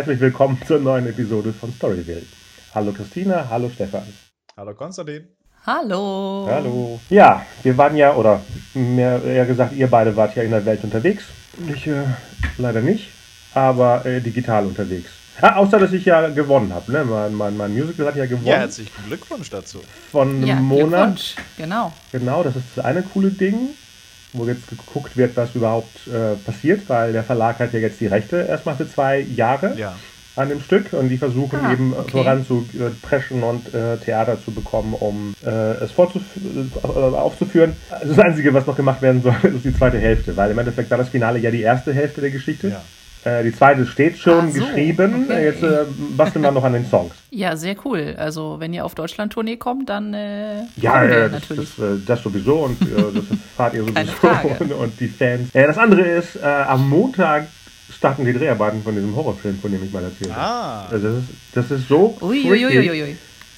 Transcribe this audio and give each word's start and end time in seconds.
Herzlich 0.00 0.20
willkommen 0.20 0.56
zur 0.66 0.78
neuen 0.78 1.06
Episode 1.08 1.52
von 1.52 1.74
Storyville. 1.74 2.22
Hallo 2.74 2.90
Christina, 2.90 3.46
hallo 3.50 3.68
Stefan. 3.68 4.04
Hallo 4.56 4.72
Konstantin. 4.72 5.28
Hallo. 5.66 6.48
Hallo. 6.50 6.98
Ja, 7.10 7.44
wir 7.62 7.76
waren 7.76 7.94
ja, 7.98 8.14
oder 8.14 8.40
mehr 8.72 9.22
eher 9.22 9.44
gesagt, 9.44 9.74
ihr 9.74 9.88
beide 9.88 10.16
wart 10.16 10.34
ja 10.36 10.42
in 10.42 10.52
der 10.52 10.64
Welt 10.64 10.82
unterwegs. 10.84 11.24
Ich 11.68 11.86
äh, 11.86 12.04
leider 12.56 12.80
nicht, 12.80 13.10
aber 13.52 14.06
äh, 14.06 14.22
digital 14.22 14.64
unterwegs. 14.64 15.10
Ah, 15.42 15.56
außer, 15.56 15.78
dass 15.78 15.92
ich 15.92 16.06
ja 16.06 16.30
gewonnen 16.30 16.72
habe. 16.72 16.90
Ne? 16.90 17.04
Mein, 17.04 17.34
mein, 17.34 17.56
mein 17.58 17.74
Musical 17.74 18.06
hat 18.06 18.16
ja 18.16 18.24
gewonnen. 18.24 18.46
Ja, 18.46 18.56
herzlichen 18.56 19.04
Glückwunsch 19.06 19.50
dazu. 19.50 19.82
Von 20.10 20.46
ja, 20.46 20.54
Monat. 20.54 21.08
Glückwunsch, 21.08 21.34
genau. 21.58 21.92
Genau, 22.10 22.42
das 22.42 22.56
ist 22.56 22.64
das 22.74 22.86
eine 22.86 23.02
coole 23.02 23.32
Ding 23.32 23.68
wo 24.32 24.46
jetzt 24.46 24.68
geguckt 24.68 25.16
wird, 25.16 25.36
was 25.36 25.54
überhaupt 25.54 26.06
äh, 26.06 26.36
passiert, 26.44 26.88
weil 26.88 27.12
der 27.12 27.24
Verlag 27.24 27.58
hat 27.58 27.72
ja 27.72 27.80
jetzt 27.80 28.00
die 28.00 28.06
Rechte 28.06 28.36
erstmal 28.48 28.76
für 28.76 28.88
zwei 28.88 29.20
Jahre 29.20 29.76
ja. 29.76 29.96
an 30.36 30.48
dem 30.48 30.60
Stück 30.60 30.92
und 30.92 31.08
die 31.08 31.18
versuchen 31.18 31.60
ah, 31.64 31.72
eben 31.72 31.92
okay. 31.92 32.10
voran 32.10 32.46
zu 32.46 32.66
äh, 32.74 32.90
preschen 33.02 33.42
und 33.42 33.74
äh, 33.74 33.96
Theater 33.98 34.38
zu 34.42 34.52
bekommen, 34.52 34.94
um 34.94 35.34
äh, 35.44 35.48
es 35.48 35.92
äh, 35.92 36.86
aufzuführen. 36.86 37.76
Das 37.90 38.18
Einzige, 38.18 38.54
was 38.54 38.66
noch 38.66 38.76
gemacht 38.76 39.02
werden 39.02 39.22
soll, 39.22 39.36
ist 39.54 39.64
die 39.64 39.76
zweite 39.76 39.98
Hälfte, 39.98 40.36
weil 40.36 40.50
im 40.50 40.58
Endeffekt 40.58 40.90
war 40.90 40.98
das 40.98 41.08
Finale 41.08 41.38
ja 41.38 41.50
die 41.50 41.62
erste 41.62 41.92
Hälfte 41.92 42.20
der 42.20 42.30
Geschichte. 42.30 42.68
Ja. 42.68 42.82
Äh, 43.24 43.44
die 43.44 43.52
zweite 43.52 43.84
steht 43.86 44.18
schon 44.18 44.50
so, 44.50 44.60
geschrieben. 44.60 45.26
Okay. 45.28 45.44
Jetzt 45.44 45.62
äh, 45.62 45.84
basteln 46.16 46.42
wir 46.42 46.50
noch 46.50 46.64
an 46.64 46.72
den 46.72 46.86
Songs. 46.86 47.14
Ja, 47.32 47.56
sehr 47.56 47.76
cool. 47.84 48.16
Also, 48.18 48.56
wenn 48.58 48.74
ihr 48.74 48.84
auf 48.84 48.96
Deutschland-Tournee 48.96 49.56
kommt, 49.56 49.88
dann 49.88 50.12
äh, 50.14 50.62
ja, 50.76 51.04
äh, 51.04 51.30
das, 51.30 51.32
natürlich. 51.32 51.76
Das, 51.76 51.86
äh, 51.86 51.98
das, 52.04 52.22
sowieso 52.24 52.64
und 52.64 52.82
äh, 52.82 52.86
das 53.14 53.24
fahrt 53.56 53.74
ihr 53.74 53.84
sowieso 53.84 54.28
und, 54.58 54.72
und, 54.72 55.00
die 55.00 55.06
Fans. 55.06 55.54
Äh, 55.54 55.68
das 55.68 55.78
andere 55.78 56.00
ist, 56.00 56.34
äh, 56.34 56.44
am 56.44 56.88
Montag 56.88 57.46
starten 57.96 58.24
die 58.24 58.32
Dreharbeiten 58.32 58.82
von 58.82 58.96
diesem 58.96 59.14
Horrorfilm, 59.14 59.60
von 59.60 59.70
dem 59.70 59.84
ich 59.84 59.92
mal 59.92 60.02
erzählt 60.02 60.34
habe. 60.34 60.40
Ah. 60.40 60.86
Also 60.90 61.08
das, 61.08 61.18
ist, 61.18 61.28
das 61.52 61.70
ist 61.70 61.88
so 61.88 62.18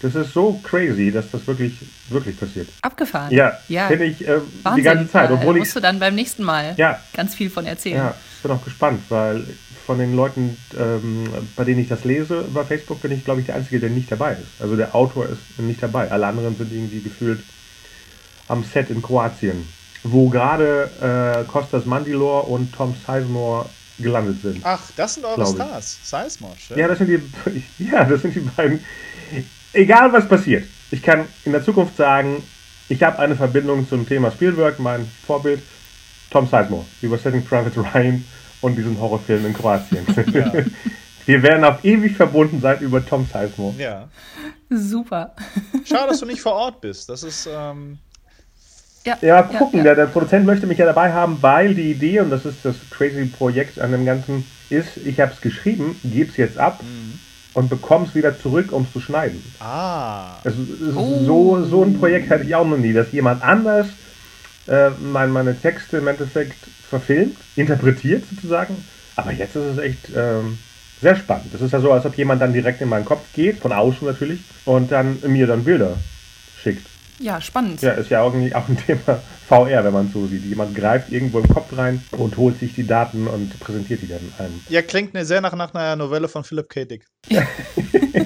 Das 0.02 0.14
ist 0.14 0.32
so 0.34 0.60
crazy, 0.62 1.10
dass 1.10 1.30
das 1.30 1.46
wirklich, 1.46 1.74
wirklich 2.10 2.38
passiert. 2.38 2.68
Abgefahren. 2.82 3.32
Ja, 3.32 3.58
ja. 3.68 3.86
finde 3.86 4.04
ich 4.04 4.26
äh, 4.28 4.40
die 4.76 4.82
ganze 4.82 5.10
Zeit. 5.10 5.30
Obwohl 5.30 5.56
musst 5.56 5.68
ich, 5.68 5.74
du 5.74 5.80
dann 5.80 5.98
beim 5.98 6.14
nächsten 6.14 6.42
Mal 6.42 6.74
ja. 6.76 7.00
ganz 7.14 7.34
viel 7.34 7.48
von 7.48 7.64
erzählen. 7.64 7.96
Ja, 7.96 8.14
bin 8.42 8.50
auch 8.50 8.64
gespannt, 8.64 9.02
weil 9.08 9.44
von 9.86 9.98
den 9.98 10.14
Leuten, 10.14 10.56
ähm, 10.78 11.28
bei 11.56 11.64
denen 11.64 11.80
ich 11.80 11.88
das 11.88 12.04
lese 12.04 12.40
über 12.40 12.64
Facebook, 12.64 13.02
bin 13.02 13.12
ich, 13.12 13.24
glaube 13.24 13.40
ich, 13.40 13.46
der 13.46 13.56
Einzige, 13.56 13.80
der 13.80 13.90
nicht 13.90 14.10
dabei 14.10 14.32
ist. 14.34 14.60
Also 14.60 14.76
der 14.76 14.94
Autor 14.94 15.26
ist 15.26 15.58
nicht 15.58 15.82
dabei. 15.82 16.10
Alle 16.10 16.26
anderen 16.26 16.56
sind 16.56 16.72
irgendwie 16.72 17.00
gefühlt 17.00 17.42
am 18.48 18.64
Set 18.64 18.90
in 18.90 19.02
Kroatien, 19.02 19.66
wo 20.04 20.28
gerade 20.28 20.90
äh, 21.00 21.44
Kostas 21.50 21.86
Mandilor 21.86 22.48
und 22.48 22.72
Tom 22.74 22.94
Sizemore 23.06 23.66
gelandet 23.98 24.42
sind. 24.42 24.60
Ach, 24.64 24.90
das 24.96 25.14
sind 25.14 25.24
eure 25.24 25.46
Stars. 25.46 25.98
Sizemore, 26.02 26.54
schön. 26.58 26.78
Ja, 26.78 26.88
das 26.88 26.98
sind 26.98 27.08
die, 27.08 27.62
ja, 27.90 28.04
das 28.04 28.22
sind 28.22 28.34
die 28.34 28.40
beiden. 28.40 28.80
Egal 29.72 30.12
was 30.12 30.28
passiert, 30.28 30.64
ich 30.90 31.02
kann 31.02 31.26
in 31.44 31.52
der 31.52 31.64
Zukunft 31.64 31.96
sagen, 31.96 32.42
ich 32.88 33.02
habe 33.02 33.18
eine 33.18 33.36
Verbindung 33.36 33.88
zum 33.88 34.06
Thema 34.06 34.30
Spielberg, 34.30 34.78
mein 34.78 35.10
Vorbild, 35.26 35.62
Tom 36.32 36.46
Sizemore, 36.46 36.84
über 37.02 37.18
Setting 37.18 37.44
Private 37.44 37.78
Ryan 37.78 38.24
und 38.62 38.76
diesen 38.76 38.98
Horrorfilm 38.98 39.46
in 39.46 39.54
Kroatien. 39.54 40.06
Ja. 40.32 40.52
Wir 41.24 41.40
werden 41.44 41.62
auf 41.62 41.84
ewig 41.84 42.16
verbunden 42.16 42.60
sein 42.60 42.80
über 42.80 43.04
Tom 43.04 43.26
Sizemore. 43.26 43.74
Ja. 43.78 44.08
Super. 44.70 45.34
Schade, 45.84 46.08
dass 46.08 46.18
du 46.18 46.26
nicht 46.26 46.40
vor 46.40 46.54
Ort 46.54 46.80
bist. 46.80 47.08
Das 47.08 47.22
ist. 47.22 47.48
Ähm 47.52 47.98
ja, 49.04 49.18
ja, 49.20 49.42
gucken. 49.42 49.80
Ja, 49.80 49.84
ja. 49.84 49.94
Der, 49.94 50.06
der, 50.06 50.12
Produzent 50.12 50.46
möchte 50.46 50.66
mich 50.66 50.78
ja 50.78 50.86
dabei 50.86 51.12
haben, 51.12 51.38
weil 51.40 51.74
die 51.74 51.90
Idee, 51.92 52.20
und 52.20 52.30
das 52.30 52.44
ist 52.44 52.64
das 52.64 52.76
crazy 52.90 53.26
Projekt 53.26 53.80
an 53.80 53.92
dem 53.92 54.04
Ganzen, 54.04 54.44
ist, 54.70 54.96
ich 54.96 55.20
habe 55.20 55.32
es 55.32 55.40
geschrieben, 55.40 55.96
gebe 56.02 56.30
es 56.30 56.36
jetzt 56.36 56.58
ab 56.58 56.82
mhm. 56.82 57.18
und 57.54 57.68
bekomme 57.68 58.06
es 58.06 58.14
wieder 58.14 58.38
zurück, 58.38 58.72
um 58.72 58.82
es 58.82 58.92
zu 58.92 59.00
schneiden. 59.00 59.42
Ah. 59.60 60.38
Also, 60.44 60.58
oh. 60.96 61.24
so, 61.24 61.64
so 61.64 61.82
ein 61.84 61.98
Projekt 61.98 62.30
hatte 62.30 62.44
ich 62.44 62.54
auch 62.54 62.66
noch 62.66 62.78
nie, 62.78 62.92
dass 62.92 63.12
jemand 63.12 63.42
anders 63.42 63.88
äh, 64.68 64.90
mein, 64.90 65.30
meine 65.30 65.58
Texte 65.58 65.98
im 65.98 66.08
Endeffekt 66.08 66.58
verfilmt, 66.88 67.36
interpretiert 67.56 68.24
sozusagen. 68.28 68.84
Aber 69.16 69.32
jetzt 69.32 69.56
ist 69.56 69.64
es 69.64 69.78
echt 69.78 70.10
ähm, 70.14 70.58
sehr 71.00 71.16
spannend. 71.16 71.52
Das 71.52 71.60
ist 71.60 71.72
ja 71.72 71.80
so, 71.80 71.92
als 71.92 72.06
ob 72.06 72.16
jemand 72.16 72.40
dann 72.40 72.52
direkt 72.52 72.80
in 72.80 72.88
meinen 72.88 73.04
Kopf 73.04 73.24
geht, 73.34 73.58
von 73.58 73.72
außen 73.72 74.06
natürlich, 74.06 74.40
und 74.64 74.92
dann 74.92 75.18
mir 75.26 75.46
dann 75.46 75.64
Bilder 75.64 75.96
schickt. 76.62 76.86
Ja, 77.22 77.40
spannend. 77.40 77.80
Ja, 77.82 77.92
ist 77.92 78.10
ja 78.10 78.24
irgendwie 78.24 78.52
auch 78.54 78.68
ein 78.68 78.76
Thema 78.76 79.22
VR, 79.48 79.84
wenn 79.84 79.92
man 79.92 80.10
so 80.12 80.26
sieht. 80.26 80.44
Jemand 80.44 80.74
greift 80.74 81.12
irgendwo 81.12 81.38
im 81.38 81.48
Kopf 81.48 81.76
rein 81.76 82.02
und 82.12 82.36
holt 82.36 82.58
sich 82.58 82.74
die 82.74 82.86
Daten 82.86 83.28
und 83.28 83.58
präsentiert 83.60 84.02
die 84.02 84.08
dann 84.08 84.32
einem. 84.38 84.60
Ja, 84.68 84.82
klingt 84.82 85.12
sehr 85.24 85.40
nach, 85.40 85.54
nach 85.54 85.72
einer 85.72 85.94
Novelle 85.94 86.26
von 86.26 86.42
Philip 86.42 86.68
K. 86.68 86.84
Dick. 86.84 87.06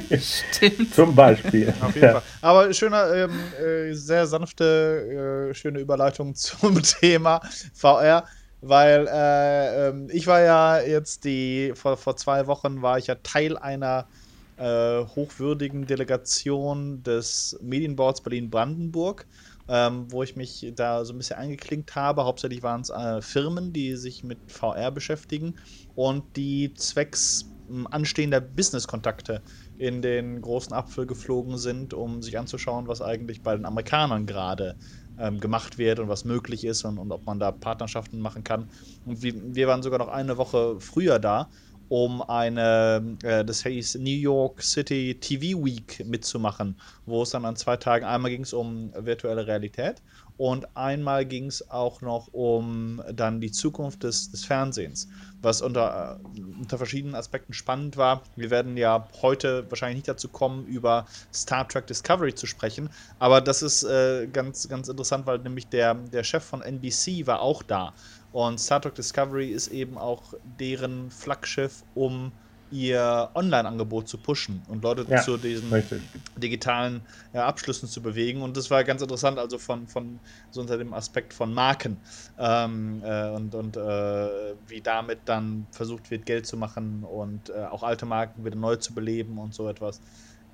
Stimmt. 0.18 0.94
Zum 0.94 1.14
Beispiel. 1.14 1.72
Auf 1.80 1.94
jeden 1.94 2.06
ja. 2.06 2.12
Fall. 2.12 2.22
Aber 2.40 2.72
schöner, 2.72 3.12
ähm, 3.14 3.30
äh, 3.62 3.92
sehr 3.92 4.26
sanfte, 4.26 5.50
äh, 5.50 5.54
schöne 5.54 5.80
Überleitung 5.80 6.34
zum 6.34 6.82
Thema 6.82 7.40
VR 7.74 8.24
weil 8.62 9.06
äh, 9.06 9.88
ähm, 9.88 10.08
ich 10.10 10.26
war 10.26 10.40
ja 10.40 10.80
jetzt 10.80 11.24
die, 11.24 11.72
vor, 11.74 11.96
vor 11.96 12.16
zwei 12.16 12.46
Wochen 12.46 12.82
war 12.82 12.98
ich 12.98 13.06
ja 13.06 13.16
Teil 13.16 13.56
einer 13.56 14.08
äh, 14.56 15.04
hochwürdigen 15.04 15.86
Delegation 15.86 17.02
des 17.02 17.58
Medienboards 17.62 18.22
Berlin-Brandenburg, 18.22 19.26
ähm, 19.68 20.10
wo 20.10 20.22
ich 20.22 20.36
mich 20.36 20.72
da 20.74 21.04
so 21.04 21.12
ein 21.12 21.18
bisschen 21.18 21.38
eingeklinkt 21.38 21.94
habe. 21.94 22.24
Hauptsächlich 22.24 22.62
waren 22.62 22.80
es 22.80 22.90
äh, 22.90 23.20
Firmen, 23.22 23.72
die 23.72 23.96
sich 23.96 24.24
mit 24.24 24.50
VR 24.50 24.90
beschäftigen 24.90 25.56
und 25.94 26.36
die 26.36 26.72
zwecks 26.74 27.52
hm, 27.68 27.86
anstehender 27.88 28.40
Business-Kontakte 28.40 29.42
in 29.76 30.02
den 30.02 30.40
großen 30.40 30.72
Apfel 30.74 31.06
geflogen 31.06 31.58
sind, 31.58 31.92
um 31.94 32.22
sich 32.22 32.38
anzuschauen, 32.38 32.88
was 32.88 33.02
eigentlich 33.02 33.42
bei 33.42 33.54
den 33.56 33.66
Amerikanern 33.66 34.26
gerade 34.26 34.76
ähm, 35.18 35.40
gemacht 35.40 35.78
wird 35.78 35.98
und 35.98 36.08
was 36.08 36.24
möglich 36.24 36.64
ist 36.64 36.84
und, 36.84 36.98
und, 36.98 37.12
ob 37.12 37.26
man 37.26 37.38
da 37.38 37.52
Partnerschaften 37.52 38.20
machen 38.20 38.44
kann. 38.44 38.70
Und 39.04 39.22
wir, 39.22 39.34
wir 39.34 39.66
waren 39.68 39.82
sogar 39.82 39.98
noch 39.98 40.08
eine 40.08 40.36
Woche 40.36 40.80
früher 40.80 41.18
da, 41.18 41.50
um 41.88 42.22
eine, 42.22 43.16
äh, 43.22 43.44
das 43.44 43.62
hieß 43.62 43.96
New 43.96 44.10
York 44.10 44.62
City 44.62 45.18
TV 45.20 45.64
Week 45.64 46.04
mitzumachen, 46.04 46.76
wo 47.04 47.22
es 47.22 47.30
dann 47.30 47.44
an 47.44 47.56
zwei 47.56 47.76
Tagen 47.76 48.04
einmal 48.04 48.30
ging 48.30 48.42
es 48.42 48.52
um 48.52 48.92
virtuelle 48.94 49.46
Realität 49.46 50.02
und 50.36 50.76
einmal 50.76 51.24
ging 51.24 51.46
es 51.46 51.70
auch 51.70 52.02
noch 52.02 52.28
um 52.32 53.02
dann 53.12 53.40
die 53.40 53.50
Zukunft 53.50 54.02
des, 54.02 54.30
des 54.30 54.44
Fernsehens, 54.44 55.08
was 55.40 55.62
unter, 55.62 56.20
äh, 56.36 56.40
unter 56.60 56.76
verschiedenen 56.76 57.14
Aspekten 57.14 57.52
spannend 57.52 57.96
war. 57.96 58.22
Wir 58.36 58.50
werden 58.50 58.76
ja 58.76 59.08
heute 59.22 59.68
wahrscheinlich 59.70 59.96
nicht 59.96 60.08
dazu 60.08 60.28
kommen, 60.28 60.66
über 60.66 61.06
Star 61.32 61.66
Trek 61.66 61.86
Discovery 61.86 62.34
zu 62.34 62.46
sprechen, 62.46 62.90
aber 63.18 63.40
das 63.40 63.62
ist 63.62 63.84
äh, 63.84 64.26
ganz, 64.26 64.68
ganz 64.68 64.88
interessant, 64.88 65.26
weil 65.26 65.38
nämlich 65.38 65.68
der, 65.68 65.94
der 65.94 66.24
Chef 66.24 66.44
von 66.44 66.60
NBC 66.62 67.26
war 67.26 67.40
auch 67.40 67.62
da. 67.62 67.94
Und 68.36 68.60
Star 68.60 68.82
Trek 68.82 68.94
Discovery 68.94 69.48
ist 69.48 69.68
eben 69.68 69.96
auch 69.96 70.34
deren 70.60 71.10
Flaggschiff, 71.10 71.84
um 71.94 72.32
ihr 72.70 73.30
Online-Angebot 73.34 74.08
zu 74.08 74.18
pushen 74.18 74.60
und 74.68 74.84
Leute 74.84 75.06
ja, 75.08 75.22
zu 75.22 75.38
diesen 75.38 75.72
richtig. 75.72 76.02
digitalen 76.36 77.00
ja, 77.32 77.46
Abschlüssen 77.46 77.88
zu 77.88 78.02
bewegen. 78.02 78.42
Und 78.42 78.58
das 78.58 78.70
war 78.70 78.84
ganz 78.84 79.00
interessant, 79.00 79.38
also 79.38 79.56
von, 79.56 79.86
von 79.86 80.20
so 80.50 80.60
unter 80.60 80.76
dem 80.76 80.92
Aspekt 80.92 81.32
von 81.32 81.54
Marken 81.54 81.96
ähm, 82.38 83.00
äh, 83.02 83.30
und, 83.30 83.54
und 83.54 83.78
äh, 83.78 84.54
wie 84.68 84.82
damit 84.82 85.20
dann 85.24 85.66
versucht 85.70 86.10
wird, 86.10 86.26
Geld 86.26 86.46
zu 86.46 86.58
machen 86.58 87.04
und 87.04 87.48
äh, 87.48 87.64
auch 87.70 87.82
alte 87.82 88.04
Marken 88.04 88.44
wieder 88.44 88.56
neu 88.56 88.76
zu 88.76 88.92
beleben 88.92 89.38
und 89.38 89.54
so 89.54 89.66
etwas. 89.66 90.02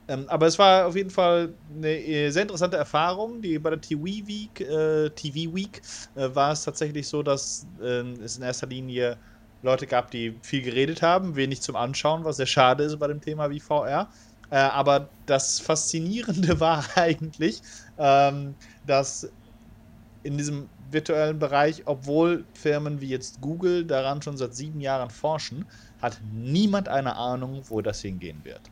Ähm, 0.08 0.28
aber 0.28 0.46
es 0.46 0.58
war 0.58 0.86
auf 0.86 0.96
jeden 0.96 1.10
Fall 1.10 1.58
eine 1.68 1.88
äh, 2.04 2.30
sehr 2.30 2.42
interessante 2.42 2.76
Erfahrung. 2.76 3.40
Die, 3.42 3.58
bei 3.58 3.70
der 3.70 3.80
TV 3.80 4.04
Week, 4.04 4.60
äh, 4.60 5.10
TV 5.10 5.54
Week 5.54 5.80
äh, 6.14 6.34
war 6.34 6.52
es 6.52 6.64
tatsächlich 6.64 7.08
so, 7.08 7.22
dass 7.22 7.66
es 7.80 8.36
in 8.36 8.42
erster 8.42 8.66
Linie 8.66 9.20
Leute 9.62 9.86
gab, 9.86 10.10
die 10.10 10.40
viel 10.42 10.62
geredet 10.62 11.02
haben, 11.02 11.36
wenig 11.36 11.62
zum 11.62 11.76
Anschauen, 11.76 12.24
was 12.24 12.36
sehr 12.36 12.46
schade 12.46 12.84
ist 12.84 12.98
bei 12.98 13.06
dem 13.06 13.20
Thema 13.20 13.50
wie 13.50 13.60
VR. 13.60 14.10
Äh, 14.50 14.56
aber 14.56 15.14
das 15.26 15.60
Faszinierende 15.60 16.58
war 16.60 16.84
eigentlich, 16.96 17.62
ähm, 17.96 18.56
dass 18.82 19.32
in 20.24 20.36
diesem 20.38 20.72
virtuellen 20.78 21.38
Bereich, 21.38 21.86
obwohl 21.86 22.48
Firmen 22.54 23.00
wie 23.00 23.08
jetzt 23.08 23.40
Google 23.40 23.86
daran 23.86 24.22
schon 24.22 24.36
seit 24.36 24.54
sieben 24.54 24.80
Jahren 24.80 25.10
forschen, 25.10 25.70
hat 25.98 26.20
niemand 26.22 26.88
eine 26.88 27.16
Ahnung, 27.16 27.62
wo 27.68 27.82
das 27.82 28.00
hingehen 28.02 28.44
wird. 28.44 28.71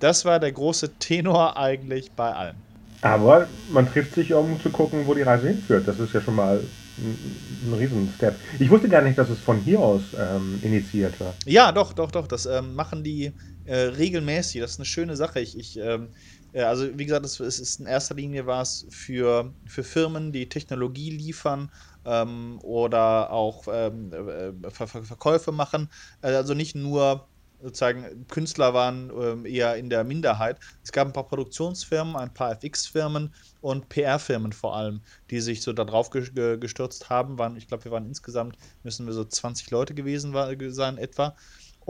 Das 0.00 0.24
war 0.24 0.40
der 0.40 0.50
große 0.52 0.98
Tenor 0.98 1.56
eigentlich 1.56 2.10
bei 2.16 2.32
allem. 2.32 2.56
Aber 3.02 3.46
man 3.70 3.90
trifft 3.90 4.14
sich, 4.14 4.32
um 4.34 4.60
zu 4.60 4.70
gucken, 4.70 5.06
wo 5.06 5.14
die 5.14 5.22
Reise 5.22 5.48
hinführt. 5.48 5.86
Das 5.86 5.98
ist 5.98 6.12
ja 6.12 6.20
schon 6.20 6.34
mal 6.34 6.58
ein, 6.98 7.18
ein 7.66 7.74
Riesen-Step. 7.74 8.34
Ich 8.58 8.70
wusste 8.70 8.88
gar 8.88 9.02
nicht, 9.02 9.16
dass 9.16 9.30
es 9.30 9.38
von 9.38 9.60
hier 9.60 9.78
aus 9.78 10.02
ähm, 10.18 10.58
initiiert 10.62 11.18
war. 11.20 11.34
Ja, 11.46 11.72
doch, 11.72 11.92
doch, 11.92 12.10
doch. 12.10 12.26
Das 12.26 12.46
ähm, 12.46 12.74
machen 12.74 13.04
die 13.04 13.32
äh, 13.64 13.76
regelmäßig. 13.76 14.60
Das 14.60 14.72
ist 14.72 14.78
eine 14.78 14.86
schöne 14.86 15.16
Sache. 15.16 15.40
Ich, 15.40 15.58
ich 15.58 15.78
ähm, 15.78 16.08
ja, 16.52 16.68
also 16.68 16.98
wie 16.98 17.06
gesagt, 17.06 17.24
es 17.24 17.38
ist 17.38 17.78
in 17.78 17.86
erster 17.86 18.14
Linie 18.16 18.46
was 18.46 18.86
für, 18.90 19.54
für 19.66 19.84
Firmen, 19.84 20.32
die 20.32 20.48
Technologie 20.48 21.10
liefern 21.10 21.70
ähm, 22.04 22.58
oder 22.62 23.30
auch 23.30 23.68
ähm, 23.72 24.12
äh, 24.12 24.70
Ver 24.70 24.88
Ver 24.88 25.04
Verkäufe 25.04 25.52
machen. 25.52 25.90
Äh, 26.22 26.32
also 26.32 26.54
nicht 26.54 26.74
nur 26.74 27.29
sozusagen 27.62 28.26
Künstler 28.28 28.74
waren 28.74 29.10
ähm, 29.10 29.46
eher 29.46 29.76
in 29.76 29.90
der 29.90 30.04
Minderheit. 30.04 30.58
Es 30.82 30.92
gab 30.92 31.06
ein 31.06 31.12
paar 31.12 31.26
Produktionsfirmen, 31.26 32.16
ein 32.16 32.32
paar 32.32 32.52
FX-Firmen 32.52 33.34
und 33.60 33.88
PR-Firmen 33.88 34.52
vor 34.52 34.76
allem, 34.76 35.02
die 35.30 35.40
sich 35.40 35.62
so 35.62 35.72
darauf 35.72 36.10
gestürzt 36.10 37.10
haben. 37.10 37.38
Waren, 37.38 37.56
ich 37.56 37.68
glaube, 37.68 37.84
wir 37.84 37.92
waren 37.92 38.06
insgesamt, 38.06 38.56
müssen 38.82 39.06
wir 39.06 39.12
so 39.12 39.24
20 39.24 39.70
Leute 39.70 39.94
gewesen 39.94 40.32
sein 40.72 40.98
etwa. 40.98 41.36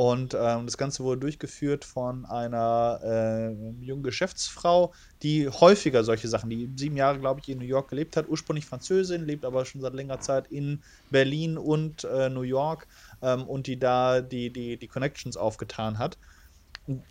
Und 0.01 0.33
ähm, 0.33 0.65
das 0.65 0.79
Ganze 0.79 1.05
wurde 1.05 1.21
durchgeführt 1.21 1.85
von 1.85 2.25
einer 2.25 3.01
äh, 3.05 3.85
jungen 3.85 4.03
Geschäftsfrau, 4.03 4.95
die 5.23 5.47
häufiger 5.47 6.05
solche 6.05 6.27
Sachen, 6.27 6.49
die 6.49 6.71
sieben 6.75 6.97
Jahre, 6.97 7.19
glaube 7.19 7.41
ich, 7.41 7.51
in 7.51 7.59
New 7.59 7.67
York 7.67 7.91
gelebt 7.91 8.17
hat, 8.17 8.27
ursprünglich 8.27 8.65
Französin, 8.65 9.27
lebt 9.27 9.45
aber 9.45 9.67
schon 9.67 9.83
seit 9.83 9.93
längerer 9.93 10.21
Zeit 10.21 10.47
in 10.47 10.83
Berlin 11.11 11.59
und 11.59 12.05
äh, 12.05 12.31
New 12.31 12.41
York 12.41 12.87
ähm, 13.21 13.43
und 13.43 13.67
die 13.67 13.79
da 13.79 14.23
die, 14.23 14.51
die, 14.51 14.79
die 14.79 14.89
Connections 14.89 15.37
aufgetan 15.37 15.99
hat. 15.99 16.17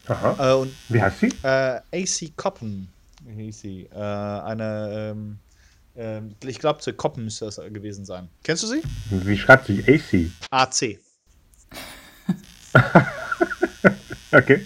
Aha. 0.08 0.54
Äh, 0.54 0.56
und, 0.56 0.74
Wie 0.88 1.00
heißt 1.00 1.20
sie? 1.20 1.32
Äh, 1.44 1.82
AC 1.94 2.36
Coppen 2.38 2.90
hieß 3.24 3.62
sie. 3.62 3.88
Äh, 3.94 4.00
eine, 4.00 5.12
ähm, 5.12 5.38
ähm 5.96 6.36
ich 6.44 6.58
glaube, 6.58 6.80
zu 6.80 6.92
Koppen 6.94 7.26
müsste 7.26 7.46
das 7.46 7.58
gewesen 7.58 8.04
sein. 8.04 8.30
Kennst 8.42 8.64
du 8.64 8.68
sie? 8.68 8.82
Wie 9.12 9.38
schreibt 9.38 9.68
sich 9.68 9.88
AC? 9.88 10.32
AC. 10.50 10.98
okay. 14.32 14.66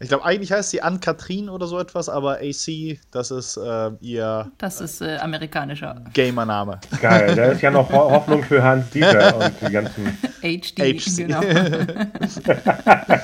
Ich 0.00 0.08
glaube, 0.08 0.24
eigentlich 0.24 0.52
heißt 0.52 0.70
sie 0.70 0.82
Ann-Kathrin 0.82 1.48
oder 1.48 1.66
so 1.66 1.78
etwas, 1.78 2.08
aber 2.08 2.38
AC, 2.40 2.98
das 3.10 3.30
ist 3.30 3.56
äh, 3.56 3.90
ihr. 4.00 4.50
Das 4.58 4.80
ist 4.80 5.00
äh, 5.00 5.16
amerikanischer. 5.18 6.04
Gamername. 6.12 6.80
Geil, 7.00 7.34
da 7.34 7.44
ist 7.46 7.62
ja 7.62 7.70
noch 7.70 7.88
Hoffnung 7.92 8.42
für 8.42 8.62
Hans 8.62 8.90
Dieter 8.90 9.36
und 9.36 9.52
die 9.60 9.72
ganzen. 9.72 10.18
HD, 10.42 10.78
HC. 10.78 11.26
genau. 11.26 11.40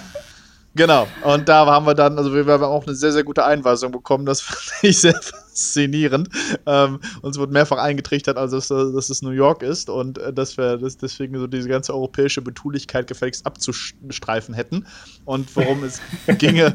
Genau, 0.77 1.07
und 1.23 1.49
da 1.49 1.65
haben 1.67 1.87
wir 1.87 1.95
dann, 1.95 2.19
also 2.19 2.35
wir 2.35 2.45
haben 2.47 2.65
auch 2.65 2.85
eine 2.85 2.97
sehr, 2.97 3.13
sehr 3.13 3.23
gute 3.23 3.45
Einweisung 3.45 3.93
bekommen, 3.93 4.27
das 4.27 4.41
fand 4.41 4.59
ich 4.83 5.01
sehr 5.01 5.15
faszinierend. 5.55 6.29
Ähm, 6.67 7.01
uns 7.23 7.39
wurde 7.39 7.53
mehrfach 7.53 7.79
eingetrichtert, 7.79 8.37
also 8.37 8.57
dass, 8.57 8.69
dass 8.69 9.11
es 9.11 9.23
New 9.23 9.31
York 9.31 9.63
ist 9.63 9.89
und 9.89 10.19
äh, 10.19 10.33
dass 10.33 10.57
wir 10.57 10.77
das 10.77 10.97
deswegen 10.97 11.39
so 11.39 11.47
diese 11.47 11.69
ganze 11.69 11.95
europäische 11.95 12.43
Betulichkeit 12.43 13.07
gefälligst 13.07 13.47
abzustreifen 13.47 14.55
hätten. 14.55 14.87
Und 15.25 15.55
worum 15.57 15.85
es 15.85 16.01
ginge, 16.39 16.75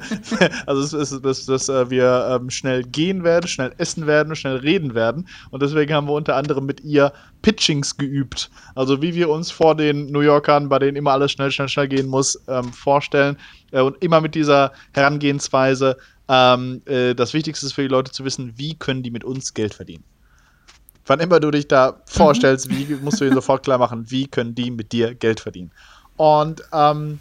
also 0.66 0.98
es 0.98 1.12
ist, 1.12 1.26
dass, 1.26 1.46
dass 1.46 1.70
äh, 1.70 1.90
wir 1.90 2.40
ähm, 2.40 2.50
schnell 2.50 2.84
gehen 2.84 3.24
werden, 3.24 3.48
schnell 3.48 3.74
essen 3.78 4.08
werden, 4.08 4.36
schnell 4.36 4.58
reden 4.58 4.96
werden. 4.96 5.28
Und 5.52 5.62
deswegen 5.62 5.94
haben 5.94 6.08
wir 6.08 6.14
unter 6.14 6.36
anderem 6.36 6.66
mit 6.66 6.81
ihr 6.81 7.12
Pitchings 7.42 7.98
geübt. 7.98 8.50
Also 8.76 9.02
wie 9.02 9.14
wir 9.14 9.30
uns 9.30 9.52
vor 9.52 9.76
den 9.76 10.12
New 10.12 10.22
Yorkern, 10.22 10.70
bei 10.70 10.80
denen 10.80 10.98
immer 10.98 11.12
alles 11.12 11.31
schnell, 11.31 11.52
schnell, 11.52 11.70
schnell 11.70 11.88
gehen 11.88 12.08
muss, 12.08 12.42
ähm, 12.48 12.72
vorstellen 12.72 13.38
äh, 13.72 13.81
und 13.81 14.02
immer 14.02 14.22
mit 14.22 14.36
dieser 14.36 14.72
Herangehensweise, 14.94 15.98
ähm, 16.30 16.81
äh, 16.86 17.16
das 17.16 17.34
Wichtigste 17.34 17.66
ist 17.66 17.74
für 17.74 17.81
die 17.81 17.88
Leute 17.88 18.12
zu 18.12 18.24
wissen, 18.24 18.54
wie 18.56 18.76
können 18.76 19.02
die 19.04 19.12
mit 19.12 19.24
uns 19.24 19.54
Geld 19.54 19.74
verdienen. 19.74 20.04
Wann 21.08 21.20
immer 21.20 21.40
du 21.40 21.50
dich 21.50 21.68
da 21.68 22.02
vorstellst, 22.06 22.70
wie 22.70 22.86
musst 22.96 23.20
du 23.20 23.26
ihnen 23.26 23.34
sofort 23.34 23.64
klar 23.64 23.80
machen, 23.80 24.12
wie 24.12 24.28
können 24.28 24.54
die 24.54 24.70
mit 24.70 24.92
dir 24.92 25.16
Geld 25.16 25.40
verdienen. 25.40 25.72
Und 26.18 26.62
ähm, 26.72 27.18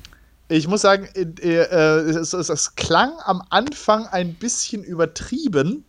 ich 0.49 0.69
muss 0.69 0.83
sagen, 0.83 1.09
äh, 1.15 1.23
äh, 1.23 2.01
es, 2.11 2.35
es, 2.35 2.51
es, 2.51 2.75
klang 2.75 3.13
am 3.25 3.43
Anfang 3.49 4.07
ein 4.09 4.35
bisschen 4.35 4.85
übertrieben, 4.85 5.85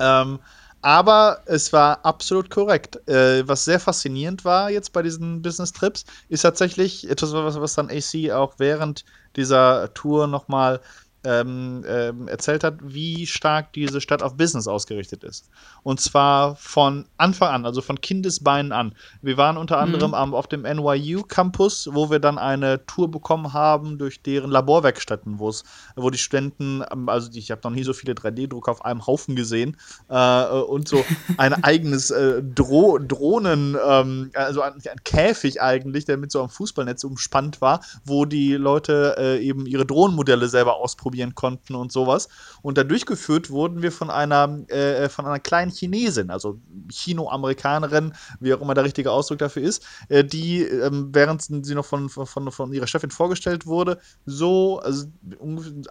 ähm, 0.00 0.40
aber 0.82 1.42
es 1.46 1.72
war 1.72 2.04
absolut 2.04 2.50
korrekt. 2.50 2.96
Äh, 3.08 3.46
was 3.46 3.64
sehr 3.64 3.78
faszinierend 3.78 4.44
war 4.44 4.70
jetzt 4.70 4.92
bei 4.92 5.02
diesen 5.02 5.42
Business 5.42 5.72
Trips, 5.72 6.04
ist 6.28 6.42
tatsächlich 6.42 7.08
etwas, 7.08 7.32
was, 7.32 7.60
was 7.60 7.74
dann 7.74 7.88
AC 7.90 8.32
auch 8.32 8.54
während 8.58 9.04
dieser 9.36 9.94
Tour 9.94 10.26
nochmal 10.26 10.80
ähm, 11.24 11.84
ähm, 11.86 12.28
erzählt 12.28 12.62
hat, 12.62 12.76
wie 12.80 13.26
stark 13.26 13.72
diese 13.72 14.00
Stadt 14.00 14.22
auf 14.22 14.36
Business 14.36 14.68
ausgerichtet 14.68 15.24
ist. 15.24 15.48
Und 15.82 16.00
zwar 16.00 16.54
von 16.56 17.06
Anfang 17.16 17.48
an, 17.50 17.66
also 17.66 17.82
von 17.82 18.00
Kindesbeinen 18.00 18.72
an. 18.72 18.94
Wir 19.20 19.36
waren 19.36 19.56
unter 19.56 19.76
mhm. 19.76 19.82
anderem 19.82 20.14
am, 20.14 20.34
auf 20.34 20.46
dem 20.46 20.62
NYU 20.62 21.22
Campus, 21.24 21.88
wo 21.92 22.10
wir 22.10 22.20
dann 22.20 22.38
eine 22.38 22.86
Tour 22.86 23.10
bekommen 23.10 23.52
haben 23.52 23.98
durch 23.98 24.22
deren 24.22 24.50
Laborwerkstätten, 24.50 25.38
wo 25.38 25.48
es, 25.48 25.64
wo 25.96 26.10
die 26.10 26.18
Studenten, 26.18 26.84
ähm, 26.92 27.08
also 27.08 27.30
ich 27.34 27.50
habe 27.50 27.62
noch 27.64 27.72
nie 27.72 27.84
so 27.84 27.92
viele 27.92 28.14
3D-Drucker 28.14 28.70
auf 28.70 28.84
einem 28.84 29.06
Haufen 29.06 29.34
gesehen 29.34 29.76
äh, 30.08 30.46
und 30.46 30.86
so 30.86 31.04
ein 31.36 31.64
eigenes 31.64 32.10
äh, 32.10 32.42
Dro 32.42 32.98
Drohnen, 32.98 33.76
ähm, 33.84 34.30
also 34.34 34.62
ein, 34.62 34.74
ein, 34.74 35.02
Käfig 35.04 35.60
eigentlich, 35.60 36.04
der 36.04 36.16
mit 36.16 36.30
so 36.30 36.40
einem 36.40 36.48
Fußballnetz 36.48 37.02
umspannt 37.04 37.60
war, 37.60 37.80
wo 38.04 38.24
die 38.24 38.54
Leute 38.54 39.16
äh, 39.18 39.44
eben 39.44 39.66
ihre 39.66 39.84
Drohnenmodelle 39.84 40.48
selber 40.48 40.76
ausprobieren 40.76 41.07
ausprobieren 41.08 41.34
konnten 41.34 41.74
und 41.74 41.90
sowas. 41.92 42.28
Und 42.62 42.76
da 42.78 42.84
durchgeführt 42.84 43.50
wurden 43.50 43.82
wir 43.82 43.92
von 43.92 44.10
einer, 44.10 44.64
äh, 44.68 45.08
von 45.08 45.26
einer 45.26 45.40
kleinen 45.40 45.70
Chinesin, 45.70 46.30
also 46.30 46.60
Chino-Amerikanerin, 46.90 48.12
wie 48.40 48.52
auch 48.52 48.60
immer 48.60 48.74
der 48.74 48.84
richtige 48.84 49.10
Ausdruck 49.10 49.38
dafür 49.38 49.62
ist, 49.62 49.84
äh, 50.08 50.24
die, 50.24 50.62
ähm, 50.62 51.08
während 51.12 51.42
sie 51.42 51.74
noch 51.74 51.84
von, 51.84 52.08
von, 52.08 52.50
von 52.50 52.72
ihrer 52.72 52.86
Chefin 52.86 53.10
vorgestellt 53.10 53.66
wurde, 53.66 53.98
so, 54.26 54.80
also 54.80 55.06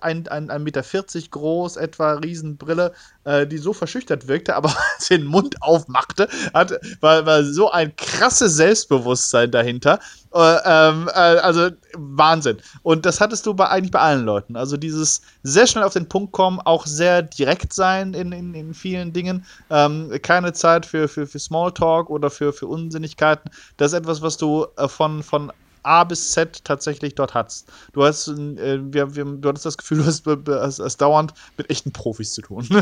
ein, 0.02 0.28
ein, 0.28 0.50
ein 0.50 0.64
Meter 0.64 0.84
40 0.84 1.32
groß, 1.32 1.78
etwa 1.78 2.14
Riesenbrille, 2.14 2.94
äh, 3.24 3.48
die 3.48 3.58
so 3.58 3.74
verschüchtert 3.74 4.28
wirkte, 4.28 4.56
aber 4.56 4.74
den 5.10 5.26
Mund 5.26 5.62
aufmachte, 5.62 6.28
hat, 6.54 6.74
war, 7.02 7.26
war 7.26 7.44
so 7.44 7.72
ein 7.72 7.96
krasses 7.96 8.56
Selbstbewusstsein 8.56 9.52
dahinter, 9.52 10.00
äh, 10.34 10.58
ähm, 10.66 11.10
äh, 11.10 11.12
also 11.12 11.70
Wahnsinn. 11.94 12.58
Und 12.84 13.06
das 13.06 13.22
hattest 13.22 13.46
du 13.46 13.54
bei, 13.54 13.68
eigentlich 13.70 13.92
bei 13.92 14.00
allen 14.00 14.26
Leuten. 14.26 14.56
Also 14.56 14.78
dieses 14.78 15.22
sehr 15.44 15.68
schnell 15.68 15.84
auf 15.84 15.94
den 15.94 16.10
Punkt 16.10 16.32
kommen, 16.32 16.60
auch 16.60 16.86
sehr 16.86 17.22
direkt 17.22 17.74
sein 17.74 18.14
in, 18.14 18.32
in, 18.32 18.54
in 18.54 18.74
vielen 18.74 19.14
Dingen. 19.14 19.46
Ähm, 19.70 20.12
keine 20.22 20.54
Zeit 20.54 20.86
für, 20.86 21.08
für, 21.08 21.28
für 21.28 21.40
Smalltalk 21.40 22.10
oder 22.10 22.30
für, 22.30 22.54
für 22.54 22.68
Unsinnigkeiten. 22.68 23.50
Das 23.78 23.94
ist 23.94 24.00
etwas, 24.00 24.22
was 24.22 24.38
du 24.38 24.68
äh, 24.78 24.88
von, 24.88 25.24
von 25.24 25.52
A 25.84 26.04
bis 26.04 26.32
Z 26.32 26.64
tatsächlich 26.66 27.16
dort 27.16 27.34
hast. 27.34 27.68
Du 27.94 28.04
hast, 28.04 28.28
äh, 28.28 28.80
wir, 28.82 29.16
wir, 29.16 29.26
du 29.26 29.50
hattest 29.50 29.66
das 29.66 29.78
Gefühl, 29.78 30.00
du 30.00 30.06
hast, 30.06 30.26
hast, 30.26 30.80
hast 30.80 30.98
dauernd 30.98 31.34
mit 31.58 31.70
echten 31.70 31.92
Profis 31.92 32.34
zu 32.34 32.42
tun. 32.42 32.68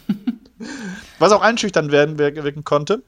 Was 1.18 1.32
auch 1.32 1.42
einschüchtern 1.42 1.90
werden 1.90 2.18
wirken 2.18 2.64
konnte. 2.64 3.02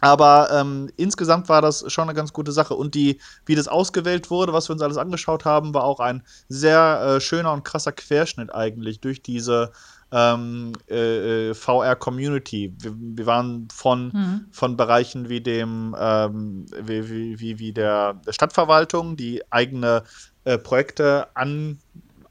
Aber 0.00 0.48
ähm, 0.52 0.90
insgesamt 0.96 1.48
war 1.48 1.60
das 1.60 1.84
schon 1.92 2.04
eine 2.04 2.14
ganz 2.14 2.32
gute 2.32 2.52
Sache. 2.52 2.74
Und 2.74 2.94
die, 2.94 3.20
wie 3.46 3.54
das 3.54 3.68
ausgewählt 3.68 4.30
wurde, 4.30 4.52
was 4.52 4.68
wir 4.68 4.74
uns 4.74 4.82
alles 4.82 4.96
angeschaut 4.96 5.44
haben, 5.44 5.74
war 5.74 5.84
auch 5.84 6.00
ein 6.00 6.22
sehr 6.48 7.16
äh, 7.16 7.20
schöner 7.20 7.52
und 7.52 7.64
krasser 7.64 7.92
Querschnitt 7.92 8.54
eigentlich 8.54 9.00
durch 9.00 9.22
diese 9.22 9.72
ähm, 10.10 10.72
äh, 10.88 11.50
äh 11.50 11.54
VR-Community. 11.54 12.74
Wir, 12.78 12.94
wir, 12.96 13.26
waren 13.26 13.68
von, 13.72 14.08
mhm. 14.08 14.46
von 14.50 14.76
Bereichen 14.76 15.28
wie 15.28 15.40
dem, 15.40 15.94
ähm, 15.98 16.66
wie, 16.80 17.40
wie, 17.40 17.58
wie 17.58 17.72
der, 17.72 18.14
der, 18.14 18.32
Stadtverwaltung, 18.32 19.16
die 19.16 19.42
eigene 19.50 20.04
äh, 20.44 20.58
Projekte 20.58 21.26
an, 21.34 21.78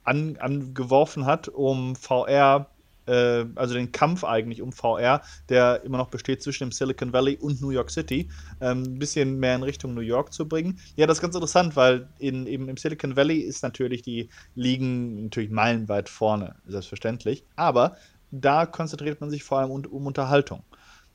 an, 0.03 0.37
angeworfen 0.39 1.25
hat, 1.25 1.49
um 1.49 1.95
VR 1.95 2.67
äh, 3.07 3.45
also 3.55 3.73
den 3.73 3.91
Kampf 3.91 4.23
eigentlich 4.23 4.61
um 4.61 4.71
VR, 4.71 5.21
der 5.49 5.83
immer 5.83 5.97
noch 5.97 6.09
besteht 6.09 6.43
zwischen 6.43 6.65
dem 6.65 6.71
Silicon 6.71 7.13
Valley 7.13 7.37
und 7.37 7.61
New 7.61 7.69
York 7.69 7.89
City, 7.89 8.29
ähm, 8.61 8.83
ein 8.83 8.99
bisschen 8.99 9.39
mehr 9.39 9.55
in 9.55 9.63
Richtung 9.63 9.93
New 9.93 10.01
York 10.01 10.33
zu 10.33 10.47
bringen. 10.47 10.79
Ja, 10.95 11.07
das 11.07 11.17
ist 11.17 11.21
ganz 11.21 11.35
interessant, 11.35 11.75
weil 11.75 12.09
in, 12.19 12.47
eben 12.47 12.69
im 12.69 12.77
Silicon 12.77 13.15
Valley 13.15 13.39
ist 13.39 13.63
natürlich, 13.63 14.01
die 14.01 14.29
liegen 14.55 15.23
natürlich 15.23 15.49
meilenweit 15.49 16.09
vorne, 16.09 16.55
selbstverständlich. 16.67 17.45
Aber 17.55 17.95
da 18.31 18.65
konzentriert 18.65 19.21
man 19.21 19.29
sich 19.29 19.43
vor 19.43 19.59
allem 19.59 19.71
um, 19.71 19.85
um 19.85 20.05
Unterhaltung. 20.05 20.63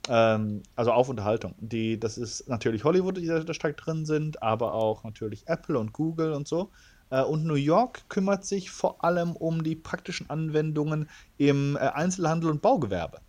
Ähm, 0.08 0.62
also 0.74 0.92
auf 0.92 1.08
Unterhaltung. 1.08 1.54
Die, 1.58 1.98
das 1.98 2.18
ist 2.18 2.48
natürlich 2.48 2.84
Hollywood, 2.84 3.18
die 3.18 3.26
da 3.26 3.54
stark 3.54 3.76
drin 3.76 4.04
sind, 4.04 4.42
aber 4.42 4.74
auch 4.74 5.04
natürlich 5.04 5.46
Apple 5.46 5.78
und 5.78 5.92
Google 5.92 6.32
und 6.32 6.48
so. 6.48 6.70
Äh, 7.12 7.22
und 7.22 7.44
New 7.44 7.54
York 7.54 8.08
kümmert 8.08 8.44
sich 8.44 8.70
vor 8.70 9.04
allem 9.04 9.36
um 9.36 9.62
die 9.62 9.76
praktischen 9.76 10.30
Anwendungen 10.30 11.10
im 11.36 11.76
äh, 11.76 11.80
Einzelhandel 11.80 12.50
und 12.50 12.62
Baugewerbe. 12.62 13.20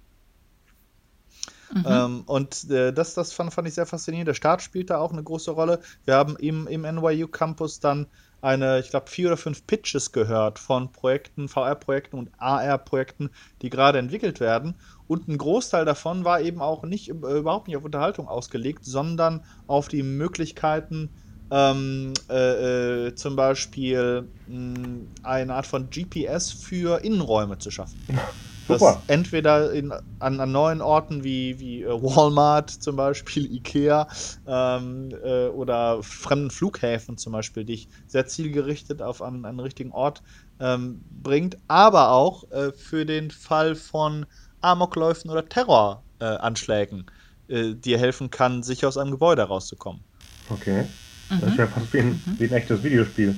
Mhm. 1.74 1.86
Ähm, 1.86 2.24
und 2.26 2.70
äh, 2.70 2.94
das, 2.94 3.14
das 3.14 3.34
fand, 3.34 3.54
fand 3.54 3.68
ich 3.68 3.74
sehr 3.74 3.86
faszinierend. 3.86 4.30
Der 4.30 4.36
Staat 4.36 4.62
spielt 4.62 4.90
da 4.90 5.00
auch 5.00 5.12
eine 5.12 5.24
große 5.24 5.52
Rolle. 5.52 5.82
Wir 6.06 6.16
haben 6.16 6.38
im, 6.38 6.68
im 6.68 6.84
NYU 6.84 7.28
Campus 7.28 7.80
dann 7.80 8.08
eine, 8.42 8.80
ich 8.80 8.90
glaube, 8.90 9.10
vier 9.10 9.28
oder 9.28 9.38
fünf 9.38 9.66
Pitches 9.68 10.12
gehört 10.12 10.60
von 10.60 10.92
Projekten, 10.92 11.48
VR-Projekten 11.50 12.18
und 12.18 12.32
AR-Projekten, 12.38 13.32
die 13.62 13.70
gerade 13.70 14.00
entwickelt 14.00 14.40
werden. 14.40 14.80
Und 15.08 15.28
ein 15.28 15.38
Großteil 15.38 15.86
davon 15.86 16.24
war 16.26 16.42
eben 16.42 16.62
auch 16.62 16.84
nicht 16.84 17.10
überhaupt 17.10 17.68
nicht 17.68 17.78
auf 17.78 17.86
Unterhaltung 17.86 18.28
ausgelegt, 18.28 18.86
sondern 18.86 19.46
auf 19.66 19.88
die 19.88 20.04
Möglichkeiten, 20.04 21.16
ähm, 21.54 22.14
äh, 22.30 23.08
äh, 23.08 23.16
zum 23.16 23.36
Beispiel 23.36 24.28
mh, 24.48 25.06
eine 25.22 25.54
Art 25.54 25.68
von 25.68 25.88
GPS 25.92 26.52
für 26.52 27.04
Innenräume 27.04 27.60
zu 27.60 27.70
schaffen. 27.70 28.02
Dass 28.68 28.82
entweder 29.08 29.72
in, 29.72 29.94
an, 30.20 30.40
an, 30.40 30.52
neuen 30.52 30.82
Orten 30.82 31.24
wie, 31.24 31.60
wie 31.60 31.84
äh, 31.84 31.90
Walmart 31.90 32.72
zum 32.72 32.96
Beispiel, 32.96 33.46
Ikea 33.54 34.08
ähm, 34.48 35.10
äh, 35.24 35.48
oder 35.50 36.02
fremden 36.02 36.50
Flughäfen 36.50 37.18
zum 37.18 37.34
Beispiel 37.34 37.66
dich 37.66 37.88
sehr 38.08 38.26
zielgerichtet 38.26 39.04
auf 39.04 39.22
einen, 39.22 39.46
einen 39.46 39.60
richtigen 39.60 39.92
Ort 39.92 40.24
ähm, 40.60 41.04
bringt, 41.12 41.58
aber 41.68 42.12
auch 42.12 42.50
äh, 42.52 42.72
für 42.72 43.06
den 43.06 43.30
Fall 43.30 43.76
von 43.76 44.26
Amokläufen 44.62 45.30
oder 45.30 45.48
Terroranschlägen 45.48 47.12
äh, 47.48 47.76
dir 47.76 48.00
helfen 48.00 48.32
kann, 48.32 48.64
sicher 48.64 48.88
aus 48.88 48.98
einem 48.98 49.12
Gebäude 49.12 49.44
rauszukommen. 49.44 50.04
Okay. 50.50 50.88
Mhm. 51.30 51.42
Das 51.42 51.50
ist 51.52 51.58
ja 51.58 51.68
fast 51.68 51.94
wie 51.94 52.00
ein, 52.00 52.22
mhm. 52.26 52.40
wie 52.40 52.46
ein 52.46 52.54
echtes 52.54 52.84
Videospiel. 52.84 53.36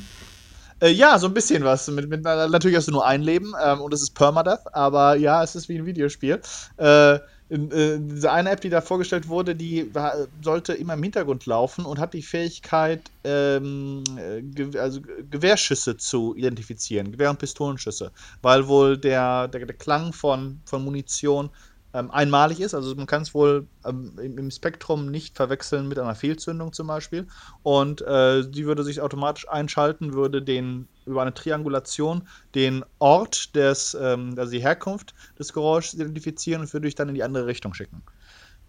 Äh, 0.82 0.92
ja, 0.92 1.18
so 1.18 1.28
ein 1.28 1.34
bisschen 1.34 1.64
was. 1.64 1.88
Mit, 1.88 2.10
mit, 2.10 2.24
natürlich 2.24 2.78
hast 2.78 2.88
du 2.88 2.92
nur 2.92 3.06
ein 3.06 3.22
Leben 3.22 3.54
ähm, 3.64 3.82
und 3.82 3.94
es 3.94 4.02
ist 4.02 4.12
Permadeath, 4.12 4.74
aber 4.74 5.16
ja, 5.16 5.44
es 5.44 5.56
ist 5.56 5.70
wie 5.70 5.78
ein 5.78 5.86
Videospiel. 5.86 6.42
Äh, 6.78 7.20
in, 7.48 7.72
äh, 7.72 8.00
diese 8.00 8.32
eine 8.32 8.50
App, 8.50 8.62
die 8.62 8.70
da 8.70 8.82
vorgestellt 8.82 9.28
wurde, 9.28 9.56
die 9.56 9.94
war, 9.94 10.16
sollte 10.42 10.74
immer 10.74 10.96
im 10.96 11.04
Hintergrund 11.04 11.46
laufen 11.46 11.86
und 11.86 12.00
hat 12.00 12.14
die 12.14 12.24
Fähigkeit, 12.24 13.02
ähm, 13.24 14.04
äh, 14.18 14.42
ge 14.42 14.78
also 14.80 15.00
Gewehrschüsse 15.30 15.96
zu 15.98 16.36
identifizieren, 16.36 17.12
Gewehr- 17.12 17.30
und 17.30 17.40
Pistolenschüsse, 17.40 18.12
weil 18.42 18.68
wohl 18.68 18.98
der, 18.98 19.48
der, 19.48 19.66
der 19.66 19.76
Klang 19.76 20.12
von, 20.12 20.60
von 20.66 20.84
Munition 20.84 21.52
ähm, 21.96 22.12
einmalig 22.12 22.60
ist. 22.60 22.74
Also 22.74 22.94
man 22.96 23.06
kann 23.06 23.22
es 23.22 23.34
wohl 23.34 23.68
ähm, 23.86 24.12
im, 24.22 24.38
im, 24.38 24.52
Spektrum 24.52 25.10
nicht 25.10 25.38
verwechseln 25.38 25.88
mit 25.88 25.98
einer 25.98 26.14
Fehlzündung 26.14 26.74
zum 26.74 26.88
Beispiel. 26.88 27.26
Und 27.64 28.02
äh, 28.02 28.44
die 28.48 28.66
würde 28.66 28.84
sich 28.84 29.00
automatisch 29.02 29.48
einschalten, 29.48 30.14
würde 30.14 30.42
den 30.42 30.90
über 31.06 31.22
eine 31.22 31.34
Triangulation 31.34 32.28
den 32.54 32.84
Ort 33.00 33.56
des, 33.56 33.98
ähm, 34.00 34.36
also 34.38 34.52
die 34.52 34.60
Herkunft 34.60 35.16
des 35.40 35.54
Geräuschs 35.54 35.94
identifizieren 35.94 36.62
und 36.62 36.74
würde 36.74 36.88
dich 36.88 36.96
dann 36.96 37.08
in 37.08 37.16
die 37.16 37.24
andere 37.24 37.46
Richtung 37.46 37.74
schicken. 37.74 38.04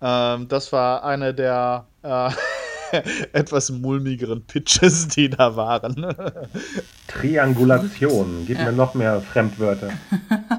Ähm, 0.00 0.46
das 0.46 0.70
war 0.72 1.02
eine 1.02 1.34
der 1.34 1.86
äh, 2.02 2.30
etwas 3.32 3.70
mulmigeren 3.70 4.44
Pitches, 4.44 5.08
die 5.08 5.30
da 5.30 5.56
waren. 5.56 6.14
Triangulation, 7.08 8.44
gib 8.46 8.58
ja. 8.58 8.66
mir 8.66 8.72
noch 8.72 8.94
mehr 8.94 9.20
Fremdwörter. 9.20 9.90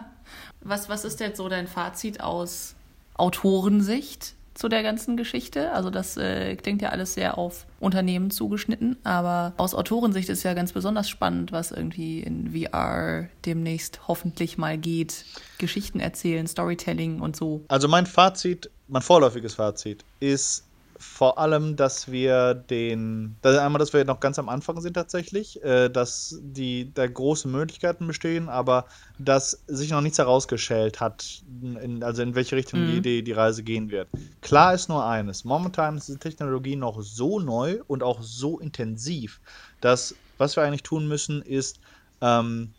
Was, 0.68 0.90
was 0.90 1.06
ist 1.06 1.22
jetzt 1.22 1.38
so 1.38 1.48
dein 1.48 1.66
Fazit 1.66 2.20
aus 2.20 2.76
Autorensicht 3.14 4.36
zu 4.54 4.68
der 4.68 4.84
ganzen 4.84 5.16
Geschichte? 5.16 5.72
Also 5.72 5.90
das 5.90 6.18
äh, 6.18 6.58
klingt 6.58 6.82
ja 6.82 6.90
alles 6.90 7.14
sehr 7.14 7.38
auf 7.38 7.66
Unternehmen 7.80 8.32
zugeschnitten, 8.32 8.98
aber 9.06 9.54
aus 9.56 9.74
Autorensicht 9.74 10.28
ist 10.28 10.44
ja 10.44 10.54
ganz 10.54 10.74
besonders 10.74 11.08
spannend, 11.08 11.54
was 11.54 11.72
irgendwie 11.72 12.20
in 12.20 12.52
VR 12.52 13.30
demnächst 13.46 14.10
hoffentlich 14.10 14.58
mal 14.58 14.78
geht. 14.78 15.24
Geschichten 15.58 16.02
erzählen, 16.02 16.46
Storytelling 16.48 17.22
und 17.22 17.38
so. 17.38 17.64
Also 17.70 17.88
mein 17.88 18.06
Fazit, 18.06 18.70
mein 18.90 19.02
vorläufiges 19.02 19.56
Fazit 19.56 20.04
ist, 20.20 20.67
vor 21.00 21.38
allem, 21.38 21.76
dass 21.76 22.12
wir 22.12 22.54
den, 22.54 23.36
dass 23.42 23.58
einmal, 23.58 23.80
dass 23.80 23.94
wir 23.94 24.04
noch 24.06 24.20
ganz 24.20 24.40
am 24.40 24.50
Anfang 24.50 24.82
sind 24.82 24.94
tatsächlich, 24.94 25.64
äh, 25.64 25.90
dass 25.90 26.40
die 26.42 26.92
da 26.94 27.06
große 27.06 27.48
Möglichkeiten 27.48 28.08
bestehen, 28.08 28.50
aber 28.50 28.86
dass 29.20 29.64
sich 29.68 29.92
noch 29.92 30.02
nichts 30.02 30.18
herausgeschält 30.18 31.00
hat, 31.00 31.44
in, 31.62 32.04
also 32.04 32.22
in 32.22 32.36
welche 32.36 32.56
Richtung 32.56 32.82
mhm. 32.82 33.02
die, 33.02 33.24
die 33.24 33.32
Reise 33.32 33.64
gehen 33.64 33.92
wird. 33.92 34.08
Klar 34.42 34.74
ist 34.74 34.90
nur 34.90 35.06
eines: 35.06 35.44
Momentan 35.44 35.98
ist 35.98 36.10
die 36.10 36.18
Technologie 36.18 36.76
noch 36.76 37.02
so 37.02 37.40
neu 37.40 37.80
und 37.88 38.04
auch 38.04 38.22
so 38.22 38.60
intensiv, 38.60 39.40
dass 39.82 40.16
was 40.38 40.56
wir 40.56 40.64
eigentlich 40.64 40.84
tun 40.84 41.08
müssen, 41.08 41.42
ist 41.42 41.80
ähm, 42.22 42.72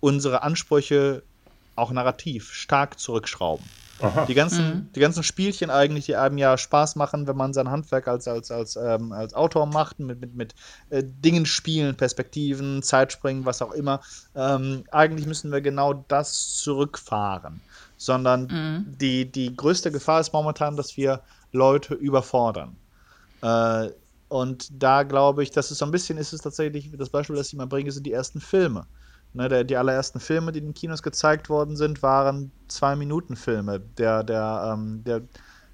unsere 0.00 0.42
Ansprüche 0.42 1.22
auch 1.76 1.90
narrativ 1.90 2.52
stark 2.52 2.98
zurückschrauben. 2.98 3.64
Die 4.28 4.34
ganzen, 4.34 4.66
mhm. 4.66 4.92
die 4.94 5.00
ganzen 5.00 5.22
Spielchen 5.22 5.70
eigentlich, 5.70 6.06
die 6.06 6.16
einem 6.16 6.36
ja 6.38 6.58
Spaß 6.58 6.96
machen, 6.96 7.26
wenn 7.26 7.36
man 7.36 7.52
sein 7.52 7.70
Handwerk 7.70 8.08
als, 8.08 8.26
als, 8.26 8.50
als, 8.50 8.76
ähm, 8.76 9.12
als 9.12 9.34
Autor 9.34 9.66
macht, 9.66 10.00
mit, 10.00 10.20
mit, 10.20 10.34
mit 10.34 10.54
äh, 10.90 11.02
Dingen 11.04 11.46
spielen, 11.46 11.96
Perspektiven, 11.96 12.82
Zeitspringen, 12.82 13.44
was 13.44 13.62
auch 13.62 13.72
immer. 13.72 14.00
Ähm, 14.34 14.84
eigentlich 14.90 15.26
müssen 15.26 15.52
wir 15.52 15.60
genau 15.60 15.92
das 16.08 16.56
zurückfahren. 16.56 17.60
Sondern 17.96 18.46
mhm. 18.46 18.98
die, 18.98 19.30
die 19.30 19.54
größte 19.54 19.92
Gefahr 19.92 20.20
ist 20.20 20.32
momentan, 20.32 20.76
dass 20.76 20.96
wir 20.96 21.20
Leute 21.52 21.94
überfordern. 21.94 22.76
Äh, 23.42 23.90
und 24.28 24.68
da 24.82 25.04
glaube 25.04 25.44
ich, 25.44 25.52
dass 25.52 25.70
es 25.70 25.78
so 25.78 25.84
ein 25.84 25.92
bisschen 25.92 26.18
ist 26.18 26.32
es 26.32 26.40
tatsächlich, 26.40 26.90
das 26.96 27.10
Beispiel, 27.10 27.36
das 27.36 27.48
ich 27.48 27.54
mal 27.54 27.66
bringe, 27.66 27.92
sind 27.92 28.04
die 28.04 28.12
ersten 28.12 28.40
Filme. 28.40 28.86
Ne, 29.36 29.48
der, 29.48 29.64
die 29.64 29.76
allerersten 29.76 30.20
Filme, 30.20 30.52
die 30.52 30.60
in 30.60 30.66
den 30.66 30.74
Kinos 30.74 31.02
gezeigt 31.02 31.48
worden 31.48 31.76
sind, 31.76 32.02
waren 32.04 32.52
Zwei-Minuten-Filme. 32.68 33.80
Der, 33.98 34.22
der, 34.22 34.72
ähm, 34.72 35.02
der, 35.04 35.22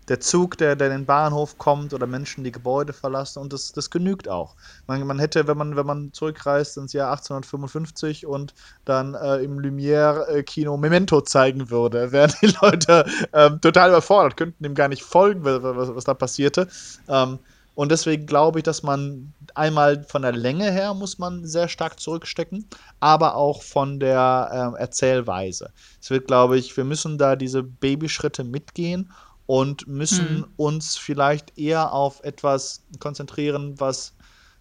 der 0.08 0.18
Zug, 0.18 0.56
der, 0.56 0.76
der 0.76 0.86
in 0.86 1.00
den 1.00 1.06
Bahnhof 1.06 1.58
kommt 1.58 1.92
oder 1.92 2.06
Menschen, 2.06 2.42
die 2.42 2.52
Gebäude 2.52 2.94
verlassen 2.94 3.38
und 3.38 3.52
das, 3.52 3.72
das 3.72 3.90
genügt 3.90 4.30
auch. 4.30 4.56
Man, 4.86 5.06
man 5.06 5.18
hätte, 5.18 5.46
wenn 5.46 5.58
man, 5.58 5.76
wenn 5.76 5.84
man 5.84 6.10
zurückreist 6.14 6.78
ins 6.78 6.94
Jahr 6.94 7.10
1855 7.10 8.24
und 8.24 8.54
dann 8.86 9.12
äh, 9.14 9.36
im 9.44 9.58
Lumière-Kino 9.58 10.78
Memento 10.78 11.20
zeigen 11.20 11.68
würde, 11.68 12.12
wären 12.12 12.32
die 12.40 12.54
Leute 12.62 13.04
ähm, 13.34 13.60
total 13.60 13.90
überfordert, 13.90 14.38
könnten 14.38 14.64
dem 14.64 14.74
gar 14.74 14.88
nicht 14.88 15.02
folgen, 15.02 15.44
was, 15.44 15.62
was, 15.62 15.94
was 15.94 16.04
da 16.04 16.14
passierte. 16.14 16.66
Ähm, 17.08 17.38
und 17.80 17.90
deswegen 17.90 18.26
glaube 18.26 18.58
ich, 18.58 18.62
dass 18.62 18.82
man 18.82 19.32
einmal 19.54 20.04
von 20.04 20.20
der 20.20 20.32
Länge 20.32 20.70
her 20.70 20.92
muss 20.92 21.18
man 21.18 21.46
sehr 21.46 21.66
stark 21.66 21.98
zurückstecken, 21.98 22.66
aber 23.00 23.36
auch 23.36 23.62
von 23.62 23.98
der 23.98 24.74
äh, 24.76 24.80
Erzählweise. 24.82 25.72
Es 25.98 26.10
wird, 26.10 26.26
glaube 26.26 26.58
ich, 26.58 26.76
wir 26.76 26.84
müssen 26.84 27.16
da 27.16 27.36
diese 27.36 27.62
Babyschritte 27.62 28.44
mitgehen 28.44 29.10
und 29.46 29.88
müssen 29.88 30.40
mhm. 30.40 30.46
uns 30.58 30.98
vielleicht 30.98 31.56
eher 31.56 31.94
auf 31.94 32.22
etwas 32.22 32.82
konzentrieren, 32.98 33.80
was 33.80 34.12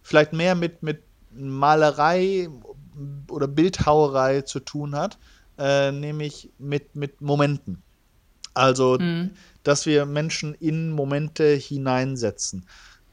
vielleicht 0.01 0.31
mehr 0.31 0.55
mit, 0.55 0.81
mit 0.81 1.03
Malerei 1.33 2.47
oder 3.29 3.49
Bildhauerei 3.49 4.43
zu 4.43 4.61
tun 4.61 4.95
hat, 4.95 5.17
äh, 5.57 5.91
nämlich 5.91 6.51
mit, 6.57 6.95
mit 6.95 7.19
Momenten. 7.19 7.83
Also, 8.53 8.97
mhm. 8.97 9.31
dass 9.63 9.85
wir 9.85 10.05
Menschen 10.05 10.53
in 10.53 10.91
Momente 10.91 11.53
hineinsetzen. 11.55 12.65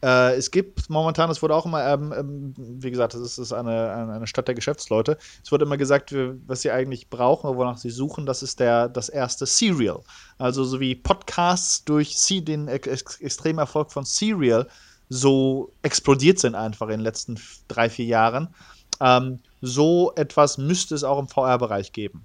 Äh, 0.02 0.34
es 0.34 0.50
gibt 0.50 0.90
momentan, 0.90 1.30
es 1.30 1.42
wurde 1.42 1.54
auch 1.54 1.66
immer, 1.66 1.84
ähm, 1.86 2.12
ähm, 2.16 2.54
wie 2.56 2.90
gesagt, 2.90 3.14
das 3.14 3.38
ist 3.38 3.52
eine, 3.52 3.92
eine 3.92 4.26
Stadt 4.26 4.46
der 4.46 4.54
Geschäftsleute. 4.54 5.16
Es 5.42 5.50
wurde 5.50 5.64
immer 5.64 5.76
gesagt, 5.76 6.14
was 6.46 6.62
sie 6.62 6.70
eigentlich 6.70 7.08
brauchen, 7.08 7.56
wonach 7.56 7.78
sie 7.78 7.90
suchen, 7.90 8.26
das 8.26 8.42
ist 8.42 8.60
der, 8.60 8.88
das 8.88 9.08
erste 9.08 9.46
Serial. 9.46 10.00
Also 10.38 10.64
so 10.64 10.80
wie 10.80 10.94
Podcasts 10.94 11.84
durch 11.84 12.16
den 12.28 12.68
ex 12.68 13.20
extremen 13.20 13.58
Erfolg 13.58 13.92
von 13.92 14.04
Serial 14.04 14.68
so 15.08 15.72
explodiert 15.82 16.38
sind 16.38 16.54
einfach 16.54 16.88
in 16.88 16.94
den 16.94 17.00
letzten 17.00 17.38
drei, 17.68 17.88
vier 17.88 18.06
Jahren. 18.06 18.48
Ähm, 19.00 19.40
so 19.60 20.12
etwas 20.16 20.58
müsste 20.58 20.94
es 20.94 21.04
auch 21.04 21.18
im 21.18 21.28
VR-Bereich 21.28 21.92
geben. 21.92 22.24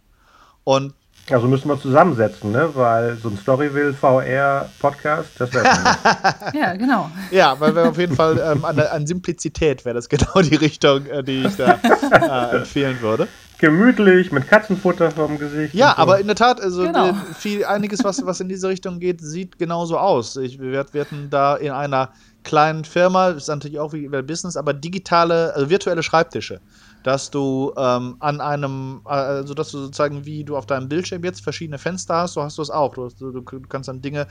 Und 0.63 0.93
also 1.29 1.47
müssen 1.47 1.69
wir 1.69 1.79
zusammensetzen, 1.79 2.51
ne? 2.51 2.69
Weil 2.73 3.15
so 3.17 3.29
ein 3.29 3.37
Storyville 3.37 3.93
VR 3.93 4.69
Podcast, 4.79 5.29
das 5.37 5.53
wäre 5.53 5.65
Ja, 6.53 6.75
genau. 6.75 7.09
Ja, 7.31 7.59
weil 7.59 7.75
wir 7.75 7.89
auf 7.89 7.97
jeden 7.97 8.15
Fall 8.15 8.37
ähm, 8.37 8.65
an, 8.65 8.79
an, 8.79 9.07
Simplizität 9.07 9.85
wäre 9.85 9.95
das 9.95 10.09
genau 10.09 10.41
die 10.41 10.55
Richtung, 10.55 11.05
äh, 11.05 11.23
die 11.23 11.43
ich 11.45 11.55
da 11.55 11.79
äh, 12.11 12.57
empfehlen 12.57 12.99
würde. 13.01 13.27
Gemütlich, 13.59 14.31
mit 14.31 14.47
Katzenfutter 14.47 15.11
vorm 15.11 15.37
Gesicht. 15.37 15.75
Ja, 15.75 15.93
so. 15.95 16.01
aber 16.01 16.19
in 16.19 16.27
der 16.27 16.35
Tat, 16.35 16.59
also 16.59 16.81
genau. 16.81 17.09
Äh, 17.09 17.13
viel, 17.37 17.63
einiges, 17.63 18.03
was, 18.03 18.25
was 18.25 18.39
in 18.39 18.49
diese 18.49 18.67
Richtung 18.67 18.99
geht, 18.99 19.21
sieht 19.21 19.59
genauso 19.59 19.99
aus. 19.99 20.35
Ich, 20.37 20.59
wir, 20.59 20.85
wir 20.91 21.01
hatten 21.01 21.29
da 21.29 21.55
in 21.55 21.71
einer 21.71 22.09
kleinen 22.43 22.83
Firma, 22.83 23.31
das 23.31 23.43
ist 23.43 23.49
natürlich 23.49 23.79
auch 23.79 23.93
wie 23.93 24.07
Business, 24.07 24.57
aber 24.57 24.73
digitale, 24.73 25.53
also 25.53 25.69
virtuelle 25.69 26.01
Schreibtische 26.01 26.59
dass 27.03 27.31
du 27.31 27.73
ähm, 27.77 28.15
an 28.19 28.41
einem, 28.41 29.01
äh, 29.05 29.09
also 29.09 29.53
dass 29.53 29.71
du 29.71 29.79
sozusagen 29.79 30.25
wie 30.25 30.43
du 30.43 30.57
auf 30.57 30.65
deinem 30.65 30.89
Bildschirm 30.89 31.23
jetzt 31.23 31.41
verschiedene 31.41 31.77
Fenster 31.77 32.15
hast, 32.15 32.33
so 32.33 32.43
hast 32.43 32.57
du 32.57 32.61
es 32.61 32.69
auch. 32.69 32.93
Du, 32.93 33.09
du, 33.09 33.41
du 33.41 33.61
kannst 33.67 33.89
dann 33.89 34.01
Dinge 34.01 34.27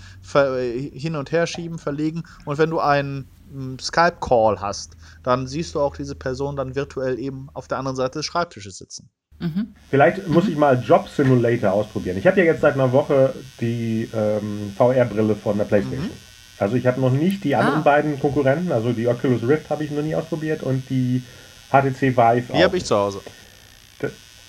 hin 0.92 1.16
und 1.16 1.32
her 1.32 1.46
schieben, 1.46 1.78
verlegen 1.78 2.22
und 2.44 2.58
wenn 2.58 2.70
du 2.70 2.80
einen 2.80 3.28
hm, 3.52 3.78
Skype-Call 3.78 4.60
hast, 4.60 4.96
dann 5.22 5.46
siehst 5.46 5.74
du 5.74 5.80
auch 5.80 5.96
diese 5.96 6.14
Person 6.14 6.56
dann 6.56 6.74
virtuell 6.74 7.18
eben 7.18 7.48
auf 7.54 7.68
der 7.68 7.78
anderen 7.78 7.96
Seite 7.96 8.18
des 8.20 8.26
Schreibtisches 8.26 8.78
sitzen. 8.78 9.10
Mhm. 9.40 9.74
Vielleicht 9.88 10.28
muss 10.28 10.46
ich 10.48 10.56
mal 10.56 10.82
Job 10.82 11.08
Simulator 11.08 11.72
ausprobieren. 11.72 12.18
Ich 12.18 12.26
habe 12.26 12.38
ja 12.38 12.44
jetzt 12.44 12.60
seit 12.60 12.74
einer 12.74 12.92
Woche 12.92 13.34
die 13.60 14.08
ähm, 14.14 14.72
VR-Brille 14.76 15.34
von 15.34 15.56
der 15.56 15.64
PlayStation. 15.64 16.06
Mhm. 16.06 16.30
Also 16.58 16.76
ich 16.76 16.86
habe 16.86 17.00
noch 17.00 17.10
nicht 17.10 17.42
die 17.42 17.56
anderen 17.56 17.80
ah. 17.80 17.84
beiden 17.84 18.20
Konkurrenten, 18.20 18.70
also 18.70 18.92
die 18.92 19.08
Oculus 19.08 19.48
Rift 19.48 19.70
habe 19.70 19.82
ich 19.82 19.90
noch 19.90 20.02
nie 20.02 20.14
ausprobiert 20.14 20.62
und 20.62 20.88
die 20.90 21.22
HTC 21.70 22.16
Vive. 22.16 22.52
Die 22.52 22.64
habe 22.64 22.76
ich 22.76 22.84
zu 22.84 22.96
Hause. 22.96 23.20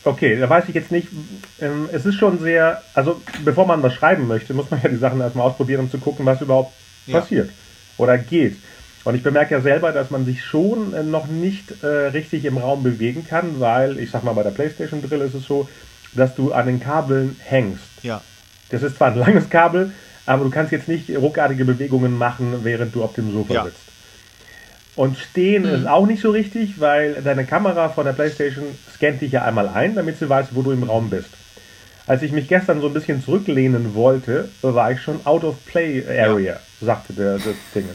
Okay, 0.03 0.39
da 0.39 0.49
weiß 0.49 0.65
ich 0.67 0.73
jetzt 0.73 0.91
nicht. 0.91 1.09
Ähm, 1.59 1.87
es 1.91 2.05
ist 2.05 2.15
schon 2.15 2.39
sehr, 2.39 2.81
also 2.95 3.21
bevor 3.45 3.67
man 3.67 3.83
was 3.83 3.93
schreiben 3.93 4.27
möchte, 4.27 4.53
muss 4.53 4.71
man 4.71 4.81
ja 4.81 4.89
die 4.89 4.97
Sachen 4.97 5.21
erstmal 5.21 5.45
ausprobieren, 5.45 5.81
um 5.81 5.91
zu 5.91 5.99
gucken, 5.99 6.25
was 6.25 6.41
überhaupt 6.41 6.73
ja. 7.05 7.19
passiert 7.19 7.51
oder 7.97 8.17
geht. 8.17 8.57
Und 9.03 9.15
ich 9.15 9.23
bemerke 9.23 9.55
ja 9.55 9.61
selber, 9.61 9.91
dass 9.91 10.09
man 10.09 10.25
sich 10.25 10.43
schon 10.43 10.93
äh, 10.93 11.03
noch 11.03 11.27
nicht 11.27 11.83
äh, 11.83 11.87
richtig 11.87 12.45
im 12.45 12.57
Raum 12.57 12.83
bewegen 12.83 13.25
kann, 13.27 13.59
weil, 13.59 13.99
ich 13.99 14.11
sag 14.11 14.23
mal, 14.23 14.33
bei 14.33 14.43
der 14.43 14.51
PlayStation-Brille 14.51 15.25
ist 15.25 15.35
es 15.35 15.45
so, 15.45 15.69
dass 16.13 16.35
du 16.35 16.51
an 16.51 16.67
den 16.67 16.79
Kabeln 16.79 17.35
hängst. 17.43 17.83
Ja. 18.03 18.21
Das 18.69 18.83
ist 18.83 18.97
zwar 18.97 19.09
ein 19.09 19.17
langes 19.17 19.49
Kabel, 19.49 19.91
aber 20.25 20.43
du 20.43 20.49
kannst 20.49 20.71
jetzt 20.71 20.87
nicht 20.87 21.09
ruckartige 21.15 21.65
Bewegungen 21.65 22.17
machen, 22.17 22.59
während 22.63 22.93
du 22.95 23.03
auf 23.03 23.13
dem 23.13 23.31
Sofa 23.31 23.53
ja. 23.53 23.63
sitzt. 23.65 23.90
Und 24.95 25.17
stehen 25.17 25.63
mhm. 25.63 25.69
ist 25.69 25.87
auch 25.87 26.05
nicht 26.05 26.21
so 26.21 26.31
richtig, 26.31 26.79
weil 26.79 27.21
deine 27.23 27.45
Kamera 27.45 27.89
von 27.89 28.05
der 28.05 28.13
PlayStation 28.13 28.65
scannt 28.93 29.21
dich 29.21 29.31
ja 29.31 29.43
einmal 29.43 29.69
ein, 29.69 29.95
damit 29.95 30.19
sie 30.19 30.29
weiß, 30.29 30.47
wo 30.51 30.61
du 30.61 30.71
im 30.71 30.83
Raum 30.83 31.09
bist. 31.09 31.29
Als 32.07 32.23
ich 32.23 32.31
mich 32.31 32.47
gestern 32.47 32.81
so 32.81 32.87
ein 32.87 32.93
bisschen 32.93 33.23
zurücklehnen 33.23 33.93
wollte, 33.93 34.49
war 34.61 34.91
ich 34.91 35.01
schon 35.01 35.25
out 35.25 35.43
of 35.43 35.55
play 35.65 36.03
area, 36.05 36.53
ja. 36.53 36.59
sagte 36.81 37.13
der, 37.13 37.35
das 37.35 37.43
Ding. 37.73 37.87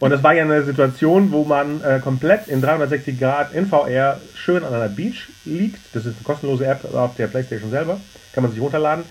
Und 0.00 0.10
das 0.10 0.22
war 0.22 0.34
ja 0.34 0.42
eine 0.42 0.64
Situation, 0.64 1.30
wo 1.30 1.44
man 1.44 1.82
äh, 1.82 2.00
komplett 2.00 2.48
in 2.48 2.60
360 2.60 3.18
Grad 3.18 3.54
in 3.54 3.66
VR 3.66 4.20
schön 4.34 4.64
an 4.64 4.74
einer 4.74 4.88
Beach 4.88 5.28
liegt. 5.44 5.78
Das 5.94 6.06
ist 6.06 6.16
eine 6.16 6.24
kostenlose 6.24 6.66
App 6.66 6.92
auf 6.92 7.14
der 7.16 7.28
PlayStation 7.28 7.70
selber, 7.70 8.00
kann 8.34 8.42
man 8.42 8.52
sich 8.52 8.60
runterladen. 8.60 9.04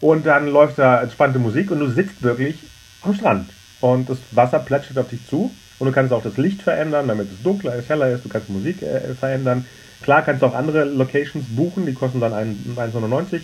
Und 0.00 0.26
dann 0.26 0.46
läuft 0.46 0.78
da 0.78 1.02
entspannte 1.02 1.38
Musik 1.38 1.70
und 1.70 1.80
du 1.80 1.88
sitzt 1.88 2.22
wirklich 2.22 2.58
am 3.02 3.14
Strand. 3.14 3.48
Und 3.80 4.10
das 4.10 4.18
Wasser 4.32 4.58
plätschert 4.58 4.98
auf 4.98 5.08
dich 5.08 5.26
zu. 5.28 5.50
Und 5.78 5.86
du 5.86 5.92
kannst 5.92 6.12
auch 6.12 6.22
das 6.22 6.36
Licht 6.36 6.62
verändern, 6.62 7.08
damit 7.08 7.28
es 7.32 7.42
dunkler 7.42 7.74
ist, 7.74 7.88
heller 7.88 8.10
ist. 8.10 8.24
Du 8.24 8.28
kannst 8.28 8.48
Musik 8.48 8.82
äh, 8.82 9.14
verändern. 9.14 9.66
Klar 10.02 10.22
kannst 10.22 10.42
du 10.42 10.46
auch 10.46 10.54
andere 10.54 10.84
Locations 10.84 11.44
buchen, 11.48 11.86
die 11.86 11.92
kosten 11.92 12.20
dann 12.20 12.32
1,99 12.32 13.40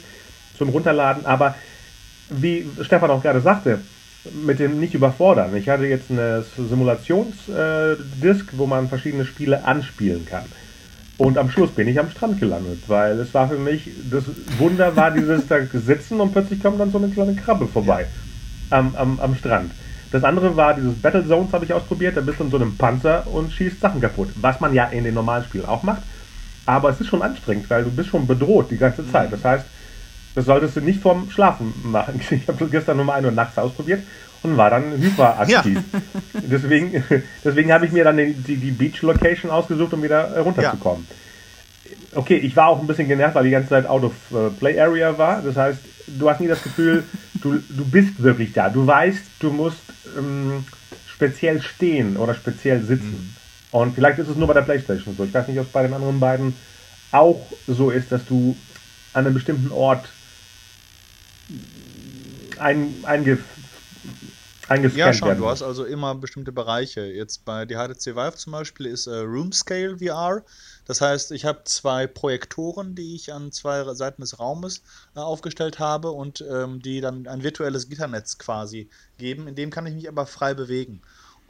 zum 0.56 0.70
Runterladen. 0.70 1.26
Aber 1.26 1.54
wie 2.30 2.66
Stefan 2.82 3.10
auch 3.10 3.22
gerade 3.22 3.40
sagte, 3.40 3.80
mit 4.44 4.58
dem 4.60 4.78
nicht 4.78 4.94
überfordern. 4.94 5.54
Ich 5.56 5.68
hatte 5.68 5.84
jetzt 5.84 6.10
eine 6.10 6.44
Simulationsdisk, 6.56 7.52
äh, 7.52 8.52
wo 8.52 8.66
man 8.66 8.88
verschiedene 8.88 9.24
Spiele 9.24 9.64
anspielen 9.64 10.26
kann. 10.26 10.44
Und 11.18 11.38
am 11.38 11.50
Schluss 11.50 11.70
bin 11.70 11.88
ich 11.88 11.98
am 11.98 12.10
Strand 12.10 12.40
gelandet, 12.40 12.84
weil 12.86 13.18
es 13.20 13.34
war 13.34 13.48
für 13.48 13.58
mich, 13.58 13.90
das 14.10 14.24
Wunder 14.58 14.96
war 14.96 15.10
dieses 15.10 15.46
da 15.46 15.58
sitzen 15.72 16.20
und 16.20 16.32
plötzlich 16.32 16.62
kommt 16.62 16.80
dann 16.80 16.90
so 16.90 16.98
eine 16.98 17.08
kleine 17.08 17.34
Krabbe 17.34 17.66
vorbei 17.66 18.06
am, 18.70 18.94
am, 18.96 19.20
am 19.20 19.36
Strand. 19.36 19.72
Das 20.12 20.24
andere 20.24 20.56
war 20.56 20.74
dieses 20.74 20.94
Battle 20.94 21.26
Zones, 21.26 21.52
habe 21.52 21.64
ich 21.64 21.72
ausprobiert. 21.72 22.16
Da 22.16 22.20
bist 22.20 22.38
du 22.38 22.44
in 22.44 22.50
so 22.50 22.56
einem 22.56 22.76
Panzer 22.76 23.26
und 23.26 23.50
schießt 23.52 23.80
Sachen 23.80 24.00
kaputt. 24.00 24.28
Was 24.36 24.60
man 24.60 24.74
ja 24.74 24.84
in 24.84 25.04
den 25.04 25.14
normalen 25.14 25.44
Spielen 25.44 25.64
auch 25.64 25.82
macht. 25.82 26.02
Aber 26.66 26.90
es 26.90 27.00
ist 27.00 27.08
schon 27.08 27.22
anstrengend, 27.22 27.68
weil 27.70 27.84
du 27.84 27.90
bist 27.90 28.10
schon 28.10 28.26
bedroht 28.26 28.70
die 28.70 28.76
ganze 28.76 29.10
Zeit. 29.10 29.32
Das 29.32 29.44
heißt, 29.44 29.64
das 30.34 30.44
solltest 30.44 30.76
du 30.76 30.80
nicht 30.80 31.00
vorm 31.00 31.30
Schlafen 31.30 31.72
machen. 31.84 32.20
Ich 32.30 32.46
habe 32.46 32.66
gestern 32.66 32.96
nur 32.96 33.06
mal 33.06 33.14
1 33.14 33.26
Uhr 33.26 33.32
nachts 33.32 33.58
ausprobiert 33.58 34.02
und 34.42 34.56
war 34.56 34.70
dann 34.70 34.92
hyperaktiv. 35.00 35.78
Ja. 35.92 36.00
deswegen 36.42 37.04
deswegen 37.44 37.72
habe 37.72 37.86
ich 37.86 37.92
mir 37.92 38.04
dann 38.04 38.16
die, 38.16 38.34
die, 38.34 38.70
Beach 38.70 39.02
Location 39.02 39.50
ausgesucht, 39.50 39.92
um 39.92 40.02
wieder 40.02 40.38
runterzukommen. 40.38 41.06
Ja. 41.08 42.18
Okay, 42.18 42.36
ich 42.36 42.54
war 42.56 42.68
auch 42.68 42.80
ein 42.80 42.86
bisschen 42.86 43.08
genervt, 43.08 43.34
weil 43.34 43.44
die 43.44 43.50
ganze 43.50 43.70
Zeit 43.70 43.86
out 43.86 44.04
of 44.04 44.12
uh, 44.32 44.50
play 44.50 44.78
area 44.78 45.16
war. 45.16 45.40
Das 45.42 45.56
heißt, 45.56 45.78
du 46.06 46.28
hast 46.28 46.40
nie 46.40 46.48
das 46.48 46.62
Gefühl, 46.62 47.04
du, 47.40 47.54
du 47.54 47.84
bist 47.84 48.22
wirklich 48.22 48.52
da. 48.52 48.68
Du 48.68 48.86
weißt, 48.86 49.22
du 49.40 49.50
musst 49.50 49.80
ähm, 50.16 50.64
speziell 51.06 51.62
stehen 51.62 52.16
oder 52.16 52.34
speziell 52.34 52.82
sitzen. 52.82 53.34
Mhm. 53.70 53.78
Und 53.78 53.94
vielleicht 53.94 54.18
ist 54.18 54.28
es 54.28 54.36
nur 54.36 54.48
bei 54.48 54.54
der 54.54 54.62
Playstation 54.62 55.16
so. 55.16 55.24
Ich 55.24 55.32
weiß 55.32 55.48
nicht, 55.48 55.58
ob 55.58 55.66
es 55.66 55.72
bei 55.72 55.82
den 55.82 55.94
anderen 55.94 56.20
beiden 56.20 56.54
auch 57.10 57.46
so 57.66 57.90
ist, 57.90 58.12
dass 58.12 58.24
du 58.26 58.56
an 59.12 59.26
einem 59.26 59.34
bestimmten 59.34 59.70
Ort 59.70 60.08
ein, 62.58 62.94
einge, 63.02 63.38
eingescannt 64.68 64.96
Ja, 64.96 65.12
schon. 65.12 65.36
Du 65.36 65.48
hast 65.48 65.62
also 65.62 65.84
immer 65.84 66.14
bestimmte 66.14 66.52
Bereiche. 66.52 67.02
Jetzt 67.02 67.44
bei 67.44 67.64
der 67.66 67.78
HTC 67.78 68.14
Vive 68.16 68.34
zum 68.36 68.52
Beispiel 68.52 68.86
ist 68.86 69.06
äh, 69.06 69.18
Room 69.18 69.52
Scale 69.52 69.98
VR. 69.98 70.42
Das 70.84 71.00
heißt, 71.00 71.32
ich 71.32 71.44
habe 71.44 71.64
zwei 71.64 72.06
Projektoren, 72.06 72.94
die 72.94 73.14
ich 73.14 73.32
an 73.32 73.52
zwei 73.52 73.84
Seiten 73.94 74.22
des 74.22 74.38
Raumes 74.38 74.82
äh, 75.14 75.20
aufgestellt 75.20 75.78
habe 75.78 76.10
und 76.10 76.44
ähm, 76.50 76.80
die 76.80 77.00
dann 77.00 77.26
ein 77.26 77.42
virtuelles 77.42 77.88
Gitternetz 77.88 78.38
quasi 78.38 78.90
geben. 79.18 79.48
In 79.48 79.54
dem 79.54 79.70
kann 79.70 79.86
ich 79.86 79.94
mich 79.94 80.08
aber 80.08 80.26
frei 80.26 80.54
bewegen. 80.54 81.02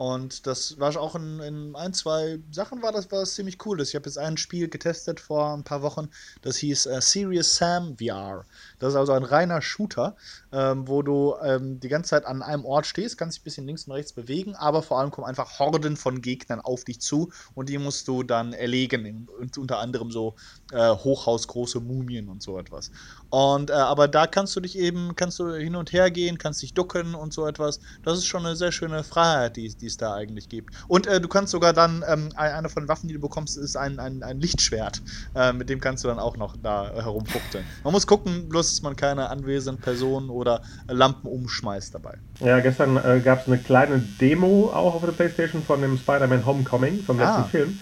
Und 0.02 0.48
das 0.48 0.80
war 0.80 0.96
auch 0.96 1.14
in, 1.14 1.38
in, 1.38 1.76
ein, 1.76 1.94
zwei 1.94 2.40
Sachen 2.50 2.82
war 2.82 2.90
das, 2.90 3.12
war 3.12 3.24
ziemlich 3.24 3.64
cool. 3.64 3.80
Ich 3.80 3.94
habe 3.94 4.06
jetzt 4.06 4.18
ein 4.18 4.36
Spiel 4.36 4.66
getestet 4.66 5.20
vor 5.20 5.54
ein 5.54 5.62
paar 5.62 5.82
Wochen, 5.82 6.08
das 6.40 6.56
hieß 6.56 6.86
äh, 6.86 7.00
Serious 7.00 7.54
Sam 7.54 7.96
VR. 7.98 8.44
Das 8.80 8.94
ist 8.94 8.96
also 8.96 9.12
ein 9.12 9.22
reiner 9.22 9.62
Shooter, 9.62 10.16
ähm, 10.50 10.88
wo 10.88 11.02
du 11.02 11.36
ähm, 11.44 11.78
die 11.78 11.86
ganze 11.86 12.10
Zeit 12.10 12.26
an 12.26 12.42
einem 12.42 12.64
Ort 12.64 12.86
stehst, 12.86 13.16
kannst 13.16 13.36
dich 13.36 13.42
ein 13.42 13.44
bisschen 13.44 13.66
links 13.68 13.84
und 13.86 13.92
rechts 13.92 14.12
bewegen, 14.12 14.56
aber 14.56 14.82
vor 14.82 14.98
allem 14.98 15.12
kommen 15.12 15.28
einfach 15.28 15.60
Horden 15.60 15.96
von 15.96 16.20
Gegnern 16.20 16.60
auf 16.60 16.82
dich 16.82 17.00
zu 17.00 17.30
und 17.54 17.68
die 17.68 17.78
musst 17.78 18.08
du 18.08 18.24
dann 18.24 18.54
erlegen. 18.54 19.28
Und 19.38 19.56
unter 19.56 19.78
anderem 19.78 20.10
so 20.10 20.34
äh, 20.72 20.96
hochhausgroße 20.96 21.78
Mumien 21.78 22.28
und 22.28 22.42
so 22.42 22.58
etwas. 22.58 22.90
Und 23.32 23.70
äh, 23.70 23.72
aber 23.72 24.08
da 24.08 24.26
kannst 24.26 24.54
du 24.56 24.60
dich 24.60 24.78
eben, 24.78 25.16
kannst 25.16 25.38
du 25.38 25.54
hin 25.54 25.74
und 25.74 25.90
her 25.94 26.10
gehen, 26.10 26.36
kannst 26.36 26.60
dich 26.60 26.74
ducken 26.74 27.14
und 27.14 27.32
so 27.32 27.46
etwas. 27.46 27.80
Das 28.04 28.18
ist 28.18 28.26
schon 28.26 28.44
eine 28.44 28.56
sehr 28.56 28.72
schöne 28.72 29.02
Freiheit, 29.04 29.56
die, 29.56 29.74
es 29.86 29.96
da 29.96 30.12
eigentlich 30.12 30.50
gibt. 30.50 30.74
Und 30.86 31.06
äh, 31.06 31.18
du 31.18 31.28
kannst 31.28 31.50
sogar 31.50 31.72
dann, 31.72 32.04
ähm, 32.06 32.28
eine 32.36 32.68
von 32.68 32.82
den 32.82 32.88
Waffen, 32.90 33.08
die 33.08 33.14
du 33.14 33.20
bekommst, 33.20 33.56
ist 33.56 33.74
ein, 33.74 33.98
ein, 33.98 34.22
ein 34.22 34.38
Lichtschwert. 34.38 35.00
Äh, 35.34 35.54
mit 35.54 35.70
dem 35.70 35.80
kannst 35.80 36.04
du 36.04 36.08
dann 36.08 36.18
auch 36.18 36.36
noch 36.36 36.56
da 36.62 36.90
herumfuchteln. 36.92 37.64
Man 37.84 37.94
muss 37.94 38.06
gucken, 38.06 38.50
bloß 38.50 38.70
dass 38.70 38.82
man 38.82 38.96
keine 38.96 39.30
anwesenden 39.30 39.82
Personen 39.82 40.28
oder 40.28 40.60
Lampen 40.88 41.26
umschmeißt 41.26 41.94
dabei. 41.94 42.18
Ja, 42.40 42.60
gestern 42.60 42.98
äh, 42.98 43.22
gab 43.24 43.40
es 43.40 43.46
eine 43.46 43.56
kleine 43.56 43.98
Demo 44.20 44.70
auch 44.74 44.96
auf 44.96 45.06
der 45.06 45.12
Playstation 45.12 45.62
von 45.62 45.80
dem 45.80 45.96
Spider-Man 45.96 46.44
Homecoming, 46.44 47.02
vom 47.02 47.18
letzten 47.18 47.40
ah. 47.40 47.48
Film. 47.50 47.80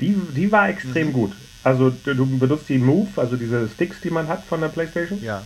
Die, 0.00 0.14
die 0.36 0.52
war 0.52 0.68
extrem 0.68 1.08
mhm. 1.08 1.12
gut. 1.14 1.32
Also 1.64 1.90
du 1.90 2.38
benutzt 2.38 2.68
die 2.68 2.78
Move, 2.78 3.08
also 3.16 3.36
diese 3.36 3.68
Sticks, 3.68 4.00
die 4.02 4.10
man 4.10 4.28
hat 4.28 4.44
von 4.44 4.60
der 4.60 4.68
Playstation. 4.68 5.22
Ja. 5.22 5.42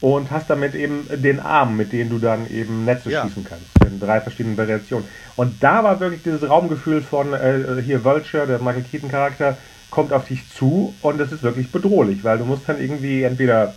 Und 0.00 0.30
hast 0.30 0.48
damit 0.48 0.74
eben 0.74 1.06
den 1.10 1.40
Arm, 1.40 1.76
mit 1.76 1.92
dem 1.92 2.08
du 2.08 2.18
dann 2.18 2.50
eben 2.50 2.86
Netze 2.86 3.10
ja. 3.10 3.22
schießen 3.22 3.44
kannst. 3.44 3.66
In 3.84 4.00
drei 4.00 4.20
verschiedenen 4.20 4.56
Variationen. 4.56 5.06
Und 5.36 5.62
da 5.62 5.84
war 5.84 6.00
wirklich 6.00 6.22
dieses 6.22 6.48
Raumgefühl 6.48 7.02
von 7.02 7.34
äh, 7.34 7.82
hier 7.84 8.02
Vulture, 8.02 8.46
der 8.46 8.60
Michael 8.60 8.84
Keaton 8.90 9.10
Charakter, 9.10 9.58
kommt 9.90 10.12
auf 10.12 10.26
dich 10.26 10.48
zu 10.56 10.94
und 11.02 11.18
das 11.18 11.32
ist 11.32 11.42
wirklich 11.42 11.70
bedrohlich, 11.70 12.24
weil 12.24 12.38
du 12.38 12.44
musst 12.44 12.68
dann 12.68 12.80
irgendwie 12.80 13.24
entweder 13.24 13.74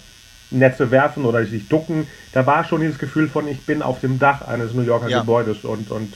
Netze 0.52 0.92
werfen 0.92 1.26
oder 1.26 1.46
sich 1.46 1.68
ducken. 1.68 2.08
Da 2.32 2.46
war 2.46 2.64
schon 2.64 2.82
dieses 2.82 3.00
Gefühl 3.00 3.28
von, 3.28 3.48
ich 3.48 3.66
bin 3.66 3.82
auf 3.82 4.00
dem 4.00 4.20
Dach 4.20 4.48
eines 4.48 4.74
New 4.74 4.84
Yorker 4.84 5.10
ja. 5.10 5.20
Gebäudes 5.20 5.66
und, 5.66 5.92
und 5.92 6.14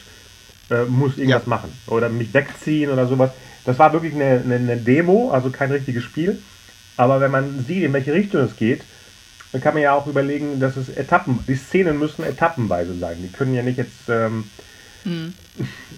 äh, 0.70 0.86
muss 0.86 1.18
irgendwas 1.18 1.44
ja. 1.44 1.50
machen 1.50 1.72
oder 1.88 2.10
mich 2.10 2.34
wegziehen 2.34 2.92
oder 2.92 3.08
sowas. 3.08 3.32
Das 3.67 3.77
war 3.80 3.91
wirklich 3.91 4.15
eine, 4.15 4.41
eine, 4.45 4.56
eine, 4.56 4.77
Demo, 4.77 5.30
also 5.32 5.49
kein 5.49 5.69
richtiges 5.71 6.03
Spiel. 6.03 6.41
Aber 6.95 7.19
wenn 7.19 7.32
man 7.32 7.65
sieht, 7.67 7.84
in 7.84 7.91
welche 7.91 8.13
Richtung 8.13 8.41
es 8.41 8.56
geht, 8.56 8.82
dann 9.51 9.62
kann 9.62 9.73
man 9.73 9.84
ja 9.84 9.93
auch 9.93 10.08
überlegen, 10.08 10.62
dass 10.62 10.77
es 10.77 10.88
Etappen, 10.88 11.39
die 11.47 11.56
Szenen 11.56 11.99
müssen 11.99 12.23
etappenweise 12.23 12.97
sein. 12.97 13.17
Die 13.21 13.27
können 13.27 13.53
ja 13.53 13.63
nicht 13.63 13.77
jetzt 13.77 14.08
ähm, 14.08 14.45
hm. 15.03 15.34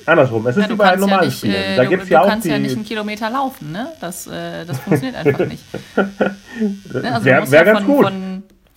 Andersrum, 0.06 0.46
es 0.48 0.58
ist 0.58 0.64
ja, 0.64 0.70
wie 0.70 0.76
bei 0.76 0.92
einem 0.92 1.02
normalen 1.02 1.26
ja 1.26 1.32
Spiel. 1.32 1.76
Da 1.76 1.84
du, 1.84 1.90
gibt's 1.90 2.10
ja 2.10 2.20
du 2.20 2.26
auch 2.26 2.30
kannst 2.30 2.46
die... 2.46 2.52
ja 2.52 2.60
nicht 2.60 2.76
einen 2.76 2.86
Kilometer 2.86 3.30
laufen, 3.30 3.72
ne? 3.72 3.88
Das, 4.00 4.28
äh, 4.28 4.66
das 4.66 4.80
funktioniert 4.80 5.16
einfach 5.16 5.46
nicht. 5.48 5.64
ne? 5.96 7.14
Also 7.14 7.26
Wäre 7.26 7.52
wär 7.52 7.60
ja 7.60 7.64
ganz 7.66 7.80
von, 7.80 7.88
gut. 7.88 8.06
Von, 8.06 8.29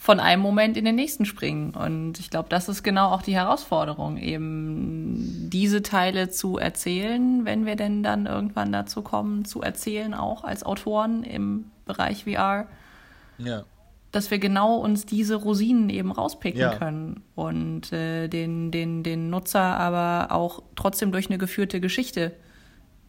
von 0.03 0.19
einem 0.19 0.43
Moment 0.43 0.77
in 0.77 0.85
den 0.85 0.97
nächsten 0.97 1.25
springen. 1.25 1.75
Und 1.75 2.19
ich 2.19 2.29
glaube, 2.29 2.49
das 2.49 2.69
ist 2.69 2.83
genau 2.83 3.11
auch 3.11 3.23
die 3.23 3.37
Herausforderung, 3.37 4.17
eben 4.17 5.49
diese 5.49 5.81
Teile 5.83 6.29
zu 6.29 6.59
erzählen, 6.59 7.45
wenn 7.45 7.67
wir 7.67 7.77
denn 7.77 8.03
dann 8.03 8.27
irgendwann 8.27 8.73
dazu 8.73 9.03
kommen, 9.03 9.45
zu 9.45 9.63
erzählen, 9.63 10.13
auch 10.13 10.43
als 10.43 10.65
Autoren 10.65 11.23
im 11.23 11.67
Bereich 11.87 12.25
VR. 12.25 12.67
Ja 13.39 13.63
dass 14.11 14.31
wir 14.31 14.39
genau 14.39 14.77
uns 14.77 15.07
diese 15.07 15.37
Rosinen 15.37 15.89
eben 15.89 16.13
rauspicken 16.13 16.61
ja. 16.61 16.75
können 16.75 17.23
und 17.35 17.95
äh, 17.95 18.29
den, 18.29 18.71
den, 18.71 19.03
den 19.03 19.31
Nutzer 19.31 19.63
aber 19.63 20.35
auch 20.35 20.63
trotzdem 20.77 21.13
durch 21.13 21.31
eine 21.31 21.39
geführte 21.39 21.81
Geschichte 21.81 22.33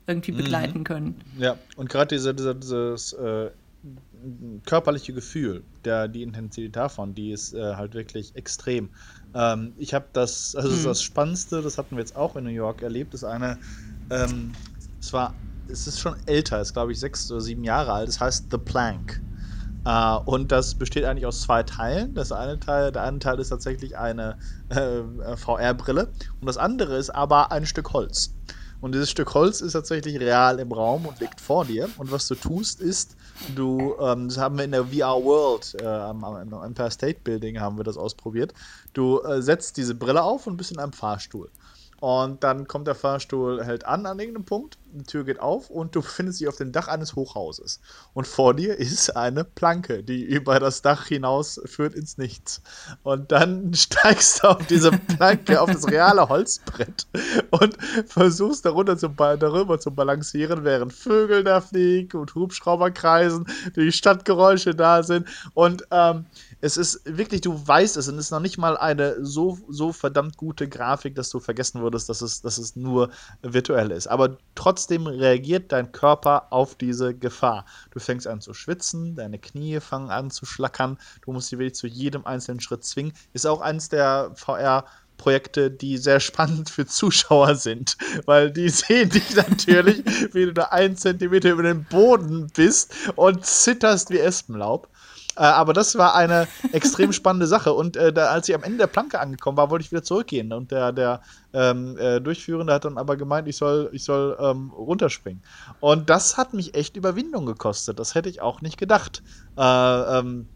irgendwie 0.08 0.32
mhm. 0.32 0.38
begleiten 0.38 0.80
mhm. 0.80 0.84
können. 0.86 1.22
Ja, 1.38 1.58
und 1.76 1.90
gerade 1.90 2.16
diese, 2.16 2.34
diese, 2.34 2.56
dieses 2.56 3.12
äh, 3.12 3.50
körperliche 4.66 5.14
Gefühl, 5.14 5.64
der, 5.84 6.08
die 6.08 6.24
Intensität 6.24 6.76
davon, 6.76 7.14
die 7.14 7.32
ist 7.32 7.54
äh, 7.54 7.76
halt 7.76 7.94
wirklich 7.94 8.36
extrem. 8.36 8.90
Ähm, 9.34 9.74
ich 9.78 9.94
habe 9.94 10.06
das, 10.14 10.56
also 10.56 10.70
mhm. 10.70 10.84
das 10.84 11.02
Spannendste, 11.02 11.62
das 11.62 11.78
hatten 11.78 11.96
wir 11.96 12.00
jetzt 12.00 12.16
auch 12.16 12.36
in 12.36 12.46
New 12.46 12.50
York 12.50 12.82
erlebt, 12.82 13.14
ist 13.14 13.24
eine, 13.24 13.58
ähm, 14.10 14.54
es 15.00 15.12
war, 15.12 15.34
es 15.68 15.88
ist 15.88 16.00
schon 16.00 16.16
älter, 16.26 16.62
ist 16.62 16.74
glaube 16.74 16.94
ich 16.94 17.00
sechs 17.00 17.30
oder 17.32 17.42
sieben 17.42 17.64
Jahre 17.64 17.92
alt, 17.92 18.10
es 18.10 18.20
heißt 18.20 18.46
The 18.52 18.58
Plank. 18.58 19.22
Uh, 19.86 20.22
und 20.24 20.54
das 20.54 20.76
besteht 20.76 21.04
eigentlich 21.04 21.26
aus 21.26 21.42
zwei 21.42 21.62
Teilen. 21.62 22.14
Das 22.14 22.32
eine 22.32 22.58
Teil, 22.58 22.94
der 22.94 23.04
eine 23.04 23.20
Teil 23.20 23.38
ist 23.42 23.50
tatsächlich 23.50 23.98
eine 23.98 24.38
äh, 24.70 25.36
VR-Brille 25.36 26.08
und 26.40 26.48
das 26.48 26.56
andere 26.56 26.96
ist 26.96 27.10
aber 27.10 27.52
ein 27.52 27.66
Stück 27.66 27.92
Holz. 27.92 28.34
Und 28.80 28.94
dieses 28.94 29.10
Stück 29.10 29.34
Holz 29.34 29.62
ist 29.62 29.74
tatsächlich 29.74 30.20
real 30.20 30.60
im 30.60 30.72
Raum 30.72 31.06
und 31.06 31.20
liegt 31.22 31.40
vor 31.40 31.64
dir. 31.64 31.88
Und 31.98 32.12
was 32.12 32.28
du 32.28 32.36
tust, 32.36 32.82
ist, 32.82 33.16
du, 33.56 33.96
ähm, 34.00 34.28
das 34.30 34.38
haben 34.38 34.58
wir 34.58 34.66
in 34.66 34.72
der 34.72 34.86
VR 34.86 35.24
World, 35.24 35.76
äh, 35.82 35.86
am, 35.86 36.24
am 36.24 36.64
Empire 36.64 36.92
State 36.92 37.20
Building 37.24 37.60
haben 37.60 37.78
wir 37.78 37.84
das 37.84 37.98
ausprobiert. 37.98 38.54
Du 38.94 39.22
äh, 39.22 39.42
setzt 39.42 39.78
diese 39.78 39.96
Brille 39.96 40.24
auf 40.24 40.48
und 40.48 40.58
bist 40.58 40.72
in 40.72 40.80
einem 40.80 40.94
Fahrstuhl. 40.94 41.50
Und 42.04 42.44
dann 42.44 42.68
kommt 42.68 42.88
der 42.88 42.96
Fahrstuhl, 42.96 43.64
hält 43.64 43.86
an 43.86 44.06
an 44.06 44.20
irgendeinem 44.20 44.44
Punkt, 44.44 44.78
die 44.92 45.06
Tür 45.06 45.24
geht 45.24 45.40
auf 45.40 45.70
und 45.70 45.96
du 45.96 46.02
befindest 46.02 46.42
dich 46.42 46.50
auf 46.50 46.58
dem 46.58 46.74
Dach 46.74 46.90
eines 46.90 47.16
Hochhauses. 47.16 47.80
Und 48.14 48.28
vor 48.28 48.54
dir 48.54 48.78
ist 48.78 49.16
eine 49.16 49.46
Planke, 49.46 50.04
die 50.04 50.22
über 50.22 50.60
das 50.60 50.82
Dach 50.82 51.06
hinaus 51.06 51.62
führt 51.64 51.94
ins 51.94 52.18
Nichts. 52.18 52.62
Und 53.04 53.32
dann 53.32 53.74
steigst 53.74 54.44
du 54.44 54.50
auf 54.50 54.68
diese 54.68 54.92
Planke, 54.92 55.62
auf 55.62 55.72
das 55.72 55.88
reale 55.88 56.28
Holzbrett 56.28 57.08
und 57.52 57.78
versuchst 58.06 58.66
darunter 58.66 58.98
zu, 58.98 59.08
darüber 59.08 59.80
zu 59.80 59.92
balancieren, 59.92 60.66
während 60.66 60.92
Vögel 60.92 61.46
da 61.46 61.62
fliegen 61.62 62.18
und 62.18 62.36
Hubschrauber 62.36 62.92
kreisen, 62.92 63.48
die 63.78 63.94
Stadtgeräusche 63.94 64.76
da 64.76 65.04
sind. 65.04 65.30
Und 65.54 65.88
ähm, 65.90 66.26
es 66.64 66.78
ist 66.78 67.02
wirklich, 67.04 67.42
du 67.42 67.68
weißt 67.68 67.98
es 67.98 68.08
und 68.08 68.18
es 68.18 68.28
ist 68.28 68.32
noch 68.32 68.40
nicht 68.40 68.58
mal 68.58 68.78
eine 68.78 69.18
so, 69.20 69.60
so 69.68 69.92
verdammt 69.92 70.38
gute 70.38 70.70
Grafik, 70.70 71.14
dass 71.14 71.30
du 71.30 71.42
vergessen 71.42 71.82
würdest, 71.82 72.08
dass 72.08 72.22
es, 72.22 72.42
dass 72.42 72.58
es 72.58 72.78
nur 72.78 73.10
virtuell 73.42 73.92
ist. 73.92 74.08
Aber 74.08 74.38
trotzdem 74.56 75.06
reagiert 75.06 75.74
dein 75.74 75.92
Körper 75.92 76.54
auf 76.54 76.76
diese 76.76 77.14
Gefahr. 77.14 77.66
Du 77.92 78.00
fängst 78.00 78.28
an 78.28 78.40
zu 78.40 78.54
schwitzen, 78.54 79.16
deine 79.16 79.40
Knie 79.40 79.82
fangen 79.82 80.10
an 80.10 80.32
zu 80.32 80.46
schlackern, 80.46 80.98
du 81.26 81.34
musst 81.34 81.52
dich 81.52 81.60
wirklich 81.60 81.76
zu 81.76 81.88
jedem 81.88 82.26
einzelnen 82.26 82.62
Schritt 82.62 82.86
zwingen. 82.86 83.12
Ist 83.34 83.46
auch 83.46 83.60
eins 83.60 83.90
der 83.90 84.32
VR- 84.34 84.86
Projekte, 85.16 85.70
die 85.70 85.98
sehr 86.00 86.20
spannend 86.20 86.72
für 86.72 86.88
Zuschauer 86.88 87.56
sind, 87.56 87.98
weil 88.26 88.52
die 88.52 88.68
sehen 88.68 89.10
dich 89.10 89.36
natürlich, 89.36 90.04
wie 90.34 90.46
du 90.46 90.54
da 90.54 90.64
einen 90.64 90.98
Zentimeter 90.98 91.52
über 91.52 91.64
den 91.64 91.86
Boden 91.86 92.48
bist 92.54 92.94
und 93.16 93.46
zitterst 93.46 94.10
wie 94.10 94.18
Espenlaub. 94.18 94.90
Äh, 95.36 95.42
aber 95.42 95.74
das 95.74 95.98
war 95.98 96.16
eine 96.16 96.48
extrem 96.72 97.14
spannende 97.14 97.48
Sache. 97.48 97.74
Und 97.74 97.98
äh, 97.98 98.14
da, 98.14 98.28
als 98.28 98.50
ich 98.50 98.56
am 98.56 98.64
Ende 98.64 98.80
der 98.80 98.88
Planke 98.88 99.20
angekommen 99.20 99.58
war, 99.58 99.70
wollte 99.70 99.86
ich 99.86 99.92
wieder 99.92 100.04
zurückgehen. 100.04 100.54
Und 100.54 100.72
der, 100.72 100.92
der 100.92 101.22
ähm, 101.54 101.98
äh, 101.98 102.20
Durchführende 102.20 102.74
hat 102.74 102.86
dann 102.86 102.98
aber 102.98 103.18
gemeint, 103.18 103.48
ich 103.48 103.58
soll, 103.58 103.90
ich 103.94 104.04
soll 104.04 104.38
ähm, 104.40 104.72
runterspringen. 104.72 105.42
Und 105.80 106.10
das 106.10 106.38
hat 106.38 106.54
mich 106.54 106.76
echt 106.76 106.98
Überwindung 106.98 107.46
gekostet. 107.46 108.00
Das 108.00 108.16
hätte 108.16 108.30
ich 108.30 108.42
auch 108.42 108.62
nicht 108.62 108.78
gedacht. 108.78 109.24
Äh, 109.58 110.20
ähm, 110.20 110.48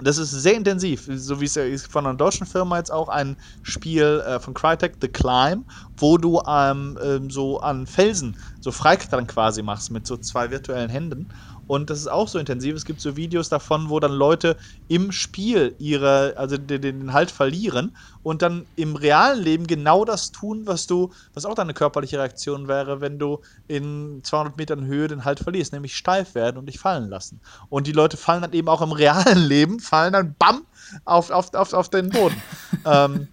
das 0.00 0.16
ist 0.18 0.30
sehr 0.30 0.54
intensiv, 0.54 1.08
so 1.12 1.40
wie 1.40 1.46
es 1.46 1.86
von 1.86 2.06
einer 2.06 2.16
deutschen 2.16 2.46
Firma 2.46 2.78
jetzt 2.78 2.92
auch 2.92 3.08
ein 3.08 3.36
Spiel 3.62 4.22
äh, 4.26 4.38
von 4.38 4.54
Crytek, 4.54 4.94
The 5.00 5.08
Climb, 5.08 5.64
wo 5.96 6.18
du 6.18 6.40
ähm, 6.46 6.96
ähm, 7.02 7.30
so 7.30 7.58
an 7.58 7.84
Felsen 7.86 8.36
so 8.60 8.70
Freiklettern 8.70 9.26
quasi 9.26 9.60
machst 9.60 9.90
mit 9.90 10.06
so 10.06 10.16
zwei 10.16 10.52
virtuellen 10.52 10.88
Händen 10.88 11.28
und 11.68 11.90
das 11.90 12.00
ist 12.00 12.08
auch 12.08 12.26
so 12.26 12.38
intensiv. 12.38 12.74
Es 12.74 12.84
gibt 12.84 13.00
so 13.00 13.16
Videos 13.16 13.50
davon, 13.50 13.90
wo 13.90 14.00
dann 14.00 14.12
Leute 14.12 14.56
im 14.88 15.12
Spiel 15.12 15.76
ihre, 15.78 16.34
also 16.36 16.56
den, 16.56 16.80
den 16.80 17.12
Halt 17.12 17.30
verlieren 17.30 17.94
und 18.22 18.42
dann 18.42 18.66
im 18.74 18.96
realen 18.96 19.40
Leben 19.40 19.66
genau 19.66 20.04
das 20.04 20.32
tun, 20.32 20.62
was 20.64 20.86
du, 20.86 21.12
was 21.34 21.44
auch 21.44 21.54
deine 21.54 21.74
körperliche 21.74 22.18
Reaktion 22.18 22.68
wäre, 22.68 23.00
wenn 23.00 23.18
du 23.18 23.40
in 23.68 24.20
200 24.24 24.56
Metern 24.56 24.86
Höhe 24.86 25.08
den 25.08 25.24
Halt 25.26 25.40
verlierst, 25.40 25.72
nämlich 25.72 25.94
steif 25.94 26.34
werden 26.34 26.56
und 26.56 26.66
dich 26.66 26.78
fallen 26.78 27.08
lassen. 27.10 27.40
Und 27.68 27.86
die 27.86 27.92
Leute 27.92 28.16
fallen 28.16 28.42
dann 28.42 28.54
eben 28.54 28.68
auch 28.68 28.80
im 28.80 28.92
realen 28.92 29.38
Leben, 29.46 29.78
fallen 29.78 30.14
dann 30.14 30.34
bam 30.38 30.62
auf, 31.04 31.30
auf, 31.30 31.52
auf, 31.52 31.74
auf 31.74 31.90
den 31.90 32.08
Boden. 32.08 32.42
ähm, 32.86 33.28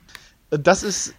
das 0.49 0.83
ist, 0.83 1.13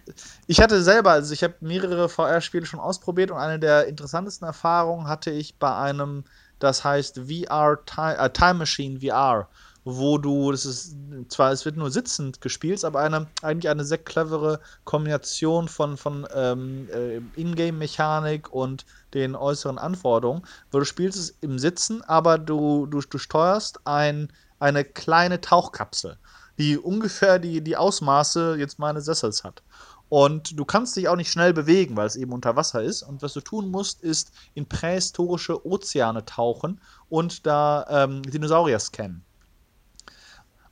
ich 0.47 0.61
hatte 0.61 0.81
selber, 0.81 1.11
also 1.11 1.33
ich 1.33 1.43
habe 1.43 1.55
mehrere 1.59 2.09
VR-Spiele 2.09 2.65
schon 2.65 2.79
ausprobiert 2.79 3.31
und 3.31 3.37
eine 3.37 3.59
der 3.59 3.87
interessantesten 3.87 4.47
Erfahrungen 4.47 5.07
hatte 5.07 5.31
ich 5.31 5.55
bei 5.55 5.75
einem 5.75 6.23
das 6.59 6.83
heißt 6.83 7.21
VR 7.27 7.79
Time, 7.85 8.17
äh, 8.17 8.29
Time 8.29 8.55
Machine 8.55 8.99
VR, 8.99 9.47
wo 9.89 10.17
du, 10.17 10.51
das 10.51 10.65
ist 10.65 10.97
zwar, 11.29 11.51
es 11.51 11.63
wird 11.63 11.77
nur 11.77 11.89
sitzend 11.91 12.41
gespielt, 12.41 12.83
aber 12.83 12.99
eine, 12.99 13.27
eigentlich 13.41 13.69
eine 13.69 13.85
sehr 13.85 13.99
clevere 13.99 14.59
Kombination 14.83 15.69
von, 15.69 15.95
von 15.95 16.27
ähm, 16.35 16.89
äh, 16.91 17.21
Ingame-Mechanik 17.39 18.51
und 18.51 18.85
den 19.13 19.35
äußeren 19.35 19.77
Anforderungen, 19.77 20.41
wo 20.71 20.79
du 20.79 20.85
spielst 20.85 21.17
es 21.17 21.37
im 21.39 21.57
Sitzen, 21.57 22.03
aber 22.03 22.37
du, 22.37 22.85
du, 22.85 22.99
du 22.99 23.17
steuerst 23.17 23.79
ein, 23.85 24.31
eine 24.59 24.83
kleine 24.83 25.39
Tauchkapsel, 25.39 26.17
die 26.57 26.77
ungefähr 26.77 27.39
die, 27.39 27.61
die 27.61 27.77
Ausmaße 27.77 28.57
jetzt 28.59 28.79
meines 28.79 29.05
Sessels 29.05 29.45
hat. 29.45 29.63
Und 30.09 30.57
du 30.57 30.63
kannst 30.63 30.95
dich 30.95 31.09
auch 31.09 31.17
nicht 31.17 31.31
schnell 31.31 31.53
bewegen, 31.53 31.97
weil 31.97 32.07
es 32.07 32.15
eben 32.15 32.31
unter 32.31 32.55
Wasser 32.55 32.81
ist. 32.81 33.03
Und 33.03 33.21
was 33.21 33.33
du 33.33 33.41
tun 33.41 33.69
musst, 33.69 34.01
ist 34.01 34.31
in 34.53 34.65
prähistorische 34.65 35.65
Ozeane 35.65 36.23
tauchen 36.23 36.79
und 37.09 37.45
da 37.45 37.85
ähm, 37.89 38.23
Dinosaurier 38.23 38.79
scannen. 38.79 39.23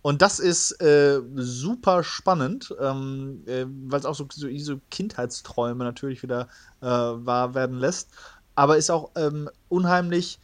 Und 0.06 0.22
das 0.22 0.40
ist 0.40 0.80
äh, 0.84 1.20
super 1.34 2.04
spannend, 2.04 2.72
ähm, 2.80 3.42
äh, 3.48 3.66
weil 3.68 4.00
es 4.00 4.06
auch 4.06 4.14
so, 4.14 4.28
so, 4.32 4.48
so, 4.56 4.80
Kindheitsträume 4.92 5.84
natürlich 5.84 6.22
wieder 6.22 6.48
äh, 6.82 6.86
wahr 6.86 7.56
werden 7.56 7.80
lässt. 7.80 8.12
Aber 8.54 8.78
ist 8.78 8.92
auch 8.92 9.10
ähm, 9.16 9.50
unheimlich, 9.68 10.40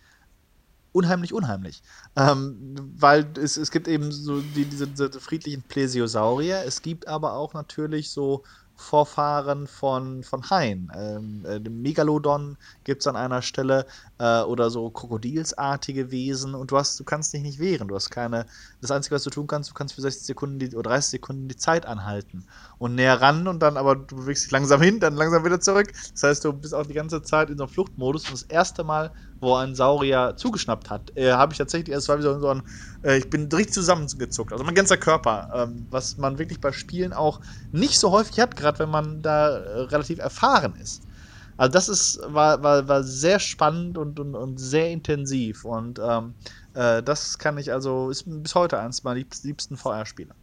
unheimlich, 0.93 1.31
unheimlich. 1.31 1.83
Ähm, 2.15 2.75
weil 2.97 3.31
es, 3.37 3.55
es 3.55 3.69
gibt 3.69 3.87
eben 3.87 4.11
so 4.11 4.41
die, 4.41 4.65
diese, 4.65 4.87
diese 4.87 5.11
friedlichen 5.11 5.61
Plesiosaurier. 5.61 6.63
Es 6.65 6.81
gibt 6.81 7.07
aber 7.07 7.33
auch 7.33 7.53
natürlich 7.53 8.09
so 8.09 8.41
Vorfahren 8.81 9.67
von, 9.67 10.23
von 10.23 10.49
Haien. 10.49 10.91
Ähm, 10.95 11.45
äh, 11.45 11.59
Megalodon 11.59 12.57
gibt 12.83 13.01
es 13.01 13.07
an 13.07 13.15
einer 13.15 13.41
Stelle 13.41 13.85
äh, 14.17 14.41
oder 14.41 14.69
so 14.69 14.89
krokodilsartige 14.89 16.11
Wesen 16.11 16.55
und 16.55 16.71
du 16.71 16.77
hast, 16.77 16.99
du 16.99 17.03
kannst 17.03 17.33
dich 17.33 17.41
nicht 17.41 17.59
wehren. 17.59 17.87
Du 17.87 17.95
hast 17.95 18.09
keine. 18.09 18.45
Das 18.81 18.91
Einzige, 18.91 19.15
was 19.15 19.23
du 19.23 19.29
tun 19.29 19.47
kannst, 19.47 19.69
du 19.69 19.73
kannst 19.73 19.93
für 19.93 20.01
60 20.01 20.25
Sekunden 20.25 20.59
die, 20.59 20.75
oder 20.75 20.89
30 20.89 21.11
Sekunden 21.11 21.47
die 21.47 21.55
Zeit 21.55 21.85
anhalten 21.85 22.45
und 22.77 22.95
näher 22.95 23.21
ran 23.21 23.47
und 23.47 23.59
dann 23.59 23.77
aber 23.77 23.95
du 23.95 24.15
bewegst 24.15 24.45
dich 24.45 24.51
langsam 24.51 24.81
hin, 24.81 24.99
dann 24.99 25.15
langsam 25.15 25.45
wieder 25.45 25.59
zurück. 25.59 25.93
Das 26.13 26.23
heißt, 26.23 26.43
du 26.43 26.53
bist 26.53 26.73
auch 26.73 26.85
die 26.85 26.93
ganze 26.93 27.21
Zeit 27.21 27.49
in 27.49 27.57
so 27.57 27.65
einem 27.65 27.73
Fluchtmodus 27.73 28.25
und 28.25 28.33
das 28.33 28.43
erste 28.43 28.83
Mal, 28.83 29.11
wo 29.41 29.55
ein 29.55 29.75
Saurier 29.75 30.35
zugeschnappt 30.37 30.89
hat, 30.89 31.11
äh, 31.17 31.31
habe 31.31 31.51
ich 31.51 31.57
tatsächlich, 31.57 31.95
es 31.95 32.07
war 32.07 32.19
wie 32.19 32.21
so, 32.21 32.47
ein, 32.47 32.61
äh, 33.03 33.17
ich 33.17 33.29
bin 33.29 33.49
richtig 33.51 33.73
zusammengezuckt. 33.73 34.53
Also 34.53 34.63
mein 34.63 34.75
ganzer 34.75 34.97
Körper, 34.97 35.49
ähm, 35.53 35.87
was 35.89 36.17
man 36.17 36.37
wirklich 36.37 36.61
bei 36.61 36.71
Spielen 36.71 37.11
auch 37.11 37.41
nicht 37.71 37.99
so 37.99 38.11
häufig 38.11 38.39
hat, 38.39 38.55
gerade 38.55 38.79
wenn 38.79 38.89
man 38.89 39.21
da 39.21 39.57
äh, 39.57 39.79
relativ 39.81 40.19
erfahren 40.19 40.75
ist. 40.75 41.01
Also 41.57 41.73
das 41.73 41.89
ist, 41.89 42.19
war, 42.25 42.63
war, 42.63 42.87
war 42.87 43.03
sehr 43.03 43.39
spannend 43.39 43.97
und, 43.97 44.19
und, 44.19 44.35
und 44.35 44.59
sehr 44.59 44.89
intensiv. 44.91 45.65
Und 45.65 45.99
ähm, 45.99 46.35
äh, 46.73 47.03
das 47.03 47.37
kann 47.37 47.57
ich 47.57 47.71
also, 47.71 48.09
ist 48.09 48.23
bis 48.25 48.55
heute 48.55 48.79
eines 48.79 49.03
meiner 49.03 49.23
liebsten 49.43 49.77
VR-Spiele. 49.77 50.33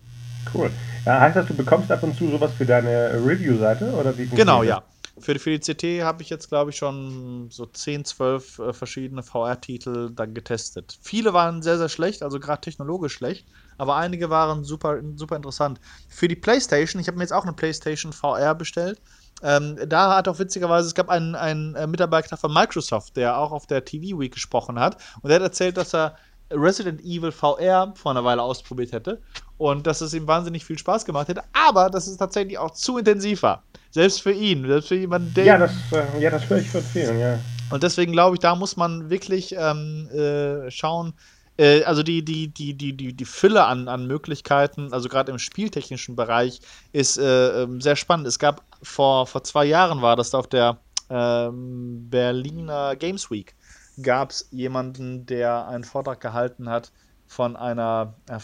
Cool. 0.55 0.71
Ja, 1.05 1.21
heißt 1.21 1.37
das, 1.37 1.47
du 1.47 1.55
bekommst 1.55 1.91
ab 1.91 2.03
und 2.03 2.17
zu 2.17 2.31
sowas 2.31 2.53
für 2.57 2.67
deine 2.67 3.15
Review-Seite? 3.15 3.93
Genau, 4.37 4.63
ja. 4.63 4.83
Für, 5.21 5.39
für 5.39 5.59
die 5.59 5.59
CT 5.59 6.05
habe 6.05 6.23
ich 6.23 6.31
jetzt, 6.31 6.49
glaube 6.49 6.71
ich, 6.71 6.77
schon 6.77 7.49
so 7.51 7.67
10, 7.67 8.05
12 8.05 8.59
äh, 8.59 8.73
verschiedene 8.73 9.23
VR-Titel 9.23 10.11
dann 10.11 10.35
getestet. 10.35 10.99
Viele 11.03 11.33
waren 11.33 11.63
sehr, 11.63 11.79
sehr 11.79 11.89
schlecht, 11.89 12.23
also 12.23 12.41
gerade 12.41 12.61
technologisch 12.61 13.15
schlecht, 13.15 13.47
aber 13.77 13.97
einige 13.97 14.31
waren 14.31 14.65
super, 14.65 15.01
super 15.17 15.37
interessant. 15.37 15.81
Für 16.09 16.29
die 16.29 16.37
PlayStation, 16.37 17.01
ich 17.01 17.09
habe 17.09 17.19
mir 17.19 17.25
jetzt 17.25 17.33
auch 17.33 17.45
eine 17.45 17.53
PlayStation 17.53 18.13
VR 18.13 18.55
bestellt. 18.55 19.01
Ähm, 19.43 19.79
da 19.87 20.17
hat 20.17 20.29
auch 20.29 20.39
witzigerweise, 20.39 20.89
es 20.89 20.95
gab 20.95 21.09
einen, 21.09 21.35
einen 21.35 21.75
äh, 21.75 21.87
Mitarbeiter 21.87 22.37
von 22.37 22.53
Microsoft, 22.53 23.17
der 23.17 23.39
auch 23.39 23.53
auf 23.53 23.67
der 23.67 23.85
TV 23.85 24.19
Week 24.19 24.35
gesprochen 24.35 24.81
hat. 24.81 24.97
Und 25.23 25.29
der 25.29 25.37
hat 25.37 25.43
erzählt, 25.43 25.77
dass 25.77 25.95
er 25.95 26.17
Resident 26.51 27.01
Evil 27.03 27.33
VR 27.33 27.93
vor 27.95 28.13
einer 28.13 28.25
Weile 28.25 28.43
ausprobiert 28.43 28.93
hätte 28.93 29.21
und 29.59 29.87
dass 29.87 30.01
es 30.01 30.15
ihm 30.15 30.27
wahnsinnig 30.27 30.65
viel 30.65 30.79
Spaß 30.79 31.05
gemacht 31.05 31.29
hätte, 31.29 31.43
aber 31.53 31.91
dass 31.91 32.07
es 32.07 32.17
tatsächlich 32.17 32.59
auch 32.59 32.71
zu 32.73 32.99
intensiv 32.99 33.43
war. 33.43 33.65
Selbst 33.91 34.23
für 34.23 34.33
ihn, 34.33 34.67
selbst 34.67 34.89
für 34.89 34.97
jemanden, 34.97 35.33
der. 35.35 35.45
Ja, 35.45 35.59
das, 35.59 35.73
äh, 35.93 36.21
ja, 36.21 36.31
das 36.31 36.49
höre 36.49 36.59
ich 36.59 36.69
von 36.69 36.83
vielen, 36.83 37.19
ja. 37.19 37.39
Und 37.71 37.83
deswegen 37.83 38.13
glaube 38.13 38.37
ich, 38.37 38.41
da 38.41 38.55
muss 38.55 38.77
man 38.77 39.11
wirklich 39.11 39.55
ähm, 39.57 40.09
äh, 40.11 40.71
schauen, 40.71 41.15
äh, 41.59 41.83
also 41.85 42.03
die, 42.03 42.25
die, 42.25 42.49
die, 42.49 42.75
die, 42.75 42.97
die, 42.97 43.13
die 43.13 43.25
Fülle 43.25 43.65
an, 43.65 43.89
an 43.89 44.07
Möglichkeiten, 44.07 44.93
also 44.93 45.09
gerade 45.09 45.33
im 45.33 45.39
spieltechnischen 45.39 46.17
Bereich, 46.17 46.61
ist 46.93 47.19
äh, 47.19 47.63
ähm, 47.63 47.81
sehr 47.81 47.97
spannend. 47.97 48.27
Es 48.27 48.39
gab 48.39 48.63
vor, 48.83 49.27
vor 49.27 49.45
zwei 49.45 49.65
Jahren 49.65 50.01
war 50.01 50.17
das 50.17 50.35
auf 50.35 50.47
der 50.47 50.79
ähm, 51.11 52.09
Berliner 52.09 52.97
Games 52.97 53.31
Week, 53.31 53.55
gab 54.03 54.31
es 54.31 54.49
jemanden, 54.51 55.27
der 55.27 55.69
einen 55.69 55.85
Vortrag 55.85 56.21
gehalten 56.21 56.69
hat 56.69 56.93
von 57.29 57.57
einer, 57.57 58.15
äh, 58.29 58.39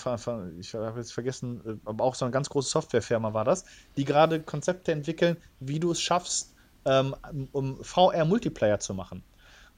ich 0.61 0.75
habe 0.75 0.99
jetzt 0.99 1.13
vergessen, 1.13 1.61
äh, 1.67 1.89
aber 1.89 2.05
auch 2.05 2.15
so 2.15 2.27
eine 2.27 2.33
ganz 2.33 2.49
große 2.51 2.71
Softwarefirma 2.71 3.33
war 3.33 3.45
das, 3.45 3.65
die 3.97 4.05
gerade 4.05 4.41
Konzepte 4.41 4.93
entwickeln, 4.93 5.39
wie 5.59 5.81
du 5.81 5.91
es 5.91 6.01
schaffst, 6.01 6.55
ähm, 6.85 7.17
um 7.53 7.83
VR-Multiplayer 7.83 8.79
zu 8.79 8.95
machen. 8.95 9.25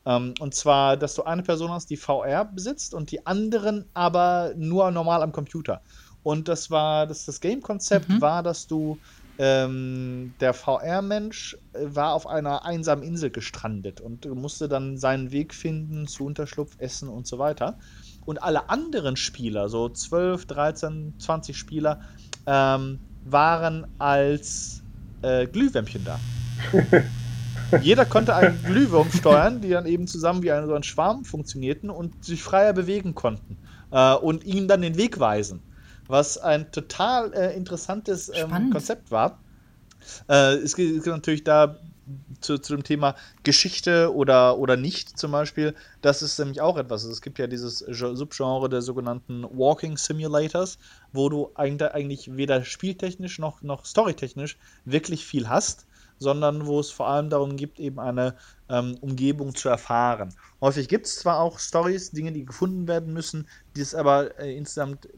Ähm, 0.05 0.35
und 0.41 0.55
zwar, 0.55 0.97
dass 0.97 1.15
du 1.15 1.23
eine 1.23 1.45
Person 1.45 1.71
hast, 1.71 1.89
die 1.89 1.97
VR 1.97 2.45
besitzt 2.45 2.95
und 2.95 3.13
die 3.13 3.25
anderen 3.27 3.87
aber 3.95 4.53
nur 4.57 4.91
normal 4.91 5.23
am 5.23 5.33
Computer. 5.33 5.81
Und 6.25 6.49
das 6.49 6.73
war, 6.73 7.07
das, 7.07 7.25
das 7.25 7.41
Game-Konzept 7.41 8.09
mhm. 8.09 8.21
war, 8.21 8.43
dass 8.43 8.67
du 8.67 8.99
ähm, 9.39 10.35
der 10.41 10.53
VR-Mensch 10.53 11.57
äh, 11.75 11.95
war 11.95 12.15
auf 12.15 12.27
einer 12.27 12.65
einsamen 12.65 13.05
Insel 13.05 13.31
gestrandet 13.31 14.01
und 14.01 14.25
musste 14.35 14.69
dann 14.69 14.97
seinen 14.97 15.31
Weg 15.31 15.55
finden 15.55 16.09
zu 16.09 16.25
Unterschlupf, 16.25 16.75
Essen 16.79 17.09
und 17.09 17.27
so 17.27 17.39
weiter. 17.39 17.79
Und 18.27 18.43
alle 18.43 18.69
anderen 18.69 19.17
Spieler, 19.17 19.69
so 19.69 19.89
12, 19.89 20.47
13, 20.47 21.15
20 21.19 21.57
Spieler, 21.57 22.01
ähm, 22.47 22.99
waren 23.25 23.87
als 23.99 24.83
äh, 25.23 25.47
Glühwämpchen 25.47 26.05
da. 26.05 26.21
Jeder 27.81 28.05
konnte 28.05 28.35
einen 28.35 28.63
Glühwurm 28.63 29.11
steuern, 29.11 29.61
die 29.61 29.71
dann 29.71 29.87
eben 29.87 30.07
zusammen 30.07 30.43
wie 30.43 30.53
ein, 30.53 30.67
so 30.67 30.75
ein 30.75 30.83
Schwarm 30.83 31.25
funktionierten 31.25 31.91
und 31.91 32.25
sich 32.25 32.43
freier 32.43 32.73
bewegen 32.73 33.15
konnten 33.15 33.57
äh, 33.91 34.15
und 34.15 34.45
ihnen 34.45 34.69
dann 34.69 34.83
den 34.83 34.97
Weg 34.97 35.19
weisen. 35.19 35.63
Was 36.07 36.39
ein 36.39 36.71
total 36.71 37.33
äh, 37.33 37.57
interessantes 37.57 38.31
ähm, 38.33 38.71
Konzept 38.71 39.11
war. 39.11 39.41
Äh, 40.29 40.55
es 40.57 40.77
gibt 40.77 41.07
natürlich 41.07 41.43
da 41.43 41.77
zu, 42.41 42.59
zu, 42.59 42.75
dem 42.75 42.85
Thema 42.85 43.17
Geschichte 43.43 44.15
oder, 44.15 44.59
oder 44.59 44.77
nicht 44.77 45.19
zum 45.19 45.33
Beispiel, 45.33 45.75
das 46.03 46.23
ist 46.23 46.39
nämlich 46.39 46.61
auch 46.61 46.77
etwas. 46.77 47.05
Es 47.05 47.21
gibt 47.21 47.39
ja 47.39 47.47
dieses 47.47 47.79
Subgenre 47.79 48.69
der 48.69 48.83
sogenannten 48.83 49.45
Walking 49.45 49.97
Simulators, 49.97 50.79
wo 51.13 51.29
du 51.29 51.51
eigentlich 51.55 52.37
weder 52.37 52.65
spieltechnisch 52.65 53.39
noch, 53.39 53.63
noch 53.63 53.85
storytechnisch 53.85 54.57
wirklich 54.85 55.25
viel 55.25 55.49
hast 55.49 55.87
sondern 56.19 56.67
wo 56.67 56.81
es 56.81 56.91
vor 56.91 57.09
allem 57.09 57.31
darum 57.31 57.57
geht, 57.57 57.79
eben 57.79 57.99
eine 57.99 58.37
ähm, 58.69 58.97
Umgebung 59.01 59.55
zu 59.55 59.69
erfahren. 59.69 60.35
Häufig 60.61 60.89
gibt 60.89 61.07
es 61.07 61.17
zwar 61.17 61.41
auch 61.41 61.59
Stories, 61.59 62.11
Dinge, 62.11 62.33
die 62.33 62.45
gefunden 62.45 62.89
werden 62.89 63.13
müssen, 63.13 63.47
die 63.77 63.81
es 63.81 63.95
aber 63.95 64.39
äh, 64.39 64.57
insgesamt 64.57 65.09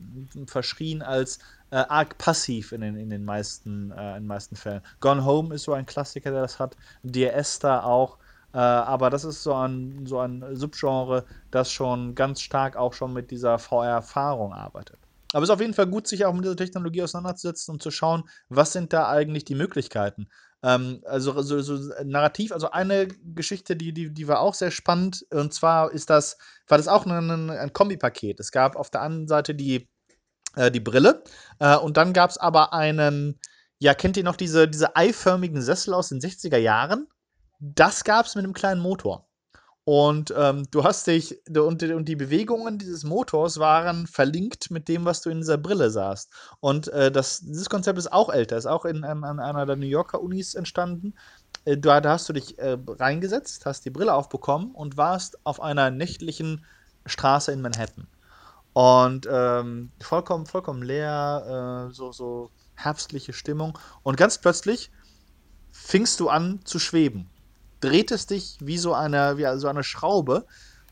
verschrien 0.46 1.02
als 1.02 1.38
äh, 1.70 1.76
arg 1.76 2.18
passiv 2.18 2.72
in 2.72 2.80
den, 2.80 2.96
in 2.96 3.10
den 3.10 3.24
meisten, 3.24 3.90
äh, 3.90 4.16
in 4.16 4.22
den 4.22 4.26
meisten 4.26 4.56
Fällen. 4.56 4.82
Gone 5.00 5.24
Home 5.24 5.54
ist 5.54 5.64
so 5.64 5.72
ein 5.72 5.86
Klassiker, 5.86 6.30
der 6.30 6.42
das 6.42 6.58
hat. 6.58 6.76
Dear 7.02 7.34
Esther 7.34 7.84
auch. 7.84 8.18
Äh, 8.54 8.58
aber 8.58 9.10
das 9.10 9.24
ist 9.24 9.42
so 9.42 9.54
ein, 9.54 10.06
so 10.06 10.20
ein 10.20 10.44
Subgenre, 10.56 11.24
das 11.50 11.70
schon 11.70 12.14
ganz 12.14 12.40
stark 12.40 12.76
auch 12.76 12.94
schon 12.94 13.12
mit 13.12 13.30
dieser 13.30 13.58
VR-Erfahrung 13.58 14.52
arbeitet. 14.52 14.98
Aber 15.32 15.42
es 15.42 15.50
ist 15.50 15.54
auf 15.54 15.60
jeden 15.60 15.74
Fall 15.74 15.86
gut, 15.86 16.06
sich 16.06 16.24
auch 16.24 16.32
mit 16.32 16.44
dieser 16.44 16.56
Technologie 16.56 17.02
auseinanderzusetzen 17.02 17.74
und 17.74 17.82
zu 17.82 17.90
schauen, 17.90 18.24
was 18.48 18.72
sind 18.72 18.94
da 18.94 19.08
eigentlich 19.08 19.44
die 19.44 19.54
Möglichkeiten. 19.54 20.28
Ähm, 20.62 21.02
also 21.04 21.40
so, 21.42 21.60
so 21.60 21.92
narrativ, 22.04 22.52
also 22.52 22.70
eine 22.70 23.08
Geschichte, 23.08 23.76
die, 23.76 23.92
die, 23.92 24.12
die 24.12 24.28
war 24.28 24.40
auch 24.40 24.54
sehr 24.54 24.70
spannend. 24.70 25.26
Und 25.30 25.52
zwar 25.52 25.92
ist 25.92 26.08
das, 26.08 26.38
war 26.66 26.78
das 26.78 26.88
auch 26.88 27.04
ein, 27.04 27.50
ein 27.50 27.72
Kombipaket. 27.74 28.40
Es 28.40 28.50
gab 28.50 28.76
auf 28.76 28.90
der 28.90 29.02
anderen 29.02 29.28
Seite 29.28 29.54
die, 29.54 29.86
äh, 30.58 30.70
die 30.70 30.80
Brille 30.80 31.22
äh, 31.58 31.76
und 31.76 31.96
dann 31.96 32.12
gab 32.12 32.30
es 32.30 32.38
aber 32.38 32.72
einen, 32.72 33.38
ja, 33.78 33.94
kennt 33.94 34.16
ihr 34.16 34.24
noch 34.24 34.36
diese, 34.36 34.68
diese 34.68 34.96
eiförmigen 34.96 35.62
Sessel 35.62 35.94
aus 35.94 36.08
den 36.08 36.20
60er 36.20 36.58
Jahren? 36.58 37.06
Das 37.60 38.04
gab 38.04 38.26
es 38.26 38.34
mit 38.34 38.44
einem 38.44 38.54
kleinen 38.54 38.80
Motor. 38.80 39.28
Und 39.84 40.34
ähm, 40.36 40.64
du 40.70 40.84
hast 40.84 41.06
dich, 41.06 41.40
und, 41.48 41.82
und, 41.82 42.04
die 42.06 42.16
Bewegungen 42.16 42.76
dieses 42.76 43.04
Motors 43.04 43.58
waren 43.58 44.06
verlinkt 44.06 44.70
mit 44.70 44.86
dem, 44.86 45.06
was 45.06 45.22
du 45.22 45.30
in 45.30 45.38
dieser 45.38 45.56
Brille 45.56 45.88
sahst. 45.88 46.30
Und 46.60 46.88
äh, 46.88 47.10
das, 47.10 47.40
dieses 47.40 47.70
Konzept 47.70 47.98
ist 47.98 48.12
auch 48.12 48.28
älter, 48.28 48.58
ist 48.58 48.66
auch 48.66 48.84
in, 48.84 49.02
an, 49.02 49.24
an 49.24 49.40
einer 49.40 49.64
der 49.64 49.76
New 49.76 49.86
Yorker 49.86 50.20
Unis 50.20 50.54
entstanden. 50.54 51.14
Äh, 51.64 51.78
da, 51.78 52.02
da, 52.02 52.10
hast 52.10 52.28
du 52.28 52.34
dich 52.34 52.58
äh, 52.58 52.76
reingesetzt, 52.86 53.64
hast 53.64 53.86
die 53.86 53.90
Brille 53.90 54.12
aufbekommen 54.12 54.72
und 54.72 54.98
warst 54.98 55.38
auf 55.46 55.62
einer 55.62 55.90
nächtlichen 55.90 56.66
Straße 57.06 57.50
in 57.52 57.62
Manhattan. 57.62 58.06
Und 58.78 59.26
ähm, 59.30 59.90
vollkommen, 60.00 60.46
vollkommen 60.46 60.82
leer, 60.82 61.88
äh, 61.88 61.94
so, 61.94 62.12
so 62.12 62.50
herbstliche 62.74 63.32
Stimmung. 63.32 63.78
Und 64.02 64.16
ganz 64.16 64.38
plötzlich 64.38 64.90
fingst 65.72 66.20
du 66.20 66.28
an 66.28 66.60
zu 66.64 66.78
schweben 66.78 67.28
dreht 67.80 68.10
es 68.10 68.26
dich 68.26 68.56
wie 68.60 68.78
so 68.78 68.94
eine, 68.94 69.38
wie 69.38 69.58
so 69.58 69.68
eine 69.68 69.84
Schraube 69.84 70.46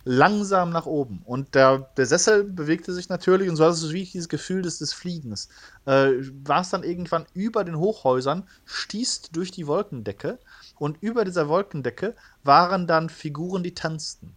langsam 0.05 0.71
nach 0.71 0.87
oben. 0.87 1.23
Und 1.25 1.55
der, 1.57 1.91
der 1.97 2.07
Sessel 2.07 2.45
bewegte 2.45 2.93
sich 2.93 3.09
natürlich 3.09 3.49
und 3.49 3.57
so 3.57 3.65
hast 3.65 3.83
du 3.83 3.93
wie 3.93 4.05
dieses 4.05 4.29
Gefühl 4.29 4.63
des, 4.63 4.79
des 4.79 4.93
Fliegens. 4.93 5.49
Äh, 5.85 6.13
war 6.45 6.61
es 6.61 6.71
dann 6.71 6.85
irgendwann 6.85 7.27
über 7.35 7.65
den 7.65 7.77
Hochhäusern, 7.77 8.45
stießt 8.67 9.35
durch 9.35 9.51
die 9.51 9.67
Wolkendecke 9.67 10.39
und 10.77 11.03
über 11.03 11.25
dieser 11.25 11.49
Wolkendecke 11.49 12.15
waren 12.45 12.87
dann 12.87 13.09
Figuren, 13.09 13.65
die 13.65 13.75
tanzten. 13.75 14.37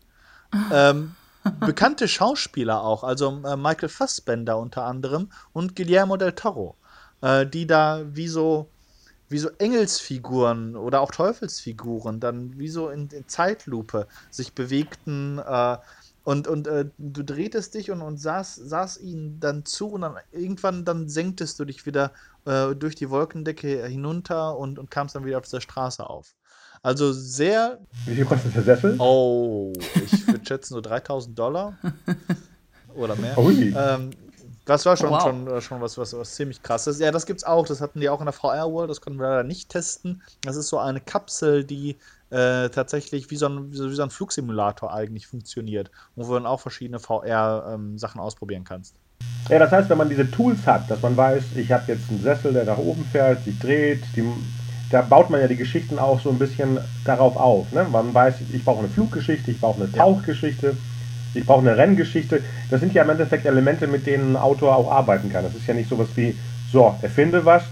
ähm, 0.73 1.15
bekannte 1.59 2.07
Schauspieler 2.07 2.83
auch, 2.83 3.03
also 3.03 3.41
äh, 3.45 3.55
Michael 3.55 3.89
Fassbender 3.89 4.57
unter 4.57 4.83
anderem 4.85 5.31
und 5.53 5.75
Guillermo 5.75 6.17
del 6.17 6.33
Toro, 6.33 6.75
äh, 7.21 7.45
die 7.45 7.67
da 7.67 8.03
wie 8.05 8.27
so 8.27 8.69
wie 9.31 9.37
so 9.37 9.49
Engelsfiguren 9.59 10.75
oder 10.75 11.01
auch 11.01 11.11
Teufelsfiguren 11.11 12.19
dann 12.19 12.57
wie 12.57 12.67
so 12.67 12.89
in, 12.89 13.09
in 13.09 13.27
Zeitlupe 13.27 14.07
sich 14.31 14.53
bewegten 14.53 15.37
äh, 15.37 15.77
und, 16.23 16.47
und 16.47 16.67
äh, 16.67 16.85
du 16.97 17.23
drehtest 17.23 17.75
dich 17.75 17.91
und, 17.91 18.01
und 18.01 18.17
saß, 18.17 18.55
saß 18.55 18.99
ihnen 18.99 19.39
dann 19.39 19.65
zu 19.65 19.89
und 19.89 20.01
dann 20.01 20.15
irgendwann 20.31 20.83
dann 20.83 21.07
senktest 21.09 21.59
du 21.59 21.65
dich 21.65 21.85
wieder 21.85 22.11
äh, 22.45 22.75
durch 22.75 22.95
die 22.95 23.09
Wolkendecke 23.09 23.85
hinunter 23.87 24.57
und, 24.57 24.79
und 24.79 24.91
kamst 24.91 25.15
dann 25.15 25.25
wieder 25.25 25.37
auf 25.37 25.47
der 25.47 25.61
Straße 25.61 26.09
auf. 26.09 26.35
Also 26.81 27.11
sehr. 27.11 27.79
Wie 28.05 28.15
viel 28.15 28.25
kostet 28.25 28.55
der 28.55 28.63
Sessel? 28.63 28.95
Oh, 28.99 29.73
ich 29.95 30.27
würde 30.27 30.45
schätzen 30.45 30.75
so 30.75 30.81
3000 30.81 31.37
Dollar 31.37 31.77
oder 32.95 33.15
mehr. 33.15 33.37
Ähm, 33.37 34.11
das 34.65 34.85
war 34.85 34.95
schon, 34.95 35.09
oh, 35.09 35.13
wow. 35.13 35.23
schon, 35.23 35.47
äh, 35.47 35.61
schon 35.61 35.81
was, 35.81 35.97
was, 35.97 36.13
was 36.13 36.35
ziemlich 36.35 36.61
krasses. 36.61 36.99
Ja, 36.99 37.11
das 37.11 37.25
gibt's 37.25 37.43
auch. 37.43 37.65
Das 37.65 37.81
hatten 37.81 37.99
die 37.99 38.07
auch 38.07 38.19
in 38.19 38.27
der 38.27 38.33
VR 38.33 38.71
World. 38.71 38.89
Das 38.89 39.01
konnten 39.01 39.19
wir 39.19 39.27
leider 39.27 39.43
nicht 39.43 39.69
testen. 39.69 40.21
Das 40.43 40.55
ist 40.55 40.69
so 40.69 40.77
eine 40.77 41.01
Kapsel, 41.01 41.63
die 41.63 41.97
äh, 42.29 42.69
tatsächlich 42.69 43.31
wie 43.31 43.35
so, 43.35 43.47
ein, 43.47 43.71
wie 43.71 43.77
so 43.77 44.03
ein 44.03 44.11
Flugsimulator 44.11 44.93
eigentlich 44.93 45.27
funktioniert. 45.27 45.89
Wo 46.15 46.23
du 46.23 46.33
dann 46.35 46.45
auch 46.45 46.59
verschiedene 46.59 46.99
VR-Sachen 46.99 48.19
ähm, 48.19 48.23
ausprobieren 48.23 48.63
kannst. 48.63 48.95
Ja, 49.49 49.57
das 49.57 49.71
heißt, 49.71 49.89
wenn 49.89 49.97
man 49.97 50.09
diese 50.09 50.29
Tools 50.29 50.65
hat, 50.67 50.89
dass 50.89 51.01
man 51.01 51.17
weiß, 51.17 51.43
ich 51.55 51.71
habe 51.71 51.91
jetzt 51.91 52.07
einen 52.09 52.21
Sessel, 52.21 52.53
der 52.53 52.65
nach 52.65 52.77
oben 52.77 53.03
fährt, 53.05 53.43
sich 53.43 53.57
dreht, 53.57 54.03
die, 54.15 54.23
da 54.91 55.01
baut 55.01 55.29
man 55.29 55.41
ja 55.41 55.47
die 55.47 55.55
Geschichten 55.55 55.99
auch 55.99 56.19
so 56.19 56.29
ein 56.29 56.39
bisschen 56.39 56.79
darauf 57.05 57.37
auf. 57.37 57.71
Ne? 57.71 57.85
Man 57.91 58.13
weiß, 58.13 58.35
ich 58.53 58.63
brauche 58.63 58.79
eine 58.79 58.89
Fluggeschichte, 58.89 59.51
ich 59.51 59.59
brauche 59.59 59.81
eine 59.81 59.91
Tauchgeschichte. 59.91 60.75
Ich 61.35 61.45
brauche 61.45 61.61
eine 61.61 61.77
Renngeschichte. 61.77 62.41
Das 62.71 62.79
sind 62.79 62.93
ja 62.93 63.03
im 63.03 63.09
Endeffekt 63.11 63.45
Elemente, 63.45 63.85
mit 63.85 64.07
denen 64.07 64.33
ein 64.33 64.35
Autor 64.35 64.75
auch 64.75 64.91
arbeiten 64.91 65.31
kann. 65.31 65.43
Das 65.43 65.53
ist 65.53 65.67
ja 65.67 65.75
nicht 65.75 65.87
sowas 65.87 66.07
wie, 66.15 66.35
so, 66.71 66.95
erfinde 67.01 67.45
was 67.45 67.63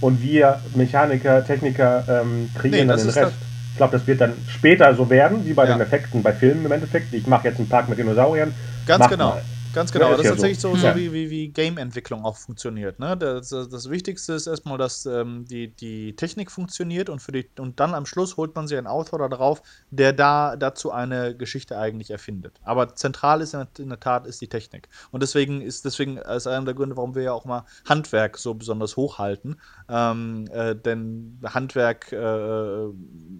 und 0.00 0.22
wir 0.22 0.60
Mechaniker, 0.74 1.44
Techniker 1.44 2.04
ähm, 2.08 2.50
kreieren 2.54 2.86
nee, 2.86 2.92
dann 2.92 2.98
den 2.98 3.10
Rest. 3.10 3.32
Ich 3.72 3.76
glaube, 3.78 3.96
das 3.96 4.06
wird 4.06 4.20
dann 4.20 4.32
später 4.48 4.94
so 4.94 5.10
werden, 5.10 5.44
wie 5.44 5.52
bei 5.52 5.66
ja. 5.66 5.74
den 5.74 5.82
Effekten 5.82 6.22
bei 6.22 6.32
Filmen 6.32 6.64
im 6.64 6.72
Endeffekt. 6.72 7.12
Ich 7.12 7.26
mache 7.26 7.48
jetzt 7.48 7.58
einen 7.58 7.68
Park 7.68 7.88
mit 7.88 7.98
Dinosauriern. 7.98 8.54
Ganz 8.86 9.08
genau. 9.08 9.30
Mal. 9.30 9.42
Ganz 9.76 9.92
genau, 9.92 10.06
ja, 10.06 10.12
das 10.12 10.20
ist 10.20 10.24
ja 10.24 10.30
tatsächlich 10.30 10.58
so, 10.58 10.74
so, 10.74 10.88
so 10.88 10.96
wie, 10.96 11.12
wie, 11.12 11.28
wie 11.28 11.48
Game-Entwicklung 11.48 12.24
auch 12.24 12.38
funktioniert. 12.38 12.98
Ne? 12.98 13.14
Das, 13.14 13.50
das 13.50 13.90
Wichtigste 13.90 14.32
ist 14.32 14.46
erstmal, 14.46 14.78
dass 14.78 15.04
ähm, 15.04 15.44
die, 15.44 15.68
die 15.68 16.16
Technik 16.16 16.50
funktioniert 16.50 17.10
und, 17.10 17.20
für 17.20 17.32
die, 17.32 17.46
und 17.58 17.78
dann 17.78 17.92
am 17.92 18.06
Schluss 18.06 18.38
holt 18.38 18.54
man 18.54 18.68
sich 18.68 18.78
einen 18.78 18.86
Autor 18.86 19.18
da 19.18 19.28
drauf, 19.28 19.60
der 19.90 20.14
da 20.14 20.56
dazu 20.56 20.92
eine 20.92 21.36
Geschichte 21.36 21.76
eigentlich 21.76 22.10
erfindet. 22.10 22.58
Aber 22.64 22.94
zentral 22.94 23.42
ist 23.42 23.52
in, 23.52 23.66
in 23.78 23.90
der 23.90 24.00
Tat 24.00 24.26
ist 24.26 24.40
die 24.40 24.48
Technik. 24.48 24.88
Und 25.10 25.22
deswegen 25.22 25.60
ist 25.60 25.84
deswegen 25.84 26.16
ist 26.16 26.46
einer 26.46 26.64
der 26.64 26.72
Gründe, 26.74 26.96
warum 26.96 27.14
wir 27.14 27.24
ja 27.24 27.32
auch 27.32 27.44
mal 27.44 27.66
Handwerk 27.86 28.38
so 28.38 28.54
besonders 28.54 28.96
hochhalten. 28.96 29.60
Ähm, 29.90 30.48
äh, 30.54 30.74
denn 30.74 31.38
Handwerk 31.44 32.12
äh, 32.12 32.86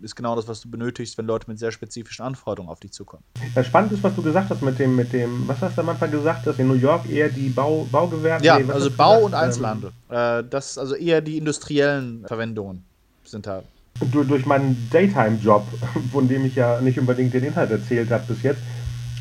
ist 0.03 0.15
genau 0.15 0.37
das, 0.37 0.47
was 0.49 0.61
du 0.61 0.71
benötigst, 0.71 1.17
wenn 1.17 1.25
Leute 1.25 1.49
mit 1.49 1.59
sehr 1.59 1.73
spezifischen 1.73 2.27
Anforderungen 2.27 2.71
auf 2.71 2.81
dich 2.81 2.93
zukommen. 2.93 3.25
Ja, 3.55 3.65
spannend 3.65 3.93
ist, 3.93 4.03
was 4.03 4.15
du 4.15 4.21
gesagt 4.21 4.51
hast 4.51 4.61
mit 4.61 4.79
dem, 4.79 4.97
mit 4.97 5.15
dem, 5.15 5.49
was 5.49 5.63
hast 5.63 5.79
du 5.79 5.81
am 5.81 5.89
Anfang 5.89 6.11
gesagt? 6.11 6.26
Gesagt, 6.27 6.47
dass 6.47 6.59
in 6.59 6.67
New 6.67 6.75
York 6.75 7.09
eher 7.09 7.29
die 7.29 7.49
Bau, 7.49 7.87
Baugewerbe. 7.91 8.45
Ja, 8.45 8.59
nee, 8.59 8.73
also 8.73 8.91
Bau 8.91 9.21
und 9.21 9.35
Einzelhandel. 9.35 9.93
Ähm, 10.11 10.41
äh, 10.41 10.45
das 10.51 10.77
also 10.77 10.97
eher 10.97 11.21
die 11.21 11.39
industriellen 11.39 12.25
Verwendungen 12.27 12.85
sind 13.25 13.47
da. 13.47 13.63
Durch, 14.13 14.27
durch 14.27 14.45
meinen 14.45 14.89
Daytime-Job, 14.91 15.65
von 16.13 16.27
dem 16.27 16.45
ich 16.45 16.57
ja 16.57 16.81
nicht 16.81 16.99
unbedingt 16.99 17.33
den 17.33 17.45
Inhalt 17.45 17.71
erzählt 17.71 18.11
habe 18.11 18.25
bis 18.27 18.43
jetzt, 18.43 18.59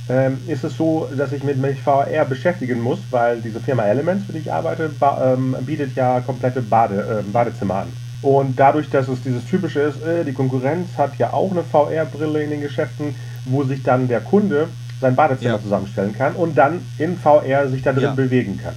ähm, 0.10 0.40
ist 0.48 0.64
es 0.64 0.78
so, 0.78 1.08
dass 1.16 1.32
ich 1.32 1.44
mit 1.44 1.58
mich 1.58 1.80
VR 1.80 2.26
beschäftigen 2.26 2.82
muss, 2.82 3.00
weil 3.12 3.40
diese 3.42 3.60
Firma 3.60 3.84
Elements, 3.84 4.26
für 4.26 4.34
die 4.34 4.40
ich 4.40 4.52
arbeite, 4.52 4.90
ähm, 5.22 5.56
bietet 5.62 5.96
ja 5.96 6.22
komplette 6.22 6.64
Bade, 6.64 7.24
äh, 7.24 7.32
Badezimmer 7.32 7.76
an. 7.76 7.88
Und 8.24 8.60
dadurch, 8.60 8.90
dass 8.90 9.08
es 9.08 9.22
dieses 9.22 9.46
typische 9.46 9.82
ist, 9.82 10.02
äh, 10.04 10.24
die 10.24 10.34
Konkurrenz 10.34 10.90
hat 10.98 11.18
ja 11.20 11.34
auch 11.34 11.52
eine 11.52 11.64
VR-Brille 11.64 12.44
in 12.44 12.50
den 12.50 12.62
Geschäften, 12.62 13.14
wo 13.46 13.64
sich 13.64 13.84
dann 13.84 14.08
der 14.08 14.22
Kunde 14.22 14.70
sein 15.02 15.16
Badezimmer 15.16 15.56
ja. 15.56 15.62
zusammenstellen 15.62 16.14
kann 16.14 16.36
und 16.36 16.58
dann 16.58 16.82
in 16.98 17.18
VR 17.18 17.70
sich 17.70 17.82
da 17.82 17.94
drin 17.94 18.04
ja. 18.04 18.14
bewegen 18.14 18.60
kann. 18.62 18.74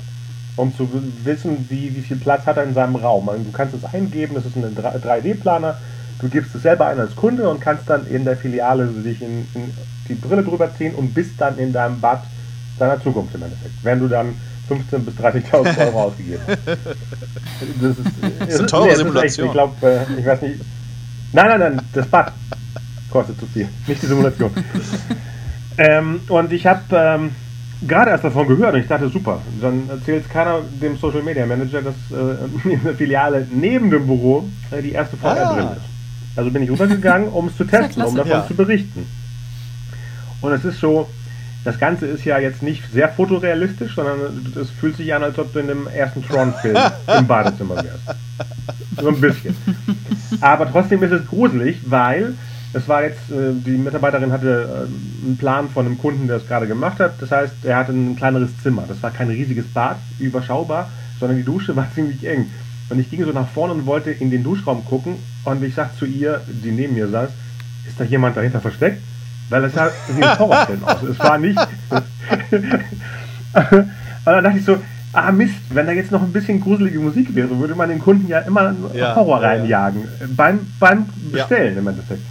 Um 0.56 0.74
zu 0.74 0.88
wissen, 1.22 1.66
wie, 1.68 1.94
wie 1.94 2.00
viel 2.00 2.16
Platz 2.16 2.44
hat 2.46 2.56
er 2.56 2.64
in 2.64 2.74
seinem 2.74 2.96
Raum. 2.96 3.28
Also 3.28 3.44
du 3.44 3.52
kannst 3.52 3.74
es 3.74 3.84
eingeben, 3.84 4.34
das 4.34 4.44
ist 4.44 4.56
ein 4.56 4.76
3D-Planer. 4.76 5.76
Du 6.20 6.28
gibst 6.28 6.52
es 6.54 6.62
selber 6.62 6.86
ein 6.86 6.98
als 6.98 7.14
Kunde 7.14 7.48
und 7.48 7.60
kannst 7.60 7.88
dann 7.88 8.06
in 8.08 8.24
der 8.24 8.36
Filiale 8.36 8.88
sich 8.88 9.22
in, 9.22 9.46
in 9.54 9.72
die 10.08 10.14
Brille 10.14 10.42
drüber 10.42 10.68
ziehen 10.76 10.96
und 10.96 11.14
bist 11.14 11.32
dann 11.38 11.58
in 11.58 11.72
deinem 11.72 12.00
Bad 12.00 12.22
deiner 12.78 13.00
Zukunft 13.00 13.34
im 13.36 13.42
Endeffekt. 13.42 13.74
Wenn 13.82 14.00
du 14.00 14.08
dann 14.08 14.34
15.000 14.68 14.98
bis 14.98 15.14
30.000 15.14 15.86
Euro 15.86 16.02
ausgegeben 16.04 16.42
hast. 16.46 16.58
Das 17.80 17.90
ist, 17.90 18.00
das 18.40 18.48
ist 18.48 18.58
eine 18.58 18.66
teure 18.66 18.88
nee, 18.88 18.94
Simulation. 18.94 19.46
Echt, 19.46 19.46
ich 19.46 19.52
glaube, 19.52 19.86
äh, 19.86 20.20
ich 20.20 20.26
weiß 20.26 20.42
nicht. 20.42 20.60
Nein, 21.32 21.48
nein, 21.48 21.60
nein, 21.60 21.80
das 21.92 22.06
Bad 22.06 22.32
kostet 23.10 23.38
zu 23.38 23.46
viel, 23.46 23.68
nicht 23.86 24.02
die 24.02 24.06
Simulation. 24.06 24.50
Ähm, 25.78 26.20
und 26.28 26.52
ich 26.52 26.66
habe 26.66 26.82
ähm, 26.92 27.30
gerade 27.86 28.10
erst 28.10 28.24
davon 28.24 28.48
gehört 28.48 28.74
und 28.74 28.80
ich 28.80 28.88
dachte, 28.88 29.08
super, 29.08 29.40
dann 29.60 29.88
erzählt 29.88 30.28
keiner 30.28 30.60
dem 30.82 30.96
Social 30.98 31.22
Media 31.22 31.46
Manager, 31.46 31.82
dass 31.82 31.94
äh, 32.10 32.68
in 32.68 32.82
der 32.82 32.94
Filiale 32.94 33.46
neben 33.50 33.90
dem 33.90 34.06
Büro 34.06 34.48
äh, 34.70 34.82
die 34.82 34.92
erste 34.92 35.16
VR 35.16 35.50
ah. 35.50 35.54
drin 35.54 35.68
ist. 35.76 36.36
Also 36.36 36.50
bin 36.50 36.62
ich 36.62 36.70
rübergegangen, 36.70 37.28
um 37.28 37.48
es 37.48 37.56
zu 37.56 37.64
testen, 37.66 38.02
um 38.02 38.14
davon 38.14 38.30
ja. 38.30 38.46
zu 38.46 38.54
berichten. 38.54 39.06
Und 40.40 40.52
es 40.52 40.64
ist 40.64 40.80
so, 40.80 41.08
das 41.64 41.78
Ganze 41.78 42.06
ist 42.06 42.24
ja 42.24 42.38
jetzt 42.38 42.62
nicht 42.62 42.82
sehr 42.92 43.08
fotorealistisch, 43.08 43.94
sondern 43.94 44.18
es 44.60 44.70
fühlt 44.70 44.96
sich 44.96 45.12
an, 45.12 45.22
als 45.22 45.38
ob 45.38 45.52
du 45.52 45.58
in 45.58 45.68
dem 45.68 45.86
ersten 45.88 46.24
Tron-Film 46.24 46.76
im 47.18 47.26
Badezimmer 47.26 47.76
wärst. 47.76 48.18
So 49.00 49.08
ein 49.08 49.20
bisschen. 49.20 49.56
Aber 50.40 50.70
trotzdem 50.70 51.02
ist 51.02 51.12
es 51.12 51.26
gruselig, 51.26 51.78
weil 51.86 52.34
es 52.72 52.88
war 52.88 53.02
jetzt, 53.02 53.30
äh, 53.30 53.52
die 53.52 53.78
Mitarbeiterin 53.78 54.32
hatte 54.32 54.86
äh, 54.86 55.26
einen 55.26 55.36
Plan 55.38 55.68
von 55.70 55.86
einem 55.86 55.98
Kunden, 55.98 56.26
der 56.26 56.36
es 56.36 56.46
gerade 56.46 56.66
gemacht 56.66 57.00
hat. 57.00 57.20
Das 57.20 57.30
heißt, 57.30 57.64
er 57.64 57.76
hatte 57.76 57.92
ein 57.92 58.16
kleineres 58.16 58.50
Zimmer. 58.62 58.84
Das 58.86 59.02
war 59.02 59.10
kein 59.10 59.28
riesiges 59.28 59.66
Bad, 59.66 59.96
überschaubar, 60.18 60.90
sondern 61.18 61.38
die 61.38 61.44
Dusche 61.44 61.74
war 61.76 61.86
ziemlich 61.94 62.26
eng. 62.26 62.50
Und 62.90 62.98
ich 62.98 63.10
ging 63.10 63.24
so 63.24 63.32
nach 63.32 63.48
vorne 63.48 63.74
und 63.74 63.86
wollte 63.86 64.10
in 64.10 64.30
den 64.30 64.42
Duschraum 64.42 64.84
gucken 64.84 65.16
und 65.44 65.62
ich 65.62 65.74
sagte 65.74 65.98
zu 65.98 66.06
ihr, 66.06 66.40
die 66.46 66.70
neben 66.70 66.94
mir 66.94 67.08
saß, 67.08 67.30
ist 67.86 68.00
da 68.00 68.04
jemand 68.04 68.36
dahinter 68.36 68.60
versteckt? 68.60 69.02
Weil 69.50 69.64
es 69.64 69.74
sah 69.74 69.90
wie 70.14 70.22
ein 70.22 70.38
Horrorfilm 70.38 70.84
aus. 70.84 71.02
Es 71.02 71.18
war 71.18 71.38
nicht. 71.38 71.58
und 71.90 72.00
dann 74.24 74.44
dachte 74.44 74.58
ich 74.58 74.64
so, 74.64 74.78
ah 75.12 75.32
Mist, 75.32 75.54
wenn 75.70 75.86
da 75.86 75.92
jetzt 75.92 76.10
noch 76.10 76.22
ein 76.22 76.32
bisschen 76.32 76.60
gruselige 76.60 76.98
Musik 76.98 77.34
wäre, 77.34 77.58
würde 77.58 77.74
man 77.74 77.88
den 77.88 77.98
Kunden 77.98 78.28
ja 78.28 78.40
immer 78.40 78.74
ja, 78.94 79.14
Horror 79.14 79.42
ja, 79.42 79.48
reinjagen. 79.48 80.02
Ja. 80.02 80.26
Beim, 80.36 80.60
beim 80.78 81.06
Bestellen 81.30 81.78
im 81.78 81.86
Endeffekt. 81.86 82.22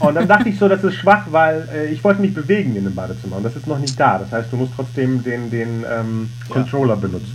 Und 0.00 0.14
dann 0.14 0.26
dachte 0.26 0.48
ich 0.48 0.58
so, 0.58 0.66
das 0.66 0.82
ist 0.82 0.94
schwach, 0.94 1.26
weil 1.30 1.68
äh, 1.72 1.92
ich 1.92 2.02
wollte 2.02 2.22
mich 2.22 2.34
bewegen 2.34 2.74
in 2.74 2.84
dem 2.84 2.94
Badezimmer 2.94 3.36
und 3.36 3.44
das 3.44 3.54
ist 3.54 3.66
noch 3.66 3.78
nicht 3.78 4.00
da. 4.00 4.18
Das 4.18 4.32
heißt, 4.32 4.50
du 4.50 4.56
musst 4.56 4.72
trotzdem 4.74 5.22
den, 5.22 5.50
den 5.50 5.84
ähm, 5.88 6.30
Controller 6.48 6.96
benutzen. 6.96 7.34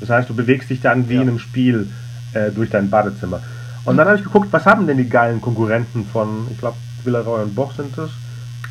Das 0.00 0.08
heißt, 0.08 0.30
du 0.30 0.34
bewegst 0.34 0.70
dich 0.70 0.80
dann 0.80 1.08
wie 1.08 1.14
in 1.14 1.22
einem 1.22 1.38
Spiel 1.38 1.88
äh, 2.34 2.50
durch 2.50 2.70
dein 2.70 2.88
Badezimmer. 2.88 3.40
Und 3.84 3.96
dann 3.96 4.06
habe 4.06 4.16
ich 4.16 4.24
geguckt, 4.24 4.48
was 4.52 4.64
haben 4.64 4.86
denn 4.86 4.96
die 4.96 5.08
geilen 5.08 5.40
Konkurrenten 5.40 6.06
von, 6.06 6.46
ich 6.50 6.58
glaube, 6.58 6.76
Villaroy 7.04 7.42
und 7.42 7.54
Boch 7.54 7.74
sind 7.74 7.96
es. 7.98 8.10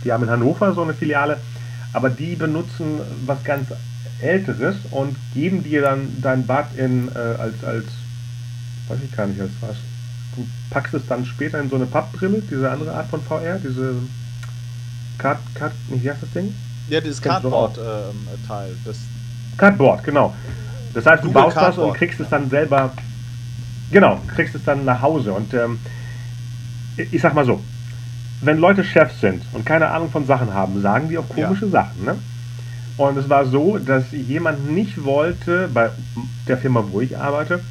Die 0.05 0.11
haben 0.11 0.23
in 0.23 0.29
Hannover 0.29 0.73
so 0.73 0.81
eine 0.81 0.93
Filiale, 0.93 1.37
aber 1.93 2.09
die 2.09 2.35
benutzen 2.35 3.01
was 3.25 3.43
ganz 3.43 3.67
Älteres 4.21 4.77
und 4.91 5.15
geben 5.33 5.63
dir 5.63 5.81
dann 5.81 6.07
dein 6.21 6.45
Bad 6.45 6.77
in 6.77 7.09
äh, 7.09 7.17
als, 7.17 7.63
als, 7.63 7.85
weiß 8.87 8.99
ich 9.03 9.15
gar 9.15 9.27
nicht, 9.27 9.41
als 9.41 9.51
was. 9.59 9.75
Du 10.35 10.47
packst 10.69 10.93
es 10.93 11.05
dann 11.07 11.25
später 11.25 11.59
in 11.59 11.69
so 11.69 11.75
eine 11.75 11.85
Pappbrille, 11.85 12.41
diese 12.49 12.69
andere 12.69 12.93
Art 12.93 13.09
von 13.09 13.21
VR, 13.21 13.59
diese 13.59 13.95
Card, 15.17 15.39
Card, 15.55 15.73
wie 15.89 16.09
heißt 16.09 16.23
das 16.23 16.31
Ding? 16.31 16.53
Ja, 16.89 17.01
dieses 17.01 17.21
Cardboard-Teil. 17.21 18.69
Ähm, 18.69 18.91
äh, 18.91 19.57
Cardboard, 19.57 20.03
genau. 20.03 20.33
Das 20.93 21.05
heißt, 21.05 21.23
Google 21.23 21.33
du 21.33 21.39
baust 21.41 21.55
Cardboard. 21.55 21.77
das 21.77 21.85
und 21.85 21.97
kriegst 21.97 22.19
es 22.19 22.29
dann 22.29 22.49
selber, 22.49 22.93
genau, 23.91 24.19
kriegst 24.27 24.55
es 24.55 24.63
dann 24.63 24.85
nach 24.85 25.01
Hause. 25.01 25.33
Und 25.33 25.53
ähm, 25.53 25.79
ich 26.97 27.21
sag 27.21 27.33
mal 27.33 27.45
so, 27.45 27.61
wenn 28.41 28.57
Leute 28.57 28.83
Chefs 28.83 29.21
sind 29.21 29.43
und 29.53 29.65
keine 29.65 29.89
Ahnung 29.89 30.09
von 30.09 30.25
Sachen 30.25 30.53
haben, 30.53 30.81
sagen 30.81 31.09
die 31.09 31.17
auch 31.17 31.29
komische 31.29 31.65
ja. 31.65 31.71
Sachen. 31.71 32.03
Ne? 32.03 32.15
Und 32.97 33.17
es 33.17 33.29
war 33.29 33.45
so, 33.45 33.77
dass 33.77 34.11
jemand 34.11 34.69
nicht 34.71 35.03
wollte, 35.03 35.69
bei 35.73 35.89
der 36.47 36.57
Firma, 36.57 36.83
wo 36.91 37.01
ich 37.01 37.17
arbeite, 37.17 37.61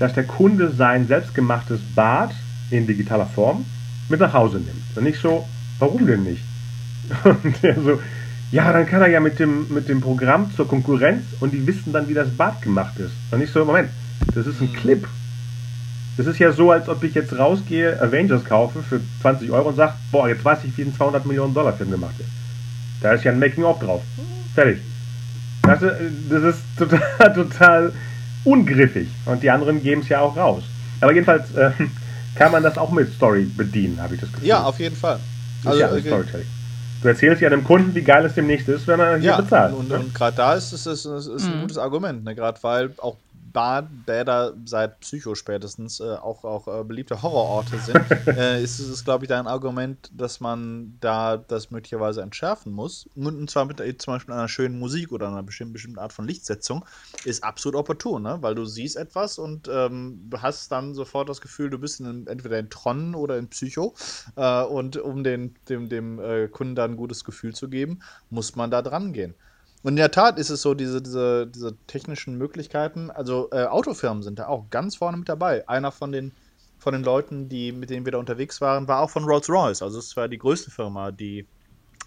dass 0.00 0.14
der 0.14 0.24
Kunde 0.24 0.72
sein 0.72 1.06
selbstgemachtes 1.06 1.80
Bad 1.94 2.30
in 2.70 2.86
digitaler 2.86 3.26
Form 3.26 3.64
mit 4.08 4.18
nach 4.18 4.32
Hause 4.32 4.56
nimmt. 4.56 4.96
Und 4.96 5.04
nicht 5.04 5.20
so, 5.20 5.46
warum 5.78 6.06
denn 6.06 6.24
nicht? 6.24 6.42
Und 7.24 7.62
der 7.62 7.80
so, 7.80 8.00
ja, 8.50 8.72
dann 8.72 8.86
kann 8.86 9.02
er 9.02 9.08
ja 9.08 9.20
mit 9.20 9.38
dem, 9.38 9.72
mit 9.72 9.88
dem 9.88 10.00
Programm 10.00 10.50
zur 10.56 10.66
Konkurrenz 10.66 11.22
und 11.38 11.52
die 11.52 11.64
wissen 11.66 11.92
dann, 11.92 12.08
wie 12.08 12.14
das 12.14 12.30
Bad 12.30 12.62
gemacht 12.62 12.98
ist. 12.98 13.12
Und 13.30 13.38
nicht 13.38 13.52
so, 13.52 13.64
Moment, 13.64 13.90
das 14.34 14.46
ist 14.46 14.60
ein 14.60 14.70
mhm. 14.70 14.74
Clip. 14.74 15.06
Das 16.16 16.26
ist 16.26 16.38
ja 16.38 16.50
so, 16.50 16.72
als 16.72 16.88
ob 16.88 17.04
ich 17.04 17.14
jetzt 17.14 17.38
rausgehe, 17.38 18.00
Avengers 18.02 18.44
kaufe 18.44 18.82
für 18.82 19.00
20 19.22 19.50
Euro 19.52 19.68
und 19.68 19.76
sage, 19.76 19.94
boah, 20.10 20.28
jetzt 20.28 20.44
weiß 20.44 20.64
ich, 20.64 20.76
wie 20.76 20.82
ein 20.82 20.94
200 20.94 21.24
Millionen 21.26 21.54
Dollar 21.54 21.74
Film 21.74 21.90
gemacht 21.92 22.18
wird. 22.18 22.28
Da 23.00 23.12
ist 23.12 23.24
ja 23.24 23.32
ein 23.32 23.38
Making-of 23.38 23.78
drauf. 23.78 24.02
Fertig. 24.54 24.80
Das, 25.62 25.80
das 25.80 26.42
ist 26.42 26.62
total, 26.76 27.00
total 27.34 27.92
ungriffig. 28.44 29.08
Und 29.26 29.42
die 29.42 29.50
anderen 29.50 29.82
geben 29.82 30.02
es 30.02 30.08
ja 30.08 30.20
auch 30.20 30.36
raus. 30.36 30.62
Aber 31.00 31.12
jedenfalls 31.12 31.54
äh, 31.54 31.70
kann 32.34 32.52
man 32.52 32.62
das 32.62 32.78
auch 32.78 32.90
mit 32.90 33.12
Story 33.12 33.44
bedienen, 33.44 34.00
habe 34.00 34.14
ich 34.14 34.20
das 34.20 34.32
Gefühl. 34.32 34.48
Ja, 34.48 34.62
auf 34.64 34.78
jeden 34.78 34.96
Fall. 34.96 35.18
Also, 35.64 35.80
ja 35.80 35.90
okay. 35.90 36.00
Storytelling. 36.00 36.46
Du 37.02 37.08
erzählst 37.08 37.40
ja 37.40 37.48
dem 37.48 37.64
Kunden, 37.64 37.94
wie 37.94 38.02
geil 38.02 38.24
es 38.26 38.34
demnächst 38.34 38.68
ist, 38.68 38.86
wenn 38.86 39.00
er 39.00 39.16
hier 39.16 39.30
ja, 39.30 39.40
bezahlt. 39.40 39.72
Und, 39.72 39.90
und, 39.90 40.00
und 40.00 40.14
gerade 40.14 40.36
da 40.36 40.54
ist 40.54 40.72
es 40.72 40.86
ist, 40.86 41.06
ist, 41.06 41.26
ist, 41.26 41.44
ein 41.46 41.56
mhm. 41.56 41.60
gutes 41.62 41.78
Argument, 41.78 42.24
ne? 42.24 42.34
gerade 42.34 42.62
weil 42.62 42.92
auch 42.98 43.16
Bäder 43.52 44.54
seit 44.64 45.00
Psycho 45.00 45.34
spätestens 45.34 46.00
äh, 46.00 46.14
auch, 46.14 46.44
auch 46.44 46.68
äh, 46.68 46.84
beliebte 46.84 47.20
Horrororte 47.22 47.78
sind, 47.78 48.00
äh, 48.26 48.62
ist 48.62 48.78
es, 48.78 49.04
glaube 49.04 49.24
ich, 49.24 49.28
da 49.28 49.38
ein 49.38 49.46
Argument, 49.46 50.10
dass 50.12 50.40
man 50.40 50.96
da 51.00 51.36
das 51.36 51.70
möglicherweise 51.70 52.22
entschärfen 52.22 52.72
muss. 52.72 53.08
Und 53.16 53.50
zwar 53.50 53.64
mit 53.64 53.78
zum 54.00 54.14
Beispiel 54.14 54.34
einer 54.34 54.48
schönen 54.48 54.78
Musik 54.78 55.12
oder 55.12 55.28
einer 55.28 55.42
bestimmten, 55.42 55.72
bestimmten 55.72 55.98
Art 55.98 56.12
von 56.12 56.26
Lichtsetzung, 56.26 56.84
ist 57.24 57.42
absolut 57.42 57.78
opportun, 57.78 58.22
ne? 58.22 58.38
weil 58.40 58.54
du 58.54 58.64
siehst 58.64 58.96
etwas 58.96 59.38
und 59.38 59.68
ähm, 59.68 60.30
hast 60.36 60.70
dann 60.70 60.94
sofort 60.94 61.28
das 61.28 61.40
Gefühl, 61.40 61.70
du 61.70 61.78
bist 61.78 62.00
in, 62.00 62.26
entweder 62.26 62.58
in 62.58 62.70
Tron 62.70 63.14
oder 63.14 63.38
in 63.38 63.48
Psycho. 63.48 63.94
Äh, 64.36 64.62
und 64.62 64.96
um 64.96 65.24
den, 65.24 65.56
dem, 65.68 65.88
dem 65.88 66.20
äh, 66.20 66.48
Kunden 66.48 66.74
da 66.74 66.84
ein 66.84 66.96
gutes 66.96 67.24
Gefühl 67.24 67.54
zu 67.54 67.68
geben, 67.68 68.00
muss 68.30 68.54
man 68.56 68.70
da 68.70 68.82
dran 68.82 69.12
gehen. 69.12 69.34
Und 69.82 69.92
in 69.92 69.96
der 69.96 70.10
Tat 70.10 70.38
ist 70.38 70.50
es 70.50 70.62
so, 70.62 70.74
diese, 70.74 71.00
diese, 71.00 71.46
diese 71.46 71.76
technischen 71.86 72.36
Möglichkeiten, 72.36 73.10
also 73.10 73.48
äh, 73.50 73.64
Autofirmen 73.64 74.22
sind 74.22 74.38
da 74.38 74.46
auch 74.46 74.68
ganz 74.70 74.96
vorne 74.96 75.16
mit 75.16 75.28
dabei. 75.28 75.66
Einer 75.68 75.90
von 75.90 76.12
den, 76.12 76.32
von 76.78 76.92
den 76.92 77.02
Leuten, 77.02 77.48
die, 77.48 77.72
mit 77.72 77.88
denen 77.88 78.04
wir 78.04 78.12
da 78.12 78.18
unterwegs 78.18 78.60
waren, 78.60 78.88
war 78.88 79.00
auch 79.00 79.10
von 79.10 79.24
Rolls-Royce. 79.24 79.82
Also 79.82 79.98
es 79.98 80.16
war 80.16 80.28
die 80.28 80.38
größte 80.38 80.70
Firma, 80.70 81.10
die 81.12 81.46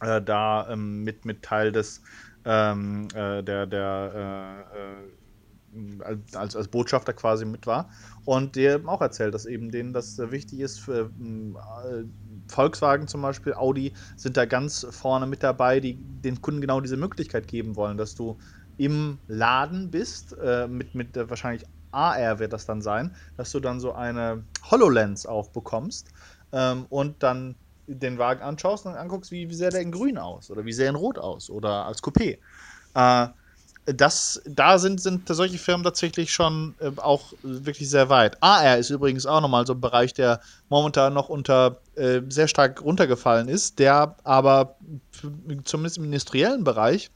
äh, 0.02 0.22
da 0.22 0.70
ähm, 0.70 1.04
mit, 1.04 1.26
mit 1.26 1.42
Teil 1.42 1.72
des 1.72 2.02
ähm, 2.46 3.08
äh, 3.16 3.42
der, 3.42 3.66
der 3.66 4.66
äh, 4.76 4.80
äh, 4.80 6.36
als, 6.36 6.56
als 6.56 6.68
Botschafter 6.68 7.14
quasi 7.14 7.46
mit 7.46 7.66
war. 7.66 7.90
Und 8.26 8.56
haben 8.56 8.90
auch 8.90 9.02
erzählt, 9.02 9.34
dass 9.34 9.46
eben 9.46 9.72
denen 9.72 9.94
das 9.94 10.18
wichtig 10.20 10.60
ist, 10.60 10.80
für, 10.80 11.10
äh, 11.10 12.04
Volkswagen 12.48 13.08
zum 13.08 13.22
Beispiel, 13.22 13.54
Audi 13.54 13.96
sind 14.16 14.38
da 14.38 14.46
ganz 14.46 14.86
vorne 14.90 15.26
mit 15.26 15.44
dabei, 15.44 15.80
die 15.80 15.98
den 16.00 16.42
Kunden 16.42 16.62
genau 16.62 16.82
diese 16.82 16.98
Möglichkeit 16.98 17.48
geben 17.48 17.76
wollen, 17.76 17.98
dass 17.98 18.16
du 18.16 18.38
im 18.78 19.20
Laden 19.28 19.92
bist, 19.92 20.36
äh, 20.42 20.68
mit, 20.68 20.96
mit 20.96 21.16
äh, 21.18 21.30
wahrscheinlich 21.30 21.66
AR 21.92 22.40
wird 22.40 22.54
das 22.54 22.66
dann 22.66 22.82
sein, 22.82 23.16
dass 23.36 23.52
du 23.52 23.60
dann 23.60 23.80
so 23.80 23.94
eine 23.94 24.48
HoloLens 24.72 25.26
auch 25.26 25.52
bekommst 25.52 26.12
ähm, 26.52 26.86
und 26.90 27.22
dann 27.24 27.60
den 27.86 28.18
Wagen 28.18 28.42
anschaust 28.42 28.86
und 28.86 28.96
anguckst, 28.96 29.32
wie, 29.32 29.50
wie 29.50 29.56
sähe 29.56 29.70
der 29.70 29.82
in 29.82 29.92
grün 29.92 30.18
aus 30.18 30.50
oder 30.50 30.66
wie 30.66 30.74
sähe 30.74 30.86
er 30.88 30.90
in 30.90 30.96
rot 30.96 31.20
aus 31.20 31.50
oder 31.50 31.86
als 31.86 32.02
Coupé. 32.02 32.40
Äh, 32.96 33.28
das, 33.86 34.42
da 34.46 34.78
sind, 34.78 35.02
sind 35.02 35.28
solche 35.28 35.58
Firmen 35.58 35.84
tatsächlich 35.84 36.32
schon 36.32 36.74
äh, 36.80 36.92
auch 36.98 37.34
wirklich 37.44 37.90
sehr 37.90 38.10
weit. 38.10 38.38
AR 38.42 38.78
ist 38.78 38.90
übrigens 38.90 39.26
auch 39.26 39.42
nochmal 39.42 39.66
so 39.66 39.74
ein 39.74 39.82
Bereich, 39.82 40.14
der 40.14 40.40
momentan 40.70 41.14
noch 41.14 41.30
unter 41.30 41.80
äh, 41.96 42.22
sehr 42.30 42.48
stark 42.48 42.82
runtergefallen 42.82 43.50
ist, 43.50 43.80
der 43.80 44.16
aber 44.24 44.76
zumindest 45.66 45.98
im 45.98 46.06
industriellen 46.06 46.64
Bereich 46.64 47.12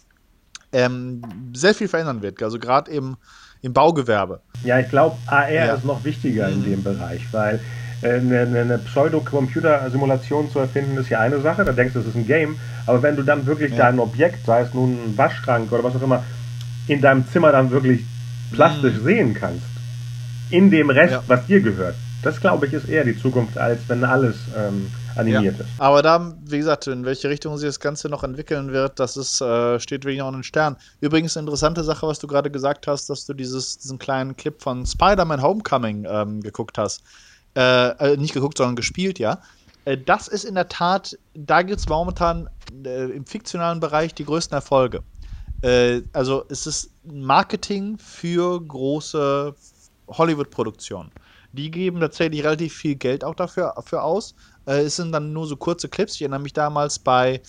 ähm, 0.74 1.22
sehr 1.54 1.74
viel 1.74 1.88
verändern 1.88 2.22
wird. 2.22 2.42
Also 2.44 2.60
gerade 2.60 2.92
im, 2.92 3.16
im 3.62 3.72
Baugewerbe. 3.72 4.42
Ja, 4.64 4.80
ich 4.80 4.90
glaube, 4.90 5.16
AR 5.28 5.50
ja. 5.50 5.74
ist 5.74 5.86
noch 5.86 6.04
wichtiger 6.04 6.50
in 6.50 6.60
mhm. 6.60 6.66
dem 6.66 6.84
Bereich, 6.84 7.22
weil 7.32 7.62
äh, 8.02 8.16
eine, 8.16 8.42
eine 8.42 8.78
Pseudo-Computer-Simulation 8.78 10.52
zu 10.52 10.60
erfinden, 10.60 10.98
ist 10.98 11.10
ja 11.10 11.22
eine 11.22 11.40
Sache, 11.40 11.64
da 11.64 11.72
denkst 11.72 11.94
du, 11.94 12.00
das 12.00 12.10
ist 12.10 12.16
ein 12.16 12.28
Game, 12.28 12.60
aber 12.86 13.02
wenn 13.02 13.16
du 13.16 13.24
dann 13.24 13.46
wirklich 13.46 13.72
ja. 13.72 13.78
dein 13.78 14.00
Objekt, 14.00 14.46
sei 14.46 14.62
es 14.62 14.74
nun 14.74 14.92
ein 14.92 15.18
Waschschrank 15.18 15.72
oder 15.72 15.84
was 15.84 15.96
auch 15.96 16.02
immer, 16.02 16.24
in 16.88 17.02
deinem 17.02 17.28
Zimmer 17.28 17.52
dann 17.52 17.72
wirklich 17.72 18.06
plastisch 18.52 19.00
mhm. 19.00 19.04
sehen 19.04 19.34
kannst. 19.34 19.66
In 20.50 20.72
dem 20.72 20.90
Rest, 20.90 21.14
ja. 21.14 21.24
was 21.28 21.46
dir 21.46 21.62
gehört. 21.62 21.96
Das 22.24 22.40
glaube 22.40 22.68
ich 22.68 22.74
ist 22.74 22.90
eher 22.90 23.04
die 23.04 23.18
Zukunft, 23.18 23.58
als 23.58 23.80
wenn 23.88 24.04
alles 24.04 24.36
ähm, 24.58 24.90
animiert 25.16 25.58
ja. 25.58 25.64
ist. 25.64 25.70
Aber 25.78 26.02
da, 26.02 26.34
wie 26.46 26.58
gesagt, 26.58 26.88
in 26.88 27.06
welche 27.06 27.30
Richtung 27.30 27.58
sich 27.58 27.68
das 27.68 27.80
Ganze 27.80 28.10
noch 28.10 28.24
entwickeln 28.24 28.72
wird, 28.72 29.00
das 29.00 29.18
ist, 29.18 29.42
äh, 29.42 29.80
steht 29.80 30.04
wirklich 30.04 30.20
noch 30.20 30.30
in 30.30 30.36
den 30.36 30.44
Sternen. 30.44 30.78
Übrigens 31.00 31.38
eine 31.38 31.46
interessante 31.46 31.84
Sache, 31.84 32.08
was 32.08 32.20
du 32.20 32.28
gerade 32.28 32.50
gesagt 32.50 32.88
hast, 32.88 33.10
dass 33.10 33.26
du 33.26 33.34
dieses, 33.34 33.78
diesen 33.78 34.00
kleinen 34.00 34.36
Clip 34.36 34.62
von 34.62 34.86
Spider-Man 34.86 35.42
Homecoming 35.42 36.08
ähm, 36.10 36.42
geguckt 36.42 36.78
hast. 36.78 37.04
Äh, 37.56 38.14
äh, 38.14 38.18
nicht 38.18 38.34
geguckt, 38.34 38.58
sondern 38.58 38.76
gespielt, 38.76 39.20
ja. 39.20 39.40
Äh, 39.86 39.98
das 39.98 40.28
ist 40.28 40.44
in 40.44 40.56
der 40.56 40.70
Tat, 40.70 41.18
da 41.34 41.62
gibt 41.62 41.80
es 41.80 41.88
momentan 41.88 42.50
äh, 42.86 43.06
im 43.12 43.26
fiktionalen 43.26 43.80
Bereich 43.80 44.14
die 44.14 44.26
größten 44.26 44.56
Erfolge. 44.56 45.02
Äh, 45.62 46.02
also 46.14 46.46
es 46.50 46.68
ist 46.68 46.92
Marketing 47.04 47.98
für 47.98 48.62
große 48.62 49.56
Hollywood-Produktionen. 50.08 51.12
Die 51.54 51.72
geben 51.72 52.00
tatsächlich 52.00 52.44
relativ 52.44 52.76
viel 52.76 52.96
Geld 52.96 53.24
auch 53.24 53.36
dafür, 53.36 53.74
dafür 53.76 54.04
aus. 54.04 54.36
Äh, 54.68 54.82
es 54.82 54.98
sind 54.98 55.12
dann 55.12 55.34
nur 55.34 55.48
so 55.48 55.56
kurze 55.56 55.88
Clips. 55.90 56.16
Ich 56.16 56.22
erinnere 56.22 56.42
mich 56.42 56.54
damals 56.54 57.00
bei, 57.00 57.42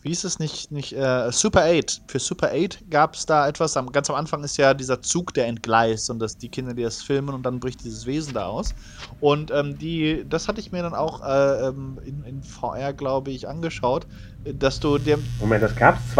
wie 0.00 0.08
hieß 0.08 0.24
es 0.24 0.38
nicht, 0.38 0.72
nicht 0.72 0.92
äh, 0.94 1.30
Super 1.30 1.64
8. 1.64 2.02
Für 2.08 2.18
Super 2.18 2.50
8 2.52 2.90
gab 2.90 3.14
es 3.14 3.26
da 3.26 3.46
etwas. 3.46 3.76
Am, 3.76 3.92
ganz 3.92 4.08
am 4.10 4.16
Anfang 4.16 4.42
ist 4.42 4.56
ja 4.56 4.72
dieser 4.74 5.02
Zug, 5.02 5.34
der 5.34 5.46
entgleist 5.46 6.10
und 6.10 6.18
dass 6.18 6.38
die 6.38 6.48
Kinder, 6.48 6.74
die 6.74 6.82
das 6.82 7.02
filmen 7.02 7.34
und 7.34 7.44
dann 7.44 7.60
bricht 7.60 7.84
dieses 7.84 8.06
Wesen 8.06 8.32
da 8.32 8.46
aus. 8.46 8.74
Und 9.20 9.50
ähm, 9.50 9.78
die, 9.78 10.24
das 10.28 10.48
hatte 10.48 10.60
ich 10.60 10.72
mir 10.72 10.82
dann 10.82 10.94
auch 10.94 11.22
äh, 11.22 11.68
ähm, 11.68 12.00
in, 12.04 12.24
in 12.24 12.42
VR, 12.42 12.94
glaube 12.94 13.30
ich, 13.30 13.46
angeschaut, 13.46 14.06
dass 14.44 14.80
du 14.80 14.98
dir. 14.98 15.18
Moment, 15.40 15.62
das 15.62 15.74
gab 15.76 15.98
es 15.98 16.14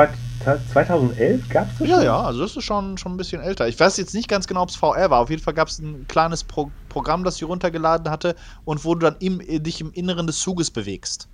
2011? 0.72 1.48
Gab 1.48 1.70
es 1.70 1.78
das 1.78 1.88
Ja, 1.88 1.96
schon? 1.96 2.04
ja, 2.04 2.20
also 2.22 2.40
das 2.40 2.56
ist 2.56 2.64
schon, 2.64 2.98
schon 2.98 3.12
ein 3.12 3.16
bisschen 3.16 3.42
älter. 3.42 3.68
Ich 3.68 3.78
weiß 3.78 3.96
jetzt 3.96 4.14
nicht 4.14 4.28
ganz 4.28 4.46
genau, 4.46 4.62
ob 4.62 4.68
es 4.70 4.76
VR 4.76 5.10
war. 5.10 5.20
Auf 5.20 5.30
jeden 5.30 5.42
Fall 5.42 5.54
gab 5.54 5.68
es 5.68 5.78
ein 5.78 6.06
kleines 6.06 6.44
Pro 6.44 6.70
Programm, 6.88 7.24
das 7.24 7.36
ich 7.36 7.44
runtergeladen 7.44 8.10
hatte 8.10 8.34
und 8.64 8.84
wo 8.84 8.94
du 8.94 9.00
dann 9.10 9.16
im, 9.20 9.38
dich 9.62 9.80
im 9.80 9.92
Inneren 9.92 10.26
des 10.26 10.40
Zuges 10.40 10.70
bewegst. 10.70 11.28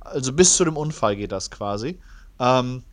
Also 0.00 0.32
bis 0.32 0.56
zu 0.56 0.64
dem 0.64 0.76
Unfall 0.76 1.16
geht 1.16 1.32
das 1.32 1.50
quasi. 1.50 2.00
Ähm, 2.38 2.84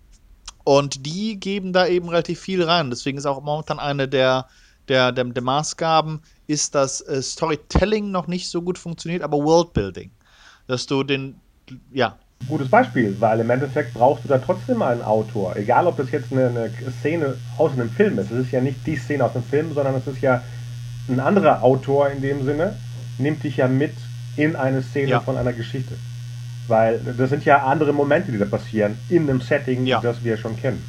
und 0.63 1.05
die 1.05 1.39
geben 1.39 1.73
da 1.73 1.87
eben 1.87 2.09
relativ 2.09 2.39
viel 2.41 2.63
rein. 2.63 2.89
Deswegen 2.89 3.17
ist 3.17 3.25
auch 3.25 3.41
momentan 3.41 3.79
eine 3.79 4.07
der, 4.07 4.47
der, 4.87 5.11
der, 5.11 5.25
der 5.25 5.43
Maßgaben, 5.43 6.21
ist, 6.47 6.75
dass 6.75 7.01
äh, 7.01 7.21
Storytelling 7.21 8.11
noch 8.11 8.27
nicht 8.27 8.49
so 8.49 8.61
gut 8.61 8.77
funktioniert, 8.77 9.23
aber 9.23 9.37
Worldbuilding. 9.37 10.11
Dass 10.67 10.85
du 10.85 11.03
den, 11.03 11.41
ja, 11.91 12.19
Gutes 12.47 12.69
Beispiel, 12.69 13.15
weil 13.19 13.39
im 13.41 13.49
Endeffekt 13.49 13.93
brauchst 13.93 14.23
du 14.23 14.27
da 14.29 14.37
trotzdem 14.37 14.81
einen 14.81 15.01
Autor. 15.01 15.55
Egal, 15.55 15.85
ob 15.87 15.97
das 15.97 16.09
jetzt 16.11 16.31
eine, 16.31 16.47
eine 16.47 16.71
Szene 16.99 17.35
aus 17.57 17.73
einem 17.73 17.89
Film 17.89 18.17
ist. 18.17 18.31
Es 18.31 18.45
ist 18.45 18.51
ja 18.51 18.61
nicht 18.61 18.85
die 18.87 18.95
Szene 18.95 19.23
aus 19.23 19.33
dem 19.33 19.43
Film, 19.43 19.73
sondern 19.73 19.95
es 19.95 20.07
ist 20.07 20.21
ja 20.21 20.41
ein 21.09 21.19
anderer 21.19 21.63
Autor 21.63 22.09
in 22.09 22.21
dem 22.21 22.45
Sinne, 22.45 22.75
nimmt 23.17 23.43
dich 23.43 23.57
ja 23.57 23.67
mit 23.67 23.93
in 24.35 24.55
eine 24.55 24.81
Szene 24.81 25.09
ja. 25.09 25.19
von 25.19 25.37
einer 25.37 25.53
Geschichte. 25.53 25.95
Weil 26.67 26.99
das 27.17 27.29
sind 27.29 27.45
ja 27.45 27.65
andere 27.65 27.93
Momente, 27.93 28.31
die 28.31 28.37
da 28.37 28.45
passieren, 28.45 28.97
in 29.09 29.29
einem 29.29 29.41
Setting, 29.41 29.85
ja. 29.85 29.99
das 30.01 30.23
wir 30.23 30.37
schon 30.37 30.55
kennen. 30.55 30.83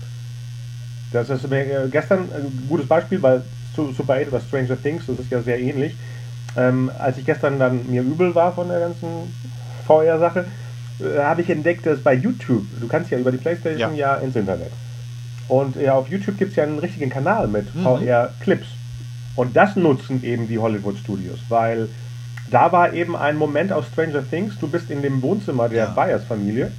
Das 1.13 1.29
ist 1.31 1.49
mir 1.49 1.89
gestern 1.91 2.21
ein 2.21 2.67
gutes 2.69 2.87
Beispiel, 2.87 3.21
weil 3.23 3.43
Super 3.75 4.15
8 4.15 4.29
oder 4.29 4.41
Stranger 4.41 4.81
Things, 4.81 5.05
das 5.07 5.19
ist 5.19 5.31
ja 5.31 5.43
sehr 5.43 5.59
ähnlich. 5.59 5.95
Ähm, 6.57 6.91
als 6.99 7.19
ich 7.19 7.25
gestern 7.25 7.59
dann 7.59 7.91
mir 7.91 8.03
übel 8.03 8.35
war 8.35 8.53
von 8.53 8.69
der 8.69 8.81
ganzen 8.81 9.35
VR-Sache, 9.87 10.47
äh, 11.01 11.19
habe 11.19 11.43
ich 11.43 11.51
entdeckt, 11.51 11.87
dass 11.87 12.01
bei 12.01 12.15
YouTube, 12.15 12.65
du 12.81 12.89
kannst 12.89 13.11
ja 13.11 13.19
über 13.19 13.31
die 13.31 13.39
Playstation 13.39 13.95
ja, 13.95 14.15
ja 14.15 14.17
ins 14.17 14.37
Internet. 14.37 14.71
Und 15.49 15.77
ja, 15.77 15.95
auf 15.95 16.09
YouTube 16.09 16.39
gibt 16.39 16.51
es 16.51 16.57
ja 16.57 16.65
einen 16.65 16.79
richtigen 16.79 17.11
Kanal 17.11 17.49
mit 17.49 17.75
mhm. 17.75 17.83
VR-Clips. 17.83 18.67
Und 19.37 19.57
das 19.57 19.77
nutzen 19.77 20.23
eben 20.23 20.49
die 20.49 20.59
Hollywood 20.59 20.99
Studios, 20.99 21.39
weil 21.49 21.89
da 22.51 22.73
war 22.73 22.93
eben 22.93 23.17
ein 23.17 23.37
Moment 23.37 23.73
aus 23.73 23.87
Stranger 23.93 24.29
Things, 24.29 24.59
du 24.61 24.69
bist 24.69 24.91
in 24.91 25.03
dem 25.03 25.23
Wohnzimmer 25.23 25.69
der 25.69 25.85
ja. 25.85 25.91
Byers-Familie 25.91 26.73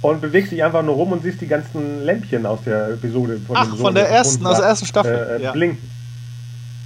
und 0.00 0.20
bewegst 0.20 0.50
dich 0.52 0.62
einfach 0.62 0.82
nur 0.82 0.96
rum 0.96 1.12
und 1.12 1.22
siehst 1.22 1.40
die 1.40 1.46
ganzen 1.46 2.04
Lämpchen 2.04 2.46
aus 2.46 2.60
der 2.64 2.90
Episode 2.90 3.38
von 3.46 3.56
Ach, 3.56 3.76
von 3.76 3.94
der 3.94 4.08
ersten, 4.08 4.44
aus 4.44 4.58
der 4.58 4.66
ersten 4.66 4.86
Staffel. 4.86 5.14
Äh, 5.14 5.36
äh, 5.36 5.42
ja. 5.42 5.52
Blinken. 5.52 5.88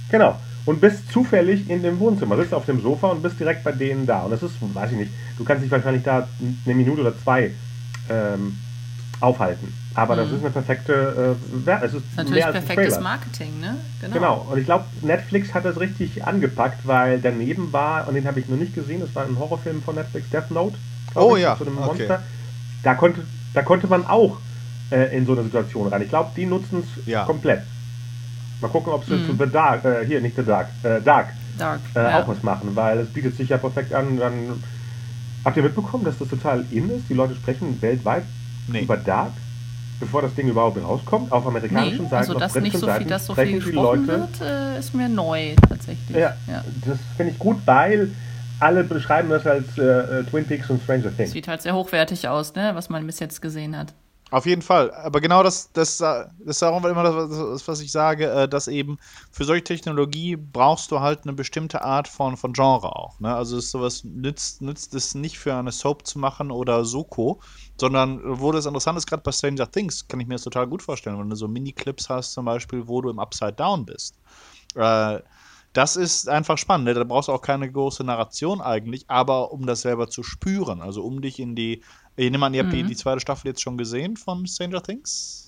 Genau 0.09 0.37
und 0.67 0.81
bist 0.81 1.09
zufällig 1.11 1.69
in 1.69 1.81
dem 1.81 1.97
Wohnzimmer, 1.99 2.35
sitzt 2.35 2.53
auf 2.53 2.65
dem 2.65 2.81
Sofa 2.81 3.07
und 3.07 3.23
bist 3.23 3.39
direkt 3.39 3.63
bei 3.63 3.71
denen 3.71 4.05
da. 4.05 4.23
Und 4.23 4.31
das 4.31 4.43
ist, 4.43 4.55
weiß 4.61 4.91
ich 4.91 4.97
nicht, 4.97 5.11
du 5.37 5.45
kannst 5.45 5.63
dich 5.63 5.71
wahrscheinlich 5.71 6.03
da 6.03 6.27
eine 6.65 6.75
Minute 6.75 7.01
oder 7.01 7.17
zwei 7.17 7.51
ähm, 8.09 8.57
aufhalten. 9.21 9.73
Aber 9.95 10.15
mhm. 10.15 10.19
das 10.19 10.31
ist 10.33 10.39
eine 10.41 10.49
perfekte, 10.49 11.37
äh, 11.65 11.71
es 11.83 11.93
ist 11.93 12.03
natürlich 12.17 12.43
mehr 12.43 12.47
als 12.47 12.65
perfektes 12.65 12.99
Marketing, 12.99 13.59
ne? 13.61 13.77
Genau. 14.01 14.13
genau. 14.13 14.47
Und 14.51 14.59
ich 14.59 14.65
glaube, 14.65 14.85
Netflix 15.01 15.53
hat 15.53 15.63
das 15.63 15.79
richtig 15.79 16.25
angepackt, 16.25 16.85
weil 16.85 17.19
daneben 17.21 17.71
war, 17.71 18.05
und 18.07 18.15
den 18.15 18.27
habe 18.27 18.41
ich 18.41 18.49
noch 18.49 18.57
nicht 18.57 18.75
gesehen, 18.75 18.99
das 18.99 19.15
war 19.15 19.23
ein 19.23 19.39
Horrorfilm 19.39 19.81
von 19.81 19.95
Netflix, 19.95 20.29
Death 20.29 20.51
Note. 20.51 20.75
Oh 21.15 21.37
ich, 21.37 21.43
ja. 21.43 21.57
Zu 21.57 21.65
einem 21.65 21.77
okay. 21.77 21.87
Monster. 21.87 22.23
Da 22.83 22.93
konnte, 22.93 23.21
da 23.53 23.61
konnte 23.61 23.87
man 23.87 24.05
auch 24.05 24.37
äh, 24.91 25.15
in 25.17 25.25
so 25.25 25.31
eine 25.31 25.43
Situation 25.43 25.87
rein. 25.87 26.01
Ich 26.01 26.09
glaube, 26.09 26.31
die 26.35 26.45
nutzen 26.45 26.83
es 26.83 27.07
ja. 27.07 27.23
komplett. 27.23 27.61
Mal 28.61 28.69
gucken, 28.69 28.91
ob 28.91 29.05
sie 29.05 29.13
mhm. 29.13 29.25
zu 29.25 29.45
The 29.45 29.51
Dark, 29.51 29.85
äh, 29.85 30.05
hier 30.05 30.21
nicht 30.21 30.35
The 30.35 30.43
Dark, 30.43 30.67
äh, 30.83 31.01
Dark, 31.01 31.27
Dark 31.57 31.81
äh, 31.95 32.03
ja. 32.03 32.21
auch 32.21 32.27
was 32.27 32.41
machen, 32.43 32.75
weil 32.75 32.99
es 32.99 33.09
bietet 33.09 33.37
sich 33.37 33.49
ja 33.49 33.57
perfekt 33.57 33.93
an. 33.93 34.17
Dann 34.17 34.63
habt 35.45 35.57
ihr 35.57 35.63
mitbekommen, 35.63 36.03
dass 36.03 36.17
das 36.17 36.29
total 36.29 36.65
in 36.71 36.89
ist? 36.89 37.09
Die 37.09 37.13
Leute 37.13 37.35
sprechen 37.35 37.79
weltweit 37.81 38.23
nee. 38.67 38.81
über 38.81 38.97
Dark, 38.97 39.33
bevor 39.99 40.23
das 40.23 40.33
Ding 40.33 40.47
überhaupt 40.47 40.81
rauskommt. 40.83 41.31
Auf 41.31 41.45
amerikanischen 41.45 42.03
nee, 42.05 42.09
Seiten, 42.09 42.31
also 42.31 42.33
dass 42.39 42.55
nicht 42.55 42.77
so 42.77 42.87
viel, 42.87 43.05
dass 43.05 43.25
so 43.27 43.35
viel 43.35 43.59
gesprochen 43.59 44.07
Leute, 44.07 44.07
wird, 44.07 44.41
äh, 44.41 44.79
ist 44.79 44.93
mir 44.95 45.09
neu 45.09 45.53
tatsächlich. 45.69 46.17
Ja, 46.17 46.35
ja. 46.47 46.63
das 46.85 46.97
finde 47.15 47.33
ich 47.33 47.39
gut, 47.39 47.57
weil 47.65 48.11
alle 48.59 48.83
beschreiben 48.83 49.29
das 49.29 49.45
als 49.45 49.77
äh, 49.77 50.23
Twin 50.23 50.45
Peaks 50.45 50.69
und 50.69 50.81
Stranger 50.81 51.15
Things. 51.15 51.31
Sieht 51.31 51.47
halt 51.47 51.61
sehr 51.61 51.75
hochwertig 51.75 52.27
aus, 52.27 52.55
ne, 52.55 52.71
was 52.73 52.89
man 52.89 53.05
bis 53.05 53.19
jetzt 53.19 53.41
gesehen 53.41 53.77
hat. 53.77 53.93
Auf 54.29 54.45
jeden 54.45 54.61
Fall. 54.61 54.93
Aber 54.93 55.21
genau 55.21 55.41
das, 55.41 55.71
das, 55.71 55.99
das 55.99 56.27
ist 56.39 56.63
auch 56.63 56.83
immer 56.83 57.03
das, 57.03 57.65
was 57.65 57.79
ich 57.79 57.91
sage, 57.93 58.29
äh, 58.29 58.49
dass 58.49 58.67
eben 58.67 58.97
für 59.31 59.45
solche 59.45 59.63
Technologie 59.63 60.35
brauchst 60.35 60.91
du 60.91 60.99
halt 60.99 61.23
eine 61.23 61.31
bestimmte 61.31 61.81
Art 61.81 62.09
von, 62.09 62.35
von 62.35 62.51
Genre 62.51 62.93
auch. 62.93 63.19
Ne? 63.21 63.33
Also 63.33 63.57
ist 63.57 63.71
sowas 63.71 64.03
nützt, 64.03 64.61
nützt 64.61 64.93
es 64.95 65.15
nicht 65.15 65.39
für 65.39 65.55
eine 65.55 65.71
Soap 65.71 66.05
zu 66.05 66.19
machen 66.19 66.51
oder 66.51 66.83
Soko, 66.83 67.39
sondern 67.79 68.19
wo 68.41 68.51
das 68.51 68.65
interessant 68.65 68.97
ist, 68.97 69.07
gerade 69.07 69.23
bei 69.23 69.31
Stranger 69.31 69.71
Things, 69.71 70.05
kann 70.09 70.19
ich 70.19 70.27
mir 70.27 70.35
das 70.35 70.43
total 70.43 70.67
gut 70.67 70.83
vorstellen, 70.83 71.17
wenn 71.17 71.29
du 71.29 71.35
so 71.37 71.47
Mini-Clips 71.47 72.09
hast 72.09 72.33
zum 72.33 72.43
Beispiel, 72.45 72.85
wo 72.85 73.01
du 73.01 73.09
im 73.09 73.19
Upside 73.19 73.53
Down 73.53 73.85
bist. 73.85 74.19
Äh, 74.75 75.19
das 75.73 75.95
ist 75.95 76.27
einfach 76.27 76.57
spannend. 76.57 76.85
Ne? 76.85 76.93
Da 76.95 77.03
brauchst 77.03 77.29
du 77.29 77.33
auch 77.33 77.41
keine 77.41 77.71
große 77.71 78.03
Narration 78.03 78.61
eigentlich, 78.61 79.05
aber 79.09 79.51
um 79.51 79.65
das 79.65 79.81
selber 79.81 80.09
zu 80.09 80.23
spüren, 80.23 80.81
also 80.81 81.03
um 81.03 81.21
dich 81.21 81.39
in 81.39 81.55
die 81.55 81.83
ich 82.17 82.31
nehme 82.31 82.45
an, 82.45 82.53
ihr 82.53 82.63
habt 82.63 82.73
mhm. 82.73 82.77
die, 82.77 82.83
die 82.83 82.95
zweite 82.95 83.19
Staffel 83.19 83.47
jetzt 83.47 83.61
schon 83.61 83.77
gesehen 83.77 84.17
von 84.17 84.45
Stranger 84.45 84.81
Things? 84.81 85.47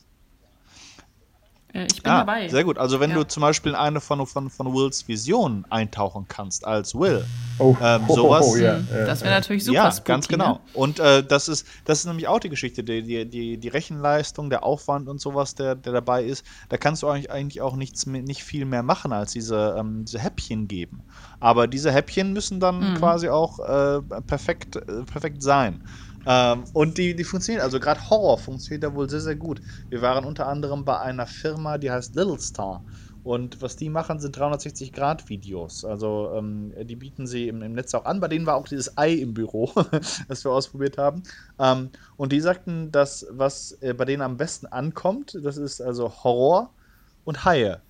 Äh, 1.73 1.87
ich 1.91 2.01
bin 2.01 2.11
ah, 2.11 2.19
dabei. 2.19 2.47
Sehr 2.47 2.63
gut. 2.63 2.77
Also 2.77 2.99
wenn 2.99 3.11
ja. 3.11 3.17
du 3.17 3.23
zum 3.27 3.41
Beispiel 3.41 3.71
in 3.71 3.77
eine 3.77 4.01
von, 4.01 4.25
von, 4.25 4.49
von 4.49 4.73
Wills 4.73 5.07
Vision 5.07 5.65
eintauchen 5.69 6.25
kannst 6.27 6.65
als 6.65 6.95
Will, 6.95 7.25
oh. 7.59 7.75
ähm, 7.81 8.03
sowas. 8.07 8.45
Oh, 8.45 8.53
oh, 8.53 8.57
ja. 8.57 8.79
Das 8.79 9.21
wäre 9.21 9.33
natürlich 9.33 9.65
super. 9.65 9.75
Ja, 9.75 9.91
spooky, 9.91 10.07
ganz 10.07 10.27
genau. 10.27 10.53
Ne? 10.53 10.59
Und 10.73 10.99
äh, 10.99 11.23
das 11.23 11.47
ist 11.47 11.67
das 11.85 11.99
ist 11.99 12.05
nämlich 12.05 12.27
auch 12.27 12.39
die 12.39 12.49
Geschichte, 12.49 12.83
die, 12.83 13.03
die, 13.03 13.25
die, 13.25 13.57
die 13.57 13.67
Rechenleistung, 13.67 14.49
der 14.49 14.63
Aufwand 14.63 15.07
und 15.07 15.21
sowas, 15.21 15.55
der, 15.55 15.75
der 15.75 15.93
dabei 15.93 16.23
ist. 16.23 16.43
Da 16.69 16.77
kannst 16.77 17.03
du 17.03 17.07
eigentlich, 17.07 17.31
eigentlich 17.31 17.61
auch 17.61 17.75
nichts 17.75 18.05
nicht 18.05 18.43
viel 18.43 18.65
mehr 18.65 18.83
machen, 18.83 19.13
als 19.13 19.33
diese, 19.33 19.75
ähm, 19.77 20.05
diese 20.05 20.19
Häppchen 20.19 20.67
geben. 20.67 21.03
Aber 21.39 21.67
diese 21.67 21.91
Häppchen 21.91 22.33
müssen 22.33 22.59
dann 22.59 22.93
mhm. 22.93 22.95
quasi 22.95 23.29
auch 23.29 23.59
äh, 23.59 24.01
perfekt, 24.25 24.75
äh, 24.75 25.03
perfekt 25.03 25.43
sein. 25.43 25.83
Ähm, 26.25 26.65
und 26.73 26.97
die, 26.97 27.15
die 27.15 27.23
funktionieren, 27.23 27.63
also 27.63 27.79
gerade 27.79 28.09
Horror 28.09 28.37
funktioniert 28.37 28.83
da 28.83 28.93
wohl 28.93 29.09
sehr, 29.09 29.21
sehr 29.21 29.35
gut. 29.35 29.61
Wir 29.89 30.01
waren 30.01 30.25
unter 30.25 30.47
anderem 30.47 30.85
bei 30.85 30.99
einer 30.99 31.27
Firma, 31.27 31.77
die 31.77 31.91
heißt 31.91 32.15
Little 32.15 32.39
Star. 32.39 32.83
Und 33.21 33.61
was 33.61 33.75
die 33.75 33.89
machen, 33.89 34.19
sind 34.19 34.37
360-Grad-Videos. 34.37 35.83
Also 35.83 36.31
ähm, 36.35 36.73
die 36.83 36.95
bieten 36.95 37.27
sie 37.27 37.47
im, 37.47 37.61
im, 37.61 37.73
Netz 37.73 37.93
auch 37.93 38.05
an. 38.05 38.21
Bei 38.21 38.27
denen 38.27 38.45
war 38.45 38.55
auch 38.55 38.67
dieses 38.67 38.97
Ei 38.97 39.13
im 39.13 39.33
Büro, 39.33 39.71
das 40.27 40.43
wir 40.43 40.51
ausprobiert 40.51 40.97
haben. 40.97 41.23
Ähm, 41.59 41.91
und 42.15 42.31
die 42.31 42.39
sagten, 42.39 42.91
dass 42.91 43.27
was 43.29 43.73
äh, 43.81 43.93
bei 43.93 44.05
denen 44.05 44.21
am 44.21 44.37
besten 44.37 44.67
ankommt, 44.67 45.37
das 45.43 45.57
ist 45.57 45.81
also 45.81 46.23
Horror 46.23 46.73
und 47.23 47.43
Haie. 47.43 47.81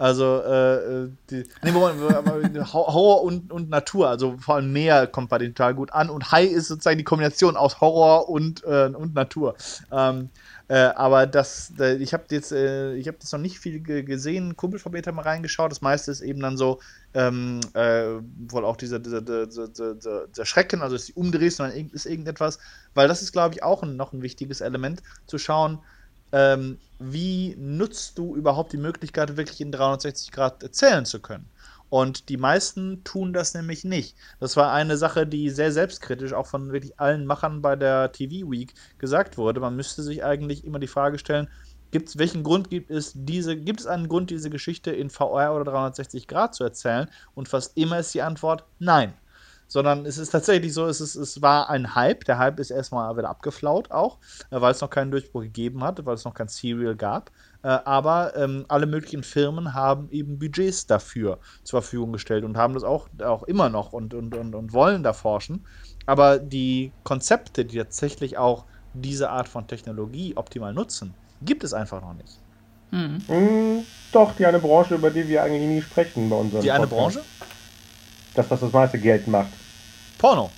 Also, 0.00 0.38
äh, 0.38 1.10
die, 1.28 1.44
nee, 1.62 1.72
Horror 2.72 3.22
und, 3.22 3.52
und 3.52 3.68
Natur, 3.68 4.08
also 4.08 4.38
vor 4.38 4.54
allem 4.54 4.72
Meer 4.72 5.06
kommt 5.06 5.28
bei 5.28 5.36
denen 5.36 5.54
total 5.54 5.74
gut 5.74 5.92
an 5.92 6.08
und 6.08 6.32
High 6.32 6.50
ist 6.50 6.68
sozusagen 6.68 6.96
die 6.96 7.04
Kombination 7.04 7.54
aus 7.54 7.82
Horror 7.82 8.30
und, 8.30 8.64
äh, 8.64 8.86
und 8.86 9.12
Natur. 9.12 9.56
Ähm, 9.92 10.30
äh, 10.68 10.74
aber 10.96 11.26
das, 11.26 11.74
ich 11.98 12.14
habe 12.14 12.24
jetzt, 12.30 12.50
äh, 12.50 12.94
ich 12.94 13.08
habe 13.08 13.18
jetzt 13.20 13.30
noch 13.30 13.40
nicht 13.40 13.58
viel 13.58 13.82
gesehen. 13.82 14.56
Kumpel 14.56 14.80
von 14.80 14.92
mir 14.92 15.02
hat 15.04 15.14
mal 15.14 15.20
reingeschaut. 15.20 15.70
Das 15.70 15.82
meiste 15.82 16.10
ist 16.10 16.22
eben 16.22 16.40
dann 16.40 16.56
so, 16.56 16.78
ähm, 17.12 17.60
äh, 17.74 18.04
wohl 18.48 18.64
auch 18.64 18.78
dieser, 18.78 19.00
dieser, 19.00 19.20
dieser, 19.20 19.68
dieser, 19.68 20.28
dieser 20.28 20.46
Schrecken, 20.46 20.80
also 20.80 20.96
dass 20.96 21.08
du 21.08 21.12
umdrehst 21.14 21.60
und 21.60 21.74
dann 21.74 21.90
ist 21.90 22.06
irgendetwas, 22.06 22.58
weil 22.94 23.06
das 23.06 23.20
ist, 23.20 23.32
glaube 23.32 23.54
ich, 23.54 23.62
auch 23.62 23.82
ein, 23.82 23.96
noch 23.96 24.14
ein 24.14 24.22
wichtiges 24.22 24.62
Element, 24.62 25.02
zu 25.26 25.36
schauen, 25.36 25.80
ähm, 26.32 26.78
wie 27.00 27.56
nutzt 27.58 28.18
du 28.18 28.36
überhaupt 28.36 28.72
die 28.72 28.76
Möglichkeit, 28.76 29.36
wirklich 29.36 29.60
in 29.60 29.72
360 29.72 30.30
Grad 30.30 30.62
erzählen 30.62 31.04
zu 31.04 31.20
können? 31.20 31.48
Und 31.88 32.28
die 32.28 32.36
meisten 32.36 33.02
tun 33.02 33.32
das 33.32 33.52
nämlich 33.52 33.82
nicht. 33.84 34.16
Das 34.38 34.56
war 34.56 34.72
eine 34.72 34.96
Sache, 34.96 35.26
die 35.26 35.50
sehr 35.50 35.72
selbstkritisch 35.72 36.32
auch 36.32 36.46
von 36.46 36.72
wirklich 36.72 37.00
allen 37.00 37.26
Machern 37.26 37.62
bei 37.62 37.74
der 37.74 38.12
TV 38.12 38.48
Week 38.48 38.74
gesagt 38.98 39.36
wurde. 39.38 39.58
Man 39.58 39.74
müsste 39.74 40.04
sich 40.04 40.22
eigentlich 40.22 40.64
immer 40.64 40.78
die 40.78 40.86
Frage 40.86 41.18
stellen, 41.18 41.48
gibt's, 41.90 42.16
welchen 42.16 42.44
Grund 42.44 42.70
gibt 42.70 42.90
es, 42.92 43.12
diese, 43.14 43.56
gibt 43.56 43.80
es 43.80 43.86
einen 43.86 44.08
Grund, 44.08 44.30
diese 44.30 44.50
Geschichte 44.50 44.92
in 44.92 45.10
VR 45.10 45.52
oder 45.52 45.64
360 45.64 46.28
Grad 46.28 46.54
zu 46.54 46.62
erzählen? 46.62 47.10
Und 47.34 47.48
fast 47.48 47.76
immer 47.76 47.98
ist 47.98 48.14
die 48.14 48.22
Antwort 48.22 48.64
nein. 48.78 49.14
Sondern 49.70 50.04
es 50.04 50.18
ist 50.18 50.30
tatsächlich 50.30 50.74
so, 50.74 50.86
es, 50.86 51.00
ist, 51.00 51.14
es 51.14 51.40
war 51.42 51.70
ein 51.70 51.94
Hype. 51.94 52.24
Der 52.24 52.38
Hype 52.38 52.58
ist 52.58 52.72
erstmal 52.72 53.16
wieder 53.16 53.30
abgeflaut 53.30 53.92
auch, 53.92 54.18
äh, 54.50 54.60
weil 54.60 54.72
es 54.72 54.80
noch 54.80 54.90
keinen 54.90 55.12
Durchbruch 55.12 55.42
gegeben 55.42 55.84
hat, 55.84 56.04
weil 56.04 56.14
es 56.14 56.24
noch 56.24 56.34
kein 56.34 56.48
Serial 56.48 56.96
gab. 56.96 57.30
Äh, 57.62 57.68
aber 57.68 58.36
ähm, 58.36 58.64
alle 58.66 58.86
möglichen 58.86 59.22
Firmen 59.22 59.72
haben 59.72 60.10
eben 60.10 60.40
Budgets 60.40 60.88
dafür 60.88 61.38
zur 61.62 61.82
Verfügung 61.82 62.12
gestellt 62.12 62.44
und 62.44 62.56
haben 62.56 62.74
das 62.74 62.82
auch, 62.82 63.08
auch 63.22 63.44
immer 63.44 63.68
noch 63.68 63.92
und, 63.92 64.12
und, 64.12 64.34
und, 64.34 64.56
und 64.56 64.72
wollen 64.72 65.04
da 65.04 65.12
forschen. 65.12 65.64
Aber 66.04 66.40
die 66.40 66.90
Konzepte, 67.04 67.64
die 67.64 67.78
tatsächlich 67.78 68.38
auch 68.38 68.64
diese 68.92 69.30
Art 69.30 69.46
von 69.46 69.68
Technologie 69.68 70.36
optimal 70.36 70.74
nutzen, 70.74 71.14
gibt 71.42 71.62
es 71.62 71.72
einfach 71.72 72.02
noch 72.02 72.14
nicht. 72.14 72.40
Hm. 72.90 73.18
Mm, 73.28 73.84
doch, 74.10 74.34
die 74.34 74.46
eine 74.46 74.58
Branche, 74.58 74.96
über 74.96 75.10
die 75.10 75.28
wir 75.28 75.44
eigentlich 75.44 75.68
nie 75.68 75.80
sprechen 75.80 76.28
bei 76.28 76.34
unserem 76.34 76.62
Die 76.62 76.72
eine 76.72 76.88
Podcast. 76.88 77.18
Branche? 77.18 77.59
Das, 78.34 78.50
was 78.50 78.60
das 78.60 78.72
meiste 78.72 78.98
Geld 78.98 79.26
macht. 79.26 79.48
Porno. 80.18 80.50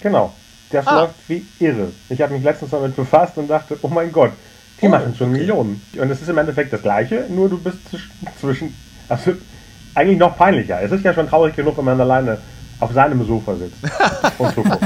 Genau. 0.00 0.32
Das 0.70 0.86
ah. 0.86 1.00
läuft 1.00 1.14
wie 1.28 1.44
irre. 1.60 1.92
Ich 2.08 2.20
habe 2.20 2.34
mich 2.34 2.42
letztens 2.42 2.70
damit 2.70 2.96
befasst 2.96 3.36
und 3.38 3.48
dachte, 3.48 3.78
oh 3.82 3.88
mein 3.88 4.10
Gott, 4.10 4.32
die 4.80 4.86
oh, 4.86 4.90
machen 4.90 5.14
schon 5.16 5.30
okay. 5.30 5.38
Millionen. 5.38 5.82
Und 5.96 6.10
es 6.10 6.20
ist 6.20 6.28
im 6.28 6.38
Endeffekt 6.38 6.72
das 6.72 6.82
Gleiche, 6.82 7.26
nur 7.28 7.48
du 7.48 7.58
bist 7.58 7.78
zwischen. 8.40 8.74
Also 9.08 9.34
eigentlich 9.94 10.18
noch 10.18 10.36
peinlicher. 10.36 10.82
Es 10.82 10.90
ist 10.90 11.04
ja 11.04 11.14
schon 11.14 11.28
traurig 11.28 11.54
genug, 11.54 11.76
wenn 11.76 11.84
man 11.84 12.00
alleine 12.00 12.38
auf 12.80 12.92
seinem 12.92 13.24
Sofa 13.26 13.54
sitzt 13.54 13.76
und 14.38 14.54
zuguckt. 14.54 14.84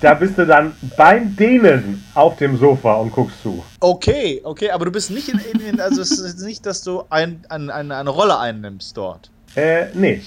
Da 0.00 0.14
bist 0.14 0.36
du 0.36 0.46
dann 0.46 0.74
beim 0.96 1.34
denen 1.36 2.04
auf 2.14 2.36
dem 2.36 2.58
Sofa 2.58 2.94
und 2.94 3.12
guckst 3.12 3.42
zu. 3.42 3.64
Okay, 3.80 4.40
okay, 4.44 4.70
aber 4.70 4.84
du 4.84 4.92
bist 4.92 5.10
nicht 5.10 5.28
in, 5.28 5.38
in, 5.60 5.80
also 5.80 6.02
es 6.02 6.10
ist 6.10 6.40
nicht, 6.40 6.66
dass 6.66 6.82
du 6.82 7.04
ein, 7.08 7.44
ein, 7.48 7.70
eine, 7.70 7.96
eine 7.96 8.10
Rolle 8.10 8.38
einnimmst 8.38 8.96
dort. 8.96 9.30
Äh, 9.54 9.86
nee. 9.94 10.22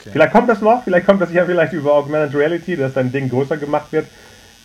Okay. 0.00 0.10
Vielleicht 0.12 0.32
kommt 0.32 0.48
das 0.48 0.60
noch, 0.60 0.84
vielleicht 0.84 1.06
kommt 1.06 1.20
das 1.20 1.32
ja 1.32 1.44
vielleicht 1.44 1.72
über 1.72 1.94
Augmented 1.94 2.34
Reality, 2.38 2.76
dass 2.76 2.94
dein 2.94 3.12
Ding 3.12 3.28
größer 3.28 3.56
gemacht 3.56 3.92
wird 3.92 4.06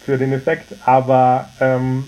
für 0.05 0.17
den 0.17 0.33
Effekt, 0.33 0.73
aber 0.85 1.49
ähm, 1.59 2.05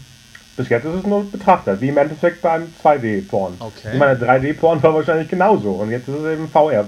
bis 0.56 0.70
jetzt 0.70 0.86
ist 0.86 0.96
es 0.96 1.06
nur 1.06 1.30
betrachtet, 1.30 1.80
wie 1.82 1.90
im 1.90 1.98
Endeffekt 1.98 2.42
beim 2.42 2.74
2D-Porn. 2.84 3.56
Okay. 3.60 3.90
Ich 3.94 4.00
meine, 4.00 4.20
3D-Porn 4.20 4.82
war 4.84 4.94
wahrscheinlich 4.94 5.30
genauso 5.30 5.72
und 5.72 5.92
jetzt 5.92 6.08
ist 6.08 6.16
es 6.16 6.34
eben 6.34 6.50
VR. 6.50 6.86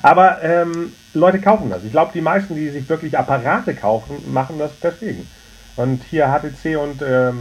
Aber 0.00 0.42
ähm, 0.42 0.92
Leute 1.12 1.40
kaufen 1.40 1.68
das. 1.68 1.84
Ich 1.84 1.90
glaube, 1.90 2.12
die 2.14 2.22
meisten, 2.22 2.54
die 2.54 2.70
sich 2.70 2.88
wirklich 2.88 3.18
Apparate 3.18 3.74
kaufen, 3.74 4.16
machen 4.32 4.58
das 4.58 4.70
deswegen. 4.82 5.28
Und 5.76 6.02
hier 6.04 6.28
HTC 6.28 6.78
und 6.78 7.02
ähm, 7.02 7.38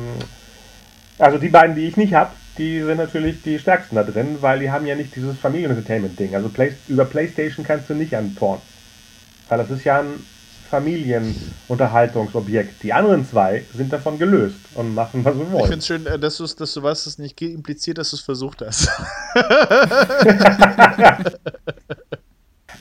also 1.18 1.38
die 1.38 1.50
beiden, 1.50 1.76
die 1.76 1.88
ich 1.88 1.98
nicht 1.98 2.14
habe, 2.14 2.32
die 2.58 2.82
sind 2.82 2.98
natürlich 2.98 3.44
die 3.44 3.60
stärksten 3.60 3.96
da 3.96 4.04
drin, 4.04 4.40
weil 4.42 4.60
die 4.60 4.70
haben 4.72 4.86
ja 4.86 4.96
nicht 4.96 5.16
dieses 5.16 5.38
Familien-Entertainment-Ding. 5.38 6.36
Also 6.36 6.50
Play 6.50 6.74
über 6.88 7.06
PlayStation 7.06 7.66
kannst 7.66 7.90
du 7.90 7.94
nicht 7.94 8.14
an 8.16 8.36
Porn. 8.36 8.60
Weil 9.50 9.60
das 9.60 9.70
ist 9.70 9.84
ja 9.84 10.00
ein 10.00 10.26
Familienunterhaltungsobjekt. 10.70 12.84
Die 12.84 12.94
anderen 12.94 13.28
zwei 13.28 13.66
sind 13.76 13.92
davon 13.92 14.20
gelöst 14.20 14.56
und 14.76 14.96
machen, 14.96 15.26
was 15.26 15.36
sie 15.36 15.52
wollen. 15.52 15.64
Ich 15.64 15.68
finde 15.68 15.80
es 15.80 15.88
schön, 15.88 16.06
äh, 16.06 16.18
dass, 16.18 16.38
dass 16.38 16.74
du 16.74 16.84
weißt, 16.84 17.06
dass 17.06 17.14
es 17.14 17.20
nicht 17.20 17.42
impliziert, 17.42 17.98
dass 17.98 18.12
du 18.12 18.16
es 18.16 18.22
versucht 18.22 18.62
hast. 18.62 18.90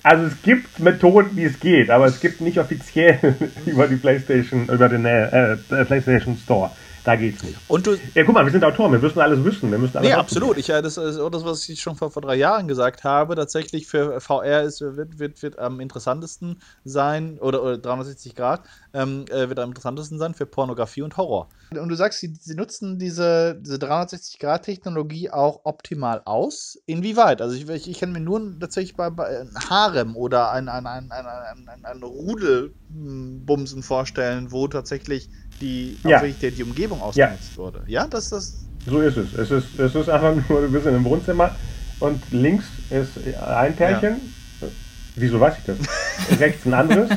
Also 0.03 0.27
es 0.27 0.43
gibt 0.43 0.79
Methoden, 0.79 1.37
wie 1.37 1.45
es 1.45 1.61
geht, 1.61 1.91
aber 1.91 2.07
es 2.07 2.21
gibt 2.21 2.41
nicht 2.41 2.59
offiziell 2.59 3.35
über 3.67 3.87
die 3.87 3.97
PlayStation, 3.97 4.69
über 4.69 4.89
den 4.89 5.05
äh, 5.05 5.53
äh, 5.53 5.57
PlayStation 5.85 6.39
Store. 6.43 6.71
Da 7.05 7.17
geht's 7.17 7.43
nicht. 7.43 7.57
Und 7.69 7.87
du, 7.87 7.97
ja, 8.15 8.25
guck 8.25 8.35
mal, 8.35 8.45
wir 8.45 8.53
sind 8.53 8.63
Autoren, 8.63 8.93
wir 8.93 8.99
müssen 8.99 9.21
alles 9.21 9.43
wissen. 9.43 9.71
Wir 9.71 9.79
müssen 9.79 9.97
alles 9.97 10.09
nee, 10.09 10.15
absolut. 10.15 10.59
Ich, 10.59 10.67
das 10.67 10.99
ist 10.99 11.19
auch 11.19 11.31
das, 11.31 11.45
was 11.45 11.67
ich 11.69 11.81
schon 11.81 11.97
vor, 11.97 12.11
vor 12.11 12.21
drei 12.21 12.35
Jahren 12.35 12.69
gesagt 12.69 13.05
habe. 13.05 13.37
Tatsächlich 13.37 13.87
für 13.87 14.21
VR 14.21 14.63
ist, 14.63 14.83
wird, 14.83 15.19
wird, 15.19 15.43
wird 15.43 15.59
am 15.59 15.81
interessantesten 15.81 16.61
sein, 16.85 17.39
oder, 17.39 17.63
oder 17.63 17.79
360 17.79 18.35
Grad, 18.35 18.65
ähm, 18.93 19.25
äh, 19.31 19.49
wird 19.49 19.59
am 19.59 19.71
interessantesten 19.71 20.19
sein 20.19 20.35
für 20.35 20.45
Pornografie 20.45 21.03
und 21.03 21.17
Horror. 21.17 21.49
Und 21.71 21.89
du 21.89 21.95
sagst, 21.95 22.21
sie, 22.21 22.35
sie 22.39 22.55
nutzen 22.55 22.99
diese, 22.99 23.55
diese 23.55 23.77
360-Grad-Technologie 23.77 25.31
auch 25.31 25.61
optimal 25.65 26.21
aus. 26.25 26.79
Inwieweit? 26.87 27.41
Also 27.41 27.55
ich, 27.55 27.69
ich, 27.69 27.89
ich 27.89 28.01
kann 28.01 28.13
mir 28.13 28.21
nur 28.21 28.59
tatsächlich 28.59 28.97
bei, 28.97 29.09
bei 29.09 29.41
einem 29.41 29.55
Harem 29.71 30.17
oder 30.17 30.51
ein, 30.51 30.69
ein, 30.69 30.87
ein, 30.87 31.11
ein, 31.11 31.27
ein, 31.27 31.69
ein, 31.69 31.85
ein 31.85 32.03
Rudelbumsen 32.03 33.83
vorstellen, 33.83 34.53
wo 34.53 34.69
tatsächlich 34.69 35.31
die, 35.61 35.99
ja. 36.05 36.23
die, 36.23 36.63
Umgebung 36.63 37.01
ausgenutzt 37.01 37.53
ja. 37.53 37.57
wurde. 37.57 37.83
Ja, 37.87 38.07
das 38.07 38.31
das. 38.31 38.55
So 38.87 39.01
ist 39.01 39.17
es. 39.17 39.35
Es 39.35 39.51
ist, 39.51 39.79
es 39.79 39.95
ist 39.95 40.09
einfach 40.09 40.35
nur, 40.49 40.63
du 40.63 40.71
bist 40.71 40.87
in 40.87 40.95
einem 40.95 41.05
Wohnzimmer 41.05 41.55
und 42.01 42.23
links 42.31 42.65
ist 42.89 43.19
ein 43.43 43.77
Pärchen. 43.77 44.17
Ja. 44.61 44.69
Wieso 45.17 45.41
weiß 45.41 45.55
ich 45.59 45.65
das? 45.65 46.41
Rechts 46.41 46.67
ein 46.67 46.75
anderes. 46.75 47.11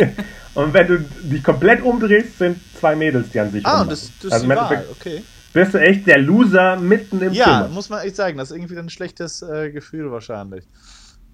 und 0.54 0.72
wenn 0.72 0.86
du 0.86 0.98
dich 1.00 1.42
komplett 1.42 1.82
umdrehst, 1.82 2.38
sind 2.38 2.58
zwei 2.78 2.96
Mädels, 2.96 3.30
die 3.30 3.40
an 3.40 3.50
sich 3.50 3.66
Ah, 3.66 3.84
das, 3.84 4.10
das 4.22 4.32
also 4.32 4.50
ist 4.50 4.56
Wahl. 4.56 4.86
okay. 4.90 5.22
Bist 5.52 5.74
du 5.74 5.78
echt 5.78 6.06
der 6.06 6.18
Loser 6.18 6.76
mitten 6.76 7.20
im 7.20 7.32
ja, 7.32 7.44
Zimmer. 7.44 7.60
Ja, 7.62 7.68
muss 7.68 7.90
man 7.90 8.00
echt 8.00 8.16
sagen. 8.16 8.38
Das 8.38 8.50
ist 8.50 8.56
irgendwie 8.56 8.78
ein 8.78 8.88
schlechtes 8.88 9.42
äh, 9.42 9.70
Gefühl 9.70 10.10
wahrscheinlich. 10.10 10.64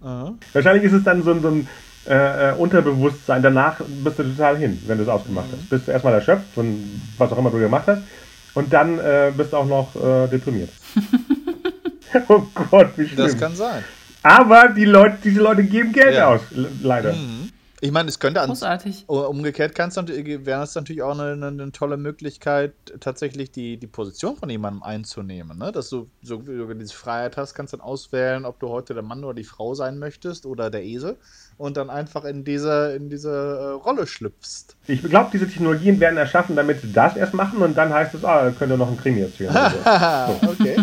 Uh 0.03 0.37
Wahrscheinlich 0.53 0.85
ist 0.85 0.93
es 0.93 1.05
dann 1.05 1.23
so, 1.23 1.39
so 1.41 1.49
ein 1.49 1.69
äh, 2.09 2.51
äh, 2.51 2.55
Unterbewusstsein. 2.55 3.43
Danach 3.43 3.81
bist 4.03 4.19
du 4.19 4.25
total 4.25 4.57
hin, 4.57 4.83
wenn 4.87 4.99
du 4.99 5.05
es 5.05 5.11
ausgemacht 5.11 5.49
mhm. 5.49 5.57
hast. 5.59 5.71
Bist 5.71 5.89
du 5.89 5.93
erstmal 5.93 6.15
erschöpft 6.15 6.55
von 6.55 7.01
was 7.19 7.31
auch 7.33 7.39
immer 7.39 7.51
du 7.51 7.59
gemacht 7.59 7.85
hast. 7.87 8.03
Und 8.55 8.73
dann 8.73 8.99
äh, 8.99 9.33
bist 9.37 9.53
du 9.53 9.57
auch 9.59 9.67
noch 9.67 9.95
äh, 9.95 10.27
deprimiert. 10.29 10.71
oh 12.29 12.43
Gott, 12.71 12.93
wie 12.97 13.07
schlimm. 13.07 13.27
Das 13.27 13.39
kann 13.39 13.55
sein. 13.55 13.85
Aber 14.23 14.71
die 14.71 14.85
Leute, 14.85 15.19
diese 15.23 15.41
Leute 15.41 15.65
geben 15.65 15.93
Geld 15.93 16.15
ja. 16.15 16.29
aus, 16.29 16.41
leider. 16.83 17.13
Mhm. 17.13 17.51
Ich 17.81 17.93
meine, 17.93 18.09
es 18.09 18.19
könnte 18.19 18.41
Großartig. 18.41 19.09
umgekehrt 19.09 19.75
kannst 19.75 19.97
wäre 19.97 20.63
es 20.65 20.75
natürlich 20.75 21.03
auch 21.03 21.17
eine, 21.17 21.47
eine, 21.47 21.71
tolle 21.71 21.97
Möglichkeit, 21.97 22.73
tatsächlich 22.99 23.53
die, 23.53 23.77
die 23.77 23.87
Position 23.87 24.37
von 24.37 24.51
jemandem 24.51 24.83
einzunehmen. 24.83 25.59
Ne? 25.59 25.71
Dass 25.71 25.89
du 25.91 26.09
so, 26.21 26.43
so 26.45 26.75
diese 26.75 26.95
Freiheit 26.95 27.37
hast, 27.37 27.55
kannst 27.55 27.75
dann 27.75 27.81
auswählen, 27.81 28.45
ob 28.47 28.59
du 28.59 28.69
heute 28.69 28.95
der 28.95 29.05
Mann 29.05 29.23
oder 29.23 29.35
die 29.35 29.45
Frau 29.45 29.75
sein 29.75 29.99
möchtest 29.99 30.45
oder 30.45 30.71
der 30.71 30.83
Esel 30.85 31.19
und 31.59 31.77
dann 31.77 31.91
einfach 31.91 32.25
in 32.25 32.45
diese, 32.45 32.95
in 32.97 33.11
diese 33.11 33.31
äh, 33.31 33.83
Rolle 33.85 34.07
schlüpfst. 34.07 34.77
Ich 34.87 35.03
glaube, 35.03 35.31
diese 35.33 35.47
Technologien 35.47 36.01
werden 36.01 36.17
erschaffen, 36.17 36.57
damit 36.57 36.81
sie 36.81 36.93
das 36.93 37.17
erst 37.17 37.35
machen 37.35 37.59
und 37.59 37.77
dann 37.77 37.93
heißt 37.93 38.15
es, 38.15 38.25
ah, 38.25 38.51
könnt 38.57 38.73
ihr 38.73 38.77
noch 38.77 38.89
einen 38.89 38.97
Krimi 38.97 39.21
erzählen. 39.21 39.53
so. 40.41 40.49
okay. 40.49 40.77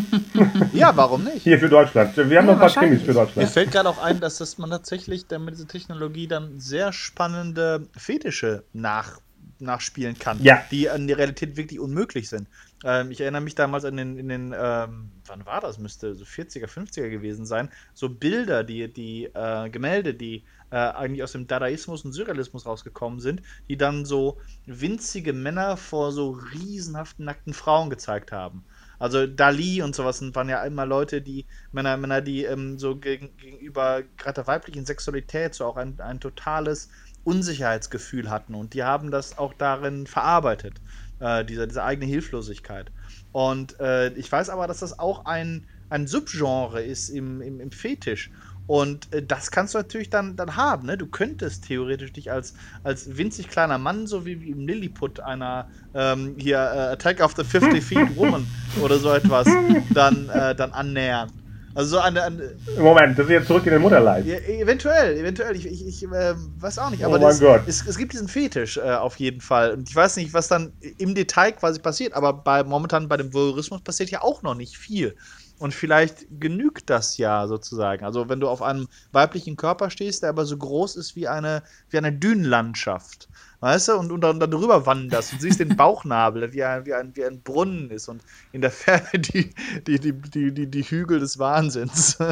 ja, 0.74 0.96
warum 0.96 1.24
nicht? 1.24 1.44
Hier 1.44 1.60
für 1.60 1.70
Deutschland. 1.70 2.16
Wir 2.16 2.24
haben 2.24 2.32
ja, 2.32 2.42
noch 2.42 2.54
ein 2.54 2.60
paar 2.60 2.70
Krimis 2.70 3.02
für 3.02 3.14
Deutschland. 3.14 3.38
Mir 3.38 3.48
fällt 3.48 3.72
gerade 3.72 3.90
auch 3.90 4.04
ein, 4.04 4.20
dass 4.20 4.38
das 4.38 4.58
man 4.58 4.70
tatsächlich 4.70 5.28
damit 5.28 5.56
diese 5.56 5.68
Technologie 5.68 6.28
dann 6.28 6.60
sehr 6.60 6.92
spannende 6.92 7.88
Fetische 7.98 8.64
nach 8.74 9.20
nachspielen 9.60 10.20
kann, 10.20 10.42
ja. 10.44 10.62
die 10.72 10.90
an 10.90 11.08
der 11.08 11.18
Realität 11.18 11.56
wirklich 11.56 11.80
unmöglich 11.80 12.30
sind. 12.30 12.48
Ähm, 12.84 13.12
ich 13.12 13.22
erinnere 13.22 13.42
mich 13.42 13.56
damals 13.56 13.86
an 13.86 13.98
den, 13.98 14.18
in 14.18 14.28
den, 14.28 14.54
ähm, 14.58 15.12
wann 15.26 15.46
war 15.46 15.62
das? 15.62 15.80
Müsste 15.80 16.14
so 16.14 16.26
40er, 16.26 16.68
50er 16.68 17.10
gewesen 17.10 17.46
sein. 17.46 17.70
So 17.94 18.10
Bilder, 18.10 18.64
die, 18.64 18.92
die 18.92 19.26
äh, 19.26 19.70
Gemälde, 19.70 20.14
die 20.14 20.44
äh, 20.72 20.78
eigentlich 20.78 21.24
aus 21.24 21.32
dem 21.34 21.48
Dadaismus 21.48 22.06
und 22.06 22.14
Surrealismus 22.14 22.66
rausgekommen 22.66 23.20
sind, 23.20 23.42
die 23.70 23.78
dann 23.78 24.06
so 24.06 24.40
winzige 24.66 25.34
Männer 25.34 25.78
vor 25.78 26.12
so 26.12 26.32
riesenhaften 26.32 27.26
nackten 27.26 27.54
Frauen 27.54 27.90
gezeigt 27.90 28.32
haben. 28.32 28.66
Also 29.00 29.28
Dali 29.28 29.82
und 29.82 29.96
sowas 29.96 30.22
waren 30.34 30.50
ja 30.50 30.64
immer 30.64 30.86
Leute, 30.86 31.22
die 31.22 31.46
Männer, 31.72 31.98
Männer, 31.98 32.22
die 32.22 32.46
ähm, 32.46 32.80
so 32.80 32.98
gegen, 32.98 33.36
gegenüber 33.38 34.04
gerade 34.18 34.36
der 34.36 34.48
weiblichen 34.48 34.86
Sexualität 34.86 35.54
so 35.54 35.66
auch 35.66 35.78
ein, 35.78 36.00
ein 36.00 36.20
totales 36.20 36.90
Unsicherheitsgefühl 37.24 38.30
hatten 38.30 38.56
und 38.56 38.74
die 38.74 38.84
haben 38.84 39.12
das 39.12 39.38
auch 39.38 39.54
darin 39.54 40.08
verarbeitet, 40.08 40.82
äh, 41.20 41.44
diese, 41.44 41.68
diese 41.68 41.84
eigene 41.84 42.06
Hilflosigkeit. 42.06 42.92
Und 43.32 43.80
äh, 43.80 44.14
ich 44.14 44.32
weiß 44.32 44.50
aber, 44.50 44.68
dass 44.68 44.80
das 44.80 44.98
auch 44.98 45.26
ein, 45.26 45.68
ein 45.90 46.08
Subgenre 46.08 46.84
ist 46.84 47.10
im, 47.10 47.42
im, 47.42 47.60
im 47.60 47.72
Fetisch. 47.72 48.32
Und 48.68 49.14
äh, 49.14 49.22
das 49.22 49.52
kannst 49.52 49.74
du 49.74 49.78
natürlich 49.78 50.10
dann, 50.10 50.36
dann 50.36 50.56
haben. 50.56 50.88
Ne? 50.88 50.98
Du 50.98 51.08
könntest 51.08 51.68
theoretisch 51.68 52.14
dich 52.14 52.32
als, 52.32 52.54
als 52.84 53.18
winzig 53.18 53.50
kleiner 53.50 53.78
Mann, 53.78 54.08
so 54.08 54.26
wie, 54.26 54.42
wie 54.42 54.50
im 54.52 54.68
Lilliput 54.68 55.20
einer 55.20 55.68
ähm, 55.94 56.36
hier 56.38 56.58
äh, 56.58 56.94
Attack 56.94 57.22
of 57.22 57.34
the 57.36 57.44
50 57.44 57.84
Feet 57.84 58.16
Woman 58.16 58.48
oder 58.82 58.98
so 58.98 59.12
etwas, 59.12 59.48
dann, 59.94 60.30
äh, 60.30 60.56
dann 60.56 60.72
annähern. 60.72 61.32
Also 61.76 61.98
so 61.98 62.00
eine, 62.00 62.24
eine, 62.24 62.56
Moment, 62.78 63.20
das 63.20 63.26
ist 63.26 63.32
jetzt 63.32 63.48
zurück 63.48 63.66
in 63.66 63.74
den 63.74 63.82
Mutterleib. 63.82 64.26
Ja, 64.26 64.38
eventuell, 64.38 65.18
eventuell. 65.18 65.58
Ich, 65.58 65.66
ich, 65.66 65.86
ich 65.86 66.04
äh, 66.04 66.34
weiß 66.58 66.80
auch 66.80 66.90
nicht. 66.90 67.04
Aber 67.04 67.18
oh 67.18 67.20
mein 67.20 67.28
das, 67.28 67.42
Gott. 67.42 67.64
Es, 67.68 67.86
es, 67.86 67.98
gibt 67.98 68.14
diesen 68.14 68.30
Fetisch 68.30 68.78
äh, 68.78 68.82
auf 68.94 69.18
jeden 69.18 69.42
Fall. 69.42 69.74
Und 69.74 69.90
ich 69.90 69.96
weiß 69.96 70.16
nicht, 70.16 70.34
was 70.34 70.48
dann 70.48 70.72
im 70.98 71.14
Detail 71.16 71.52
quasi 71.52 71.82
passiert. 71.82 72.14
Aber 72.14 72.32
bei, 72.32 72.64
momentan 72.64 73.10
bei 73.10 73.18
dem 73.18 73.34
Voyeurismus 73.34 73.82
passiert 73.82 74.10
ja 74.10 74.22
auch 74.22 74.42
noch 74.42 74.56
nicht 74.56 74.78
viel. 74.78 75.18
Und 75.58 75.74
vielleicht 75.74 76.26
genügt 76.40 76.90
das 76.90 77.18
ja 77.18 77.48
sozusagen. 77.48 78.04
Also 78.04 78.28
wenn 78.28 78.42
du 78.42 78.50
auf 78.50 78.62
einem 78.62 78.88
weiblichen 79.14 79.56
Körper 79.56 79.90
stehst, 79.90 80.24
der 80.24 80.30
aber 80.30 80.46
so 80.46 80.58
groß 80.58 80.98
ist 80.98 81.16
wie 81.16 81.28
eine, 81.28 81.64
wie 81.90 81.98
eine 81.98 82.12
Dünenlandschaft, 82.12 83.30
weißt 83.62 83.88
du, 83.88 83.94
und, 83.94 84.12
und 84.12 84.22
dann, 84.22 84.40
dann 84.40 84.52
drüber 84.52 84.86
wanderst 84.86 85.34
und 85.34 85.42
siehst 85.42 85.62
den 85.62 85.76
Bauchnabel, 85.78 86.52
wie 86.52 86.64
ein, 86.64 86.86
wie, 86.86 86.94
ein, 86.94 87.16
wie 87.16 87.24
ein 87.24 87.42
Brunnen 87.42 87.90
ist 87.90 88.10
und 88.10 88.22
in 88.52 88.62
der 88.62 88.72
Ferne 88.72 89.08
die, 89.14 89.52
die, 89.88 90.00
die, 90.00 90.14
die, 90.14 90.52
die, 90.52 90.68
die 90.68 90.84
Hügel 90.84 91.20
des 91.20 91.40
Wahnsinns. 91.40 92.18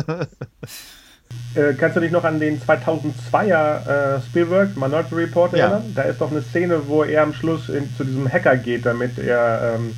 Äh, 1.55 1.73
kannst 1.73 1.95
du 1.95 1.99
dich 1.99 2.11
noch 2.11 2.23
an 2.23 2.39
den 2.39 2.59
2002er 2.61 4.17
äh, 4.17 4.21
Spielberg, 4.21 4.75
Minority 4.75 5.15
Report, 5.15 5.53
erinnern? 5.53 5.83
Ja. 5.87 6.03
Da 6.03 6.09
ist 6.09 6.21
doch 6.21 6.31
eine 6.31 6.41
Szene, 6.41 6.87
wo 6.87 7.03
er 7.03 7.23
am 7.23 7.33
Schluss 7.33 7.69
in, 7.69 7.89
zu 7.95 8.03
diesem 8.03 8.31
Hacker 8.31 8.57
geht, 8.57 8.85
damit 8.85 9.17
er 9.17 9.75
ähm, 9.75 9.95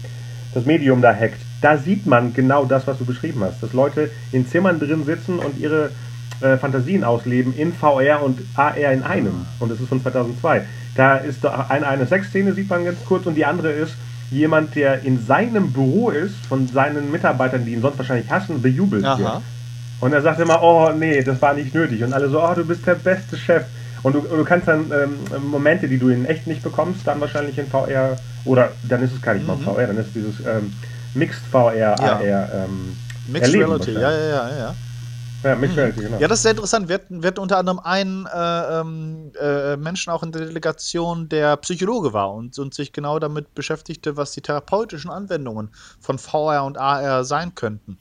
das 0.53 0.65
Medium 0.65 1.01
da 1.01 1.13
hackt. 1.13 1.44
Da 1.61 1.77
sieht 1.77 2.05
man 2.05 2.33
genau 2.33 2.65
das, 2.65 2.85
was 2.87 2.97
du 2.97 3.05
beschrieben 3.05 3.41
hast. 3.43 3.61
Dass 3.61 3.73
Leute 3.73 4.11
in 4.31 4.47
Zimmern 4.47 4.79
drin 4.79 5.05
sitzen 5.05 5.39
und 5.39 5.57
ihre 5.57 5.91
äh, 6.41 6.57
Fantasien 6.57 7.03
ausleben 7.03 7.55
in 7.55 7.73
VR 7.73 8.21
und 8.23 8.39
AR 8.55 8.91
in 8.91 9.03
einem. 9.03 9.45
Und 9.59 9.71
das 9.71 9.79
ist 9.79 9.89
von 9.89 10.01
2002. 10.01 10.65
Da 10.95 11.17
ist 11.17 11.43
doch 11.43 11.69
eine, 11.69 11.87
eine 11.87 12.05
Sexszene, 12.05 12.53
sieht 12.53 12.69
man 12.69 12.85
ganz 12.85 13.03
kurz, 13.05 13.25
und 13.25 13.35
die 13.35 13.45
andere 13.45 13.71
ist, 13.71 13.95
jemand, 14.31 14.75
der 14.75 15.03
in 15.03 15.23
seinem 15.25 15.71
Büro 15.71 16.09
ist, 16.09 16.35
von 16.47 16.67
seinen 16.67 17.11
Mitarbeitern, 17.11 17.65
die 17.65 17.73
ihn 17.73 17.81
sonst 17.81 17.97
wahrscheinlich 17.97 18.29
hassen, 18.29 18.61
bejubelt 18.61 19.03
wird. 19.03 19.41
Und 20.01 20.13
er 20.13 20.21
sagt 20.21 20.39
immer, 20.39 20.61
oh 20.61 20.91
nee, 20.91 21.23
das 21.23 21.41
war 21.41 21.53
nicht 21.53 21.73
nötig. 21.73 22.03
Und 22.03 22.13
alle 22.13 22.29
so, 22.29 22.41
oh, 22.43 22.53
du 22.53 22.65
bist 22.65 22.85
der 22.85 22.95
beste 22.95 23.37
Chef. 23.37 23.63
Und 24.03 24.13
du, 24.13 24.21
du 24.21 24.43
kannst 24.43 24.67
dann 24.67 24.91
ähm, 24.91 25.49
Momente, 25.49 25.87
die 25.87 25.97
du 25.97 26.09
in 26.09 26.25
echt 26.25 26.47
nicht 26.47 26.61
bekommst, 26.61 27.07
dann 27.07 27.19
wahrscheinlich 27.21 27.57
in 27.57 27.67
VR, 27.67 28.17
oder 28.43 28.71
dann 28.87 29.01
ist 29.01 29.13
es 29.13 29.21
gar 29.21 29.33
nicht 29.33 29.47
mal 29.47 29.55
mhm. 29.55 29.61
VR, 29.61 29.87
dann 29.87 29.97
ist 29.97 30.07
es 30.07 30.13
dieses 30.13 30.39
ähm, 30.41 30.73
Mixed 31.15 31.41
VR, 31.51 31.75
ja. 31.75 31.95
AR. 31.95 32.21
Ähm, 32.21 32.95
Mixed 33.27 33.53
Reality, 33.53 33.91
ja, 33.93 34.11
ja, 34.11 34.27
ja, 34.27 34.57
ja. 34.57 34.75
Ja, 35.43 35.55
Mixed 35.55 35.77
Reality, 35.77 36.01
genau. 36.01 36.19
Ja, 36.19 36.27
das 36.27 36.39
ist 36.39 36.43
sehr 36.43 36.51
interessant. 36.51 36.87
Wir 36.87 36.95
hatten, 36.95 37.23
wir 37.23 37.27
hatten 37.27 37.39
unter 37.39 37.57
anderem 37.57 37.79
einen 37.79 38.25
äh, 38.25 38.79
ähm, 38.79 39.31
äh, 39.39 39.77
Menschen 39.77 40.11
auch 40.11 40.23
in 40.23 40.31
der 40.31 40.45
Delegation, 40.45 41.29
der 41.29 41.57
Psychologe 41.57 42.13
war 42.13 42.33
und, 42.33 42.57
und 42.59 42.73
sich 42.73 42.93
genau 42.93 43.19
damit 43.19 43.53
beschäftigte, 43.55 44.17
was 44.17 44.31
die 44.31 44.41
therapeutischen 44.41 45.09
Anwendungen 45.09 45.69
von 45.99 46.17
VR 46.17 46.65
und 46.65 46.77
AR 46.77 47.23
sein 47.23 47.55
könnten. 47.55 47.97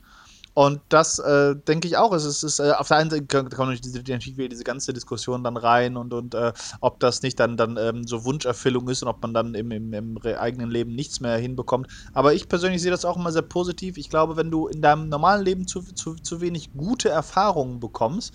Und 0.55 0.81
das 0.89 1.19
äh, 1.19 1.57
denke 1.57 1.89
ich 1.89 1.97
auch. 1.97 2.13
Es 2.13 2.25
ist, 2.25 2.45
ist 2.45 2.61
äh, 2.61 2.71
auf 2.71 2.87
der 2.87 2.99
einen 2.99 3.11
Seite 3.11 3.27
kommt 3.27 3.51
natürlich 3.59 3.81
diese, 3.81 4.03
diese 4.03 4.65
ganze 4.65 4.93
Diskussion 4.93 5.43
dann 5.43 5.57
rein 5.57 5.97
und, 5.97 6.15
und 6.15 6.35
äh, 6.35 6.53
ob 6.81 7.01
das 7.01 7.23
nicht 7.23 7.41
dann, 7.41 7.57
dann 7.57 7.77
ähm, 7.77 8.07
so 8.07 8.25
Wunscherfüllung 8.25 8.89
ist 8.89 9.03
und 9.03 9.09
ob 9.09 9.21
man 9.21 9.35
dann 9.35 9.55
im, 9.55 9.73
im, 9.73 9.93
im, 9.93 10.19
eigenen 10.23 10.71
Leben 10.71 10.95
nichts 10.95 11.19
mehr 11.19 11.37
hinbekommt. 11.37 11.89
Aber 12.13 12.35
ich 12.35 12.49
persönlich 12.49 12.83
sehe 12.83 12.93
das 12.93 13.05
auch 13.05 13.17
immer 13.17 13.33
sehr 13.33 13.43
positiv. 13.43 13.99
Ich 13.99 14.09
glaube, 14.09 14.37
wenn 14.37 14.53
du 14.53 14.69
in 14.69 14.81
deinem 14.81 15.09
normalen 15.09 15.45
Leben 15.45 15.67
zu, 15.67 15.83
zu, 15.83 16.15
zu 16.15 16.41
wenig 16.41 16.73
gute 16.73 17.09
Erfahrungen 17.09 17.81
bekommst, 17.81 18.33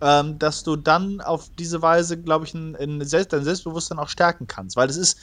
ähm, 0.00 0.38
dass 0.38 0.62
du 0.62 0.76
dann 0.76 1.20
auf 1.20 1.50
diese 1.58 1.82
Weise, 1.82 2.20
glaube 2.20 2.46
ich, 2.46 2.54
ein, 2.54 2.76
ein 2.76 3.04
Selbst, 3.04 3.32
dein 3.32 3.44
Selbstbewusstsein 3.44 3.98
auch 3.98 4.08
stärken 4.08 4.46
kannst. 4.46 4.76
Weil 4.76 4.88
es 4.88 4.96
ist 4.96 5.18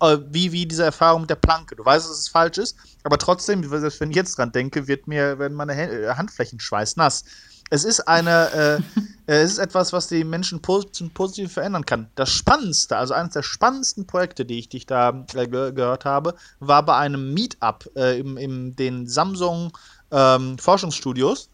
äh, 0.00 0.18
wie, 0.30 0.52
wie 0.52 0.66
diese 0.66 0.84
Erfahrung 0.84 1.22
mit 1.22 1.30
der 1.30 1.36
Planke. 1.36 1.76
Du 1.76 1.84
weißt, 1.84 2.08
dass 2.08 2.18
es 2.18 2.28
falsch 2.28 2.58
ist, 2.58 2.76
aber 3.04 3.18
trotzdem, 3.18 3.70
wenn 3.70 4.10
ich 4.10 4.16
jetzt 4.16 4.38
dran 4.38 4.52
denke, 4.52 4.86
wird 4.86 5.06
mir, 5.06 5.38
werden 5.38 5.56
meine 5.56 5.74
äh, 5.74 6.14
Handflächen 6.14 6.60
schweißnass. 6.60 7.24
Es 7.70 7.84
ist 7.84 8.00
eine, 8.00 8.50
äh, 8.52 9.00
es 9.26 9.52
ist 9.52 9.58
etwas, 9.58 9.92
was 9.92 10.08
die 10.08 10.24
Menschen 10.24 10.60
positiv, 10.60 11.12
positiv 11.14 11.52
verändern 11.52 11.86
kann. 11.86 12.10
Das 12.14 12.30
Spannendste, 12.30 12.96
also 12.96 13.14
eines 13.14 13.34
der 13.34 13.42
spannendsten 13.42 14.06
Projekte, 14.06 14.44
die 14.44 14.58
ich, 14.58 14.68
die 14.68 14.78
ich 14.78 14.86
da 14.86 15.24
äh, 15.34 15.46
ge 15.46 15.72
gehört 15.72 16.04
habe, 16.04 16.34
war 16.60 16.84
bei 16.84 16.96
einem 16.96 17.34
Meetup 17.34 17.90
äh, 17.96 18.18
im, 18.18 18.36
im 18.36 18.76
den 18.76 19.06
Samsung 19.06 19.76
ähm, 20.10 20.58
Forschungsstudios, 20.58 21.50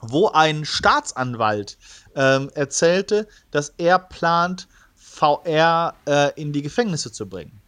wo 0.00 0.28
ein 0.28 0.64
Staatsanwalt 0.64 1.78
ähm, 2.16 2.50
erzählte, 2.54 3.26
dass 3.50 3.72
er 3.76 3.98
plant, 3.98 4.68
VR 4.96 5.94
äh, 6.06 6.30
in 6.40 6.52
die 6.52 6.62
Gefängnisse 6.62 7.12
zu 7.12 7.28
bringen. 7.28 7.60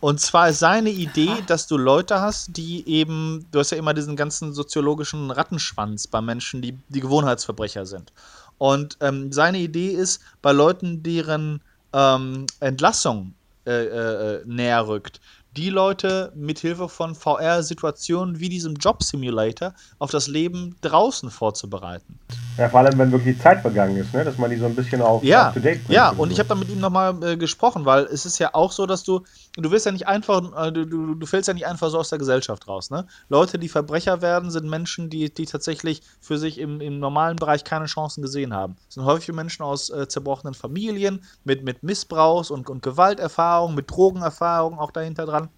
Und 0.00 0.18
zwar 0.18 0.48
ist 0.48 0.60
seine 0.60 0.90
Idee, 0.90 1.30
dass 1.46 1.66
du 1.66 1.76
Leute 1.76 2.20
hast, 2.20 2.56
die 2.56 2.86
eben, 2.88 3.46
du 3.52 3.58
hast 3.58 3.70
ja 3.70 3.76
immer 3.76 3.92
diesen 3.92 4.16
ganzen 4.16 4.54
soziologischen 4.54 5.30
Rattenschwanz 5.30 6.06
bei 6.06 6.22
Menschen, 6.22 6.62
die, 6.62 6.76
die 6.88 7.00
Gewohnheitsverbrecher 7.00 7.84
sind. 7.84 8.12
Und 8.56 8.96
ähm, 9.00 9.30
seine 9.30 9.58
Idee 9.58 9.90
ist, 9.90 10.22
bei 10.40 10.52
Leuten, 10.52 11.02
deren 11.02 11.60
ähm, 11.92 12.46
Entlassung 12.60 13.34
äh, 13.66 13.84
äh, 13.84 14.42
näher 14.46 14.86
rückt, 14.88 15.20
die 15.56 15.70
Leute 15.70 16.32
mit 16.36 16.60
Hilfe 16.60 16.88
von 16.88 17.14
VR-Situationen 17.14 18.38
wie 18.38 18.48
diesem 18.48 18.74
Job 18.74 19.02
Simulator 19.02 19.74
auf 19.98 20.10
das 20.10 20.28
Leben 20.28 20.76
draußen 20.80 21.30
vorzubereiten. 21.30 22.18
Ja, 22.56 22.68
vor 22.68 22.80
allem, 22.80 22.98
wenn 22.98 23.10
wirklich 23.10 23.38
Zeit 23.40 23.60
vergangen 23.60 23.96
ist, 23.96 24.12
ne? 24.12 24.24
dass 24.24 24.36
man 24.38 24.50
die 24.50 24.56
so 24.56 24.66
ein 24.66 24.74
bisschen 24.74 25.00
auf 25.02 25.24
ja, 25.24 25.48
up 25.48 25.54
to 25.54 25.60
date 25.60 25.84
bringt. 25.84 25.90
Ja, 25.90 26.10
und 26.10 26.28
so. 26.28 26.32
ich 26.32 26.38
habe 26.38 26.48
da 26.48 26.54
mit 26.54 26.68
ihm 26.68 26.78
nochmal 26.78 27.16
äh, 27.22 27.36
gesprochen, 27.36 27.84
weil 27.84 28.04
es 28.04 28.26
ist 28.26 28.38
ja 28.38 28.50
auch 28.54 28.70
so, 28.70 28.86
dass 28.86 29.02
du, 29.02 29.24
du 29.56 29.70
wirst 29.70 29.86
ja 29.86 29.92
nicht 29.92 30.06
einfach, 30.06 30.42
äh, 30.66 30.70
du, 30.70 30.84
du, 30.84 31.14
du 31.14 31.26
fällst 31.26 31.48
ja 31.48 31.54
nicht 31.54 31.66
einfach 31.66 31.90
so 31.90 31.98
aus 31.98 32.10
der 32.10 32.18
Gesellschaft 32.18 32.68
raus. 32.68 32.90
Ne? 32.90 33.06
Leute, 33.28 33.58
die 33.58 33.68
Verbrecher 33.68 34.22
werden, 34.22 34.50
sind 34.50 34.68
Menschen, 34.68 35.10
die, 35.10 35.32
die 35.32 35.46
tatsächlich 35.46 36.02
für 36.20 36.38
sich 36.38 36.58
im, 36.58 36.80
im 36.80 36.98
normalen 36.98 37.36
Bereich 37.36 37.64
keine 37.64 37.86
Chancen 37.86 38.22
gesehen 38.22 38.54
haben. 38.54 38.76
Es 38.88 38.94
sind 38.94 39.04
häufig 39.04 39.34
Menschen 39.34 39.62
aus 39.62 39.90
äh, 39.90 40.06
zerbrochenen 40.06 40.54
Familien, 40.54 41.24
mit, 41.44 41.64
mit 41.64 41.82
Missbrauchs- 41.82 42.50
und, 42.50 42.68
und 42.68 42.82
Gewalterfahrung, 42.82 43.74
mit 43.74 43.90
Drogenerfahrung 43.90 44.78
auch 44.78 44.90
dahinter 44.90 45.26
dran. 45.26 45.49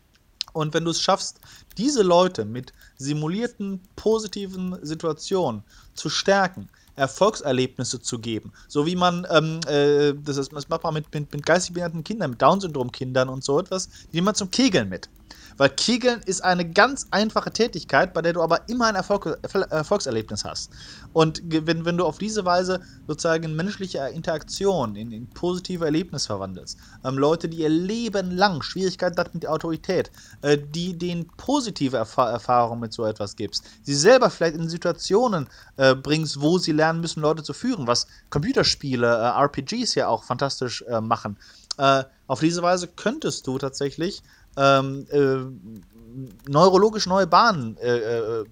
Und 0.53 0.75
wenn 0.75 0.85
du 0.85 0.91
es 0.91 1.01
schaffst, 1.01 1.41
diese 1.79 2.03
Leute 2.03 2.45
mit 2.45 2.73
simulierten 2.97 3.81
positiven 3.97 4.79
Situationen 4.83 5.63
zu 5.95 6.09
stärken, 6.09 6.69
Erfolgserlebnisse 6.97 8.01
zu 8.01 8.19
geben. 8.19 8.53
So 8.69 8.85
wie 8.87 8.97
man, 8.97 9.27
ähm, 9.31 9.61
äh, 9.67 10.13
das, 10.25 10.37
ist, 10.37 10.53
das 10.53 10.69
macht 10.69 10.85
man 10.85 10.95
mit, 10.95 11.13
mit, 11.15 11.33
mit 11.33 11.47
geistig 11.47 11.75
behinderten 11.75 12.05
Kindern, 12.05 12.31
mit 12.31 12.43
Down-Syndrom-Kindern 12.43 13.29
und 13.29 13.43
so 13.43 13.59
etwas, 13.59 13.89
die 14.13 14.21
man 14.21 14.35
zum 14.35 14.51
Kegeln 14.51 14.89
mit. 14.89 15.09
Weil 15.57 15.71
Kegeln 15.71 16.21
ist 16.25 16.43
eine 16.43 16.69
ganz 16.69 17.07
einfache 17.11 17.51
Tätigkeit, 17.51 18.13
bei 18.15 18.23
der 18.23 18.33
du 18.33 18.43
aber 18.43 18.69
immer 18.69 18.87
ein 18.87 18.95
Erfolg, 18.95 19.39
Erfolgserlebnis 19.71 20.45
hast. 20.45 20.71
Und 21.13 21.43
wenn, 21.45 21.85
wenn 21.85 21.97
du 21.97 22.05
auf 22.05 22.19
diese 22.19 22.45
Weise 22.45 22.81
sozusagen 23.07 23.55
menschliche 23.55 23.99
Interaktion, 24.09 24.97
in, 24.97 25.13
in 25.13 25.29
positive 25.29 25.85
Erlebnisse 25.85 26.29
verwandelst, 26.29 26.79
ähm, 27.05 27.19
Leute, 27.19 27.49
die 27.49 27.59
ihr 27.59 27.69
Leben 27.69 28.31
lang 28.31 28.63
Schwierigkeiten 28.63 29.19
hatten 29.19 29.31
mit 29.35 29.43
der 29.43 29.53
Autorität, 29.53 30.11
äh, 30.43 30.59
die 30.59 30.97
denen 30.97 31.29
positive 31.37 31.97
Erf 31.97 32.17
Erfahrungen 32.17 32.81
mit 32.81 32.93
so 32.93 33.05
etwas 33.05 33.37
gibst, 33.37 33.65
sie 33.83 33.95
selber 33.95 34.31
vielleicht 34.31 34.57
in 34.57 34.69
Situationen 34.69 35.49
äh, 35.77 35.95
bringst, 35.95 36.41
wo 36.41 36.59
sie 36.59 36.73
lernen 36.73 37.01
müssen, 37.01 37.21
Leute 37.21 37.43
zu 37.43 37.53
führen, 37.53 37.87
was 37.87 38.07
Computerspiele, 38.31 39.07
äh, 39.07 39.43
RPGs 39.45 39.95
ja 39.95 40.09
auch 40.09 40.25
fantastisch 40.25 40.83
äh, 40.83 41.01
machen. 41.01 41.37
Äh, 41.79 42.05
auf 42.27 42.41
diese 42.41 42.63
Weise 42.63 42.89
könntest 42.89 43.47
du 43.47 43.59
tatsächlich 43.59 44.23
ähm, 44.57 45.07
äh, 45.11 46.51
neurologisch 46.51 47.07
neue 47.07 47.27
Bahnen 47.27 47.77
äh, 47.79 47.99
äh, 47.99 48.45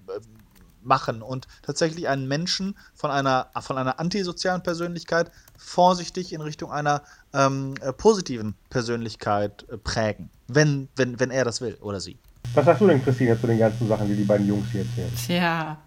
machen 0.83 1.21
und 1.21 1.47
tatsächlich 1.61 2.07
einen 2.07 2.27
Menschen 2.27 2.75
von 2.93 3.11
einer, 3.11 3.47
von 3.61 3.77
einer 3.77 3.99
antisozialen 3.99 4.63
Persönlichkeit 4.63 5.31
vorsichtig 5.57 6.33
in 6.33 6.41
Richtung 6.41 6.71
einer 6.71 7.03
ähm, 7.33 7.75
äh, 7.81 7.93
positiven 7.93 8.55
Persönlichkeit 8.69 9.65
äh, 9.69 9.77
prägen, 9.77 10.29
wenn, 10.47 10.89
wenn, 10.95 11.19
wenn 11.19 11.31
er 11.31 11.45
das 11.45 11.61
will 11.61 11.77
oder 11.81 11.99
sie. 11.99 12.17
Was 12.53 12.65
sagst 12.65 12.81
du 12.81 12.87
denn, 12.87 13.03
Christine, 13.03 13.39
zu 13.39 13.47
den 13.47 13.59
ganzen 13.59 13.87
Sachen, 13.87 14.07
die 14.07 14.15
die 14.15 14.23
beiden 14.23 14.47
Jungs 14.47 14.67
hier 14.71 14.81
erzählen? 14.81 15.11
Tja. 15.15 15.77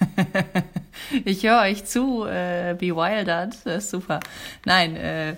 ich 1.24 1.42
höre 1.44 1.62
euch 1.62 1.84
zu, 1.84 2.24
äh, 2.24 2.74
bewildert, 2.78 3.54
das 3.64 3.84
ist 3.84 3.90
super. 3.90 4.20
Nein, 4.64 4.96
äh, 4.96 5.36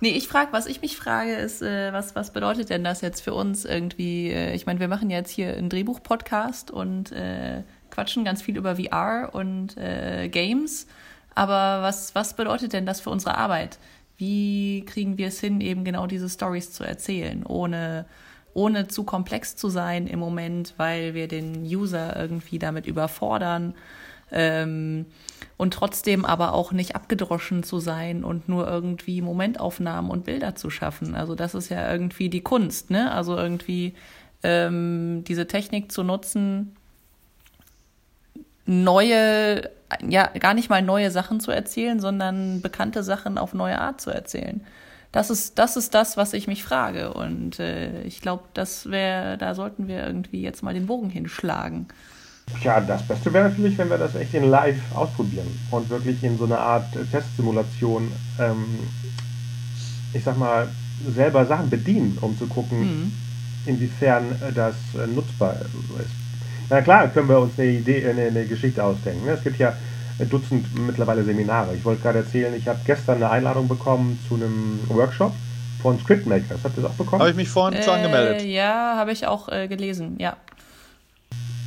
Nee, 0.00 0.10
ich 0.10 0.28
frage, 0.28 0.52
was 0.52 0.66
ich 0.66 0.80
mich 0.80 0.96
frage, 0.96 1.34
ist, 1.34 1.60
äh, 1.60 1.92
was, 1.92 2.14
was 2.14 2.32
bedeutet 2.32 2.70
denn 2.70 2.84
das 2.84 3.00
jetzt 3.00 3.20
für 3.20 3.34
uns 3.34 3.64
irgendwie? 3.64 4.30
Äh, 4.30 4.54
ich 4.54 4.64
meine, 4.64 4.78
wir 4.78 4.86
machen 4.86 5.10
jetzt 5.10 5.30
hier 5.30 5.56
einen 5.56 5.68
Drehbuch-Podcast 5.68 6.70
und 6.70 7.10
äh, 7.10 7.64
quatschen 7.90 8.24
ganz 8.24 8.40
viel 8.40 8.56
über 8.56 8.76
VR 8.76 9.30
und 9.32 9.76
äh, 9.76 10.28
Games. 10.28 10.86
Aber 11.34 11.82
was, 11.82 12.14
was 12.14 12.34
bedeutet 12.34 12.72
denn 12.72 12.86
das 12.86 13.00
für 13.00 13.10
unsere 13.10 13.36
Arbeit? 13.36 13.78
Wie 14.16 14.84
kriegen 14.86 15.18
wir 15.18 15.28
es 15.28 15.40
hin, 15.40 15.60
eben 15.60 15.84
genau 15.84 16.06
diese 16.06 16.28
Stories 16.28 16.72
zu 16.72 16.84
erzählen, 16.84 17.44
ohne, 17.44 18.06
ohne 18.54 18.86
zu 18.86 19.02
komplex 19.02 19.56
zu 19.56 19.68
sein 19.68 20.06
im 20.06 20.20
Moment, 20.20 20.74
weil 20.76 21.14
wir 21.14 21.26
den 21.26 21.62
User 21.64 22.16
irgendwie 22.16 22.60
damit 22.60 22.86
überfordern? 22.86 23.74
Ähm, 24.30 25.06
und 25.56 25.74
trotzdem 25.74 26.24
aber 26.24 26.52
auch 26.52 26.72
nicht 26.72 26.94
abgedroschen 26.94 27.62
zu 27.62 27.80
sein 27.80 28.22
und 28.24 28.48
nur 28.48 28.68
irgendwie 28.68 29.20
Momentaufnahmen 29.20 30.10
und 30.10 30.24
Bilder 30.24 30.54
zu 30.54 30.70
schaffen. 30.70 31.14
Also 31.14 31.34
das 31.34 31.54
ist 31.54 31.68
ja 31.68 31.90
irgendwie 31.92 32.28
die 32.28 32.42
Kunst, 32.42 32.90
ne? 32.90 33.10
Also 33.10 33.36
irgendwie 33.36 33.94
ähm, 34.42 35.24
diese 35.26 35.46
Technik 35.48 35.90
zu 35.90 36.04
nutzen, 36.04 36.76
neue, 38.66 39.70
ja, 40.06 40.26
gar 40.38 40.54
nicht 40.54 40.70
mal 40.70 40.82
neue 40.82 41.10
Sachen 41.10 41.40
zu 41.40 41.50
erzählen, 41.50 41.98
sondern 41.98 42.60
bekannte 42.60 43.02
Sachen 43.02 43.38
auf 43.38 43.54
neue 43.54 43.80
Art 43.80 44.00
zu 44.00 44.10
erzählen. 44.10 44.64
Das 45.10 45.30
ist, 45.30 45.58
das 45.58 45.76
ist 45.76 45.94
das, 45.94 46.16
was 46.16 46.34
ich 46.34 46.46
mich 46.46 46.62
frage. 46.62 47.14
Und 47.14 47.58
äh, 47.58 48.02
ich 48.02 48.20
glaube, 48.20 48.44
das 48.54 48.90
wäre, 48.90 49.38
da 49.38 49.54
sollten 49.54 49.88
wir 49.88 50.06
irgendwie 50.06 50.42
jetzt 50.42 50.62
mal 50.62 50.74
den 50.74 50.86
Bogen 50.86 51.08
hinschlagen. 51.08 51.88
Ja, 52.62 52.80
das 52.80 53.02
Beste 53.02 53.32
wäre 53.32 53.48
natürlich, 53.50 53.78
wenn 53.78 53.90
wir 53.90 53.98
das 53.98 54.14
echt 54.14 54.34
in 54.34 54.50
live 54.50 54.80
ausprobieren 54.94 55.46
und 55.70 55.88
wirklich 55.90 56.22
in 56.24 56.36
so 56.38 56.44
einer 56.44 56.58
Art 56.58 56.86
Testsimulation, 57.12 58.10
ähm, 58.38 58.64
ich 60.12 60.24
sag 60.24 60.36
mal, 60.36 60.68
selber 61.14 61.46
Sachen 61.46 61.70
bedienen, 61.70 62.18
um 62.20 62.36
zu 62.36 62.46
gucken, 62.46 62.80
mhm. 62.80 63.12
inwiefern 63.66 64.24
das 64.54 64.74
äh, 64.94 65.06
nutzbar 65.06 65.54
ist. 66.00 66.10
Na 66.70 66.82
klar, 66.82 67.08
können 67.08 67.28
wir 67.28 67.38
uns 67.38 67.58
eine 67.58 67.70
Idee, 67.70 68.06
eine, 68.08 68.22
eine 68.22 68.44
Geschichte 68.44 68.82
ausdenken. 68.82 69.24
Ne? 69.24 69.32
Es 69.32 69.42
gibt 69.42 69.58
ja 69.58 69.74
Dutzend 70.26 70.76
mittlerweile 70.76 71.22
Seminare. 71.22 71.76
Ich 71.76 71.84
wollte 71.84 72.02
gerade 72.02 72.18
erzählen, 72.18 72.52
ich 72.54 72.66
habe 72.66 72.80
gestern 72.84 73.16
eine 73.16 73.30
Einladung 73.30 73.68
bekommen 73.68 74.18
zu 74.28 74.34
einem 74.34 74.80
Workshop 74.88 75.32
von 75.80 75.98
Scriptmakers. 76.00 76.58
Habt 76.64 76.76
ihr 76.76 76.82
das 76.82 76.90
auch 76.90 76.96
bekommen? 76.96 77.20
Habe 77.20 77.30
ich 77.30 77.36
mich 77.36 77.48
vorhin 77.48 77.78
äh, 77.78 77.84
schon 77.84 77.94
angemeldet. 77.94 78.42
Ja, 78.44 78.96
habe 78.96 79.12
ich 79.12 79.26
auch 79.26 79.48
äh, 79.48 79.68
gelesen, 79.68 80.16
ja. 80.18 80.36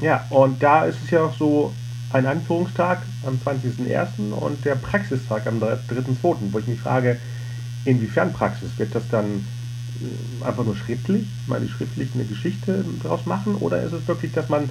Ja, 0.01 0.25
und 0.31 0.61
da 0.61 0.85
ist 0.85 0.97
es 1.03 1.11
ja 1.11 1.23
auch 1.23 1.37
so 1.37 1.71
ein 2.11 2.25
Anführungstag 2.25 3.03
am 3.25 3.39
20.01. 3.45 4.31
und 4.31 4.65
der 4.65 4.75
Praxistag 4.75 5.45
am 5.47 5.61
3.02., 5.61 6.37
wo 6.51 6.59
ich 6.59 6.67
mich 6.67 6.79
frage, 6.79 7.19
inwiefern 7.85 8.33
Praxis? 8.33 8.71
Wird 8.77 8.93
das 8.95 9.03
dann 9.09 9.45
äh, 10.01 10.45
einfach 10.45 10.65
nur 10.65 10.75
schriftlich, 10.75 11.27
mal 11.47 11.65
schriftlich 11.67 12.09
eine 12.15 12.25
Geschichte 12.25 12.83
daraus 13.03 13.25
machen 13.25 13.55
oder 13.55 13.81
ist 13.81 13.93
es 13.93 14.07
wirklich, 14.07 14.33
dass 14.33 14.49
man 14.49 14.69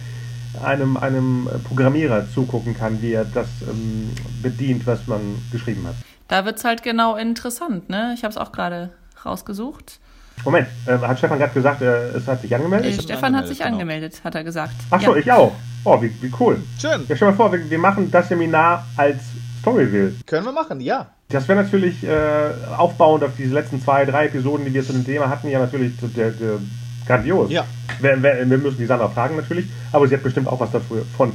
einem, 0.63 0.97
einem 0.97 1.49
Programmierer 1.65 2.29
zugucken 2.35 2.77
kann, 2.77 3.01
wie 3.01 3.13
er 3.13 3.25
das 3.25 3.47
ähm, 3.63 4.11
bedient, 4.43 4.87
was 4.87 5.07
man 5.07 5.21
geschrieben 5.53 5.87
hat? 5.87 5.95
Da 6.27 6.45
wird 6.45 6.59
es 6.59 6.65
halt 6.65 6.83
genau 6.83 7.17
interessant, 7.17 7.89
ne? 7.89 8.13
Ich 8.15 8.25
habe 8.25 8.33
es 8.33 8.37
auch 8.37 8.53
gerade 8.53 8.91
rausgesucht. 9.25 10.01
Moment, 10.45 10.69
äh, 10.87 10.99
hat 10.99 11.19
Stefan 11.19 11.39
gerade 11.39 11.53
gesagt, 11.53 11.83
äh, 11.83 12.09
es 12.11 12.27
hat 12.27 12.41
sich 12.41 12.55
angemeldet? 12.55 12.99
Äh, 12.99 13.03
Stefan 13.03 13.37
hat 13.37 13.47
sich 13.47 13.59
genau. 13.59 13.73
angemeldet, 13.73 14.21
hat 14.25 14.35
er 14.35 14.45
gesagt. 14.45 14.75
Ach 14.91 15.01
so, 15.01 15.15
ja. 15.15 15.21
ich 15.21 15.33
auch. 15.33 15.53
Oh, 15.85 16.01
wie, 16.01 16.13
wie 16.21 16.33
cool. 16.41 16.63
Schön. 16.79 17.05
Ja, 17.09 17.17
stell 17.17 17.29
mal 17.29 17.35
vor, 17.35 17.53
wir, 17.53 17.69
wir 17.69 17.79
machen 17.79 18.11
das 18.11 18.29
Seminar 18.29 18.87
als 18.97 19.19
Storyville. 19.61 20.15
Können 20.27 20.47
wir 20.47 20.53
machen, 20.53 20.81
ja. 20.81 21.07
Das 21.29 21.47
wäre 21.47 21.63
natürlich 21.63 22.03
äh, 22.05 22.51
aufbauend 22.77 23.23
auf 23.23 23.33
diese 23.37 23.55
letzten 23.55 23.81
zwei, 23.83 24.05
drei 24.05 24.27
Episoden, 24.27 24.65
die 24.65 24.75
wir 24.75 24.85
zu 24.85 24.93
dem 24.93 25.05
Thema 25.05 25.29
hatten, 25.29 25.49
ja 25.49 25.59
natürlich 25.59 25.93
der, 26.01 26.31
der, 26.31 26.59
grandios. 27.07 27.51
Ja. 27.51 27.65
Wir, 28.01 28.23
wir, 28.23 28.49
wir, 28.49 28.59
müssen 28.59 28.79
die 28.79 28.87
Sandra 28.87 29.09
fragen 29.09 29.37
natürlich, 29.37 29.67
aber 29.93 30.09
sie 30.09 30.15
hat 30.15 30.23
bestimmt 30.23 30.49
auch 30.49 30.61
was 30.61 30.71
davon. 30.71 31.33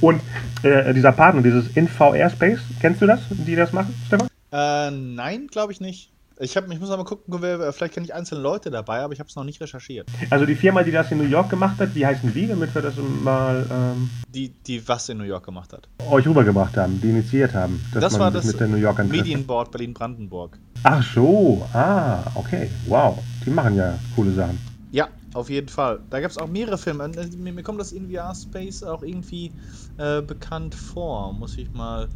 Und 0.00 0.20
äh, 0.62 0.92
dieser 0.94 1.12
Partner, 1.12 1.42
dieses 1.42 1.68
InVR 1.76 2.30
Space, 2.30 2.60
kennst 2.80 3.02
du 3.02 3.06
das, 3.06 3.20
die 3.30 3.56
das 3.56 3.72
machen, 3.72 3.94
Stefan? 4.06 4.28
Äh, 4.52 4.90
nein, 4.90 5.48
glaube 5.48 5.72
ich 5.72 5.80
nicht. 5.80 6.10
Ich, 6.38 6.54
hab, 6.54 6.70
ich 6.70 6.78
muss 6.78 6.90
mal 6.90 7.02
gucken, 7.02 7.40
wer, 7.40 7.72
vielleicht 7.72 7.94
kenne 7.94 8.04
ich 8.04 8.12
einzelne 8.12 8.42
Leute 8.42 8.70
dabei, 8.70 9.00
aber 9.00 9.14
ich 9.14 9.20
habe 9.20 9.28
es 9.28 9.36
noch 9.36 9.44
nicht 9.44 9.58
recherchiert. 9.62 10.06
Also 10.28 10.44
die 10.44 10.54
Firma, 10.54 10.82
die 10.82 10.90
das 10.90 11.10
in 11.10 11.16
New 11.16 11.24
York 11.24 11.48
gemacht 11.48 11.80
hat, 11.80 11.94
wie 11.94 12.04
heißen 12.04 12.34
die, 12.34 12.46
damit 12.46 12.74
wir 12.74 12.82
das 12.82 12.94
mal... 13.22 13.66
Ähm, 13.70 14.10
die, 14.28 14.50
die 14.50 14.86
was 14.86 15.08
in 15.08 15.16
New 15.16 15.24
York 15.24 15.46
gemacht 15.46 15.72
hat? 15.72 15.88
Euch 16.10 16.26
rübergebracht 16.26 16.76
haben, 16.76 17.00
die 17.00 17.08
initiiert 17.08 17.54
haben. 17.54 17.82
das 17.94 18.18
war 18.18 18.30
das 18.30 18.44
mit 18.44 18.60
den 18.60 18.70
New 18.70 18.76
Yorkern 18.76 19.08
Medienboard 19.08 19.70
Berlin-Brandenburg. 19.70 20.58
Ach 20.82 21.02
so, 21.02 21.66
ah, 21.72 22.18
okay, 22.34 22.68
wow. 22.86 23.18
Die 23.46 23.50
machen 23.50 23.74
ja 23.76 23.98
coole 24.14 24.32
Sachen. 24.32 24.58
Ja, 24.92 25.08
auf 25.32 25.48
jeden 25.48 25.68
Fall. 25.68 26.00
Da 26.10 26.20
gab 26.20 26.30
es 26.30 26.36
auch 26.36 26.48
mehrere 26.48 26.76
Filme. 26.76 27.08
Mir, 27.38 27.52
mir 27.52 27.62
kommt 27.62 27.80
das 27.80 27.92
in 27.92 28.10
VR 28.10 28.34
Space 28.34 28.82
auch 28.82 29.02
irgendwie 29.02 29.52
äh, 29.96 30.20
bekannt 30.20 30.74
vor. 30.74 31.32
Muss 31.32 31.56
ich 31.56 31.72
mal 31.72 32.08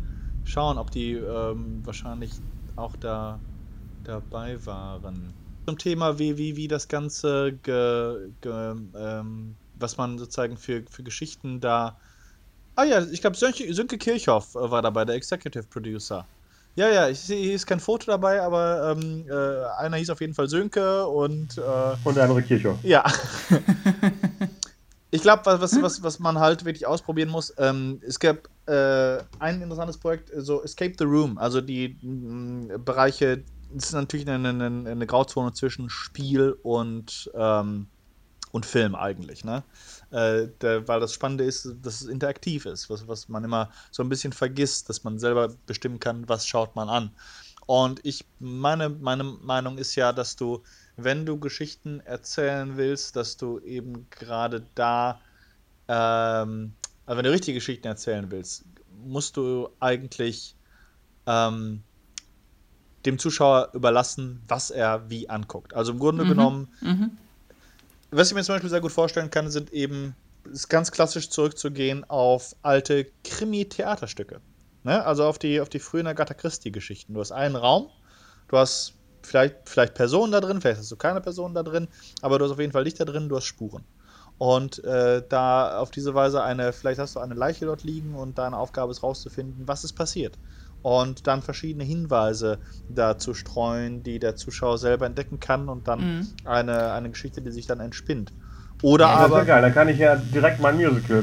schauen, 0.45 0.77
ob 0.77 0.91
die 0.91 1.15
ähm, 1.15 1.81
wahrscheinlich 1.85 2.33
auch 2.77 2.97
da 2.97 3.41
dabei 4.05 4.65
waren. 4.67 5.33
Zum 5.67 5.79
Thema, 5.79 6.19
wie, 6.19 6.37
wie, 6.39 6.57
wie 6.57 6.69
das 6.69 6.89
Ganze, 6.89 7.53
ge, 7.63 8.31
ge, 8.41 8.75
ähm, 8.95 9.55
was 9.79 9.97
man 9.97 10.19
sozusagen 10.19 10.57
für, 10.57 10.83
für 10.91 11.03
Geschichten 11.03 11.61
da. 11.61 11.99
Ah 12.77 12.85
ja, 12.85 13.03
ich 13.03 13.21
glaube, 13.21 13.37
Sönke, 13.37 13.73
Sönke 13.75 13.99
Kirchhoff 13.99 14.55
war 14.55 14.83
dabei, 14.83 15.05
der 15.05 15.17
Executive 15.17 15.65
Producer. 15.65 16.27
Ja, 16.77 16.89
ja, 16.89 17.09
ich 17.09 17.19
sehe, 17.19 17.43
hier 17.43 17.55
ist 17.55 17.67
kein 17.67 17.81
Foto 17.81 18.07
dabei, 18.07 18.41
aber 18.41 18.97
ähm, 18.97 19.27
äh, 19.29 19.83
einer 19.83 19.97
hieß 19.97 20.11
auf 20.11 20.21
jeden 20.21 20.35
Fall 20.35 20.49
Sönke 20.49 21.07
und. 21.07 21.59
Äh, 21.59 21.97
und 22.05 22.17
der 22.17 22.25
andere 22.25 22.43
Kirchhoff. 22.43 22.79
Ja. 22.83 23.05
ich 25.11 25.21
glaube, 25.21 25.43
was, 25.45 25.83
was, 25.83 26.03
was 26.03 26.19
man 26.21 26.39
halt 26.39 26.65
wirklich 26.65 26.87
ausprobieren 26.87 27.29
muss, 27.29 27.53
ähm, 27.59 28.01
es 28.07 28.21
gab 28.21 28.49
äh, 28.67 29.19
ein 29.41 29.61
interessantes 29.61 29.99
Projekt, 29.99 30.31
so 30.37 30.63
Escape 30.63 30.95
the 30.97 31.05
Room, 31.05 31.39
also 31.39 31.61
die 31.61 31.99
mh, 32.01 32.79
Bereiche 32.79 33.43
ist 33.75 33.93
natürlich 33.93 34.29
eine, 34.29 34.49
eine, 34.49 34.91
eine, 34.91 35.07
Grauzone 35.07 35.53
zwischen 35.53 35.91
Spiel 35.91 36.57
und, 36.63 37.31
ähm, 37.35 37.87
und 38.53 38.67
Film 38.67 38.95
eigentlich, 38.95 39.45
ne? 39.45 39.63
Äh, 40.11 40.49
der, 40.61 40.89
weil 40.89 41.01
das 41.01 41.15
Spannende 41.15 41.45
ist, 41.45 41.69
dass 41.83 42.01
es 42.01 42.09
interaktiv 42.09 42.67
ist, 42.67 42.91
was, 42.91 43.07
was 43.07 43.29
man 43.29 43.45
immer 43.45 43.71
so 43.91 44.03
ein 44.03 44.09
bisschen 44.09 44.33
vergisst, 44.33 44.89
dass 44.89 45.05
man 45.05 45.19
selber 45.19 45.49
bestimmen 45.67 46.01
kann, 46.01 46.29
was 46.29 46.47
schaut 46.47 46.75
man 46.75 46.89
an. 46.89 47.13
Und 47.67 48.05
ich, 48.05 48.25
meine, 48.41 48.89
meine 48.89 49.23
Meinung 49.23 49.79
ist 49.79 49.95
ja, 49.95 50.13
dass 50.13 50.35
du, 50.35 50.65
wenn 50.97 51.25
du 51.25 51.39
Geschichten 51.39 52.01
erzählen 52.01 52.77
willst, 52.77 53.15
dass 53.15 53.37
du 53.37 53.61
eben 53.61 54.09
gerade 54.11 54.67
da, 54.75 55.21
ähm, 55.87 56.73
also 57.07 57.17
wenn 57.19 57.25
du 57.25 57.31
richtige 57.31 57.59
Geschichten 57.59 57.87
erzählen 57.87 58.31
willst, 58.31 58.65
musst 59.05 59.37
du 59.37 59.69
eigentlich 59.79 60.57
ähm, 61.27 61.85
dem 63.07 63.19
Zuschauer 63.19 63.71
überlassen, 63.73 64.43
was 64.49 64.71
er 64.71 65.09
wie 65.09 65.29
anguckt. 65.29 65.75
Also 65.75 65.93
im 65.93 65.99
Grunde 65.99 66.25
mhm. 66.25 66.29
genommen, 66.29 66.69
mhm. 66.81 67.11
was 68.11 68.29
ich 68.29 68.35
mir 68.35 68.43
zum 68.43 68.55
Beispiel 68.55 68.71
sehr 68.71 68.81
gut 68.81 68.93
vorstellen 68.93 69.31
kann, 69.31 69.51
sind 69.51 69.73
eben, 69.73 70.15
ist 70.53 70.69
ganz 70.69 70.91
klassisch 70.91 71.31
zurückzugehen 71.31 72.09
auf 72.09 72.55
alte 72.63 73.07
Krimi-Theaterstücke. 73.25 74.41
Ne? 74.85 75.05
Also 75.05 75.25
auf 75.25 75.39
die, 75.39 75.61
auf 75.61 75.69
die 75.69 75.79
frühen 75.79 76.07
Agatha 76.07 76.35
Christie-Geschichten. 76.35 77.15
Du 77.15 77.21
hast 77.21 77.33
einen 77.33 77.57
Raum, 77.57 77.89
du 78.49 78.59
hast 78.59 78.95
vielleicht, 79.23 79.57
vielleicht 79.65 79.95
Personen 79.95 80.33
da 80.33 80.41
drin, 80.41 80.61
vielleicht 80.61 80.81
hast 80.81 80.91
du 80.91 80.97
keine 80.97 81.21
Personen 81.21 81.55
da 81.55 81.63
drin, 81.63 81.89
aber 82.23 82.39
du 82.39 82.45
hast 82.45 82.53
auf 82.53 82.61
jeden 82.61 82.73
Fall 82.73 82.85
Lichter 82.85 83.05
drin, 83.05 83.29
du 83.29 83.37
hast 83.37 83.45
Spuren. 83.45 83.85
Und 84.37 84.83
äh, 84.85 85.23
da 85.29 85.79
auf 85.79 85.91
diese 85.91 86.15
Weise 86.15 86.43
eine, 86.43 86.73
vielleicht 86.73 86.99
hast 86.99 87.15
du 87.15 87.21
eine 87.21 87.35
Leiche 87.35 87.67
dort 87.67 87.85
liegen 87.85 88.15
und 88.15 88.39
deine 88.39 88.57
Aufgabe 88.57 88.91
ist 88.91 89.03
rauszufinden, 89.03 89.69
was 89.69 89.85
ist 89.85 89.93
passiert 89.93 90.39
und 90.83 91.27
dann 91.27 91.43
verschiedene 91.43 91.85
Hinweise 91.85 92.61
dazu 92.89 93.35
streuen, 93.35 94.03
die 94.03 94.19
der 94.19 94.37
Zuschauer 94.37 94.79
selber 94.79 95.07
entdecken 95.07 95.41
kann 95.41 95.69
und 95.69 95.89
dann 95.89 96.19
mhm. 96.19 96.29
eine, 96.45 96.93
eine 96.93 97.11
Geschichte, 97.11 97.43
die 97.43 97.51
sich 97.51 97.67
dann 97.67 97.81
entspinnt. 97.81 98.33
Oder 98.83 99.07
ja, 99.07 99.11
aber. 99.13 99.29
Das 99.29 99.43
ist 99.43 99.49
ja 99.49 99.55
geil, 99.55 99.63
da 99.63 99.71
kann 99.71 99.89
ich 99.89 99.99
ja 99.99 100.17
direkt 100.17 100.61
mein 100.61 100.77
Musical, 100.77 101.23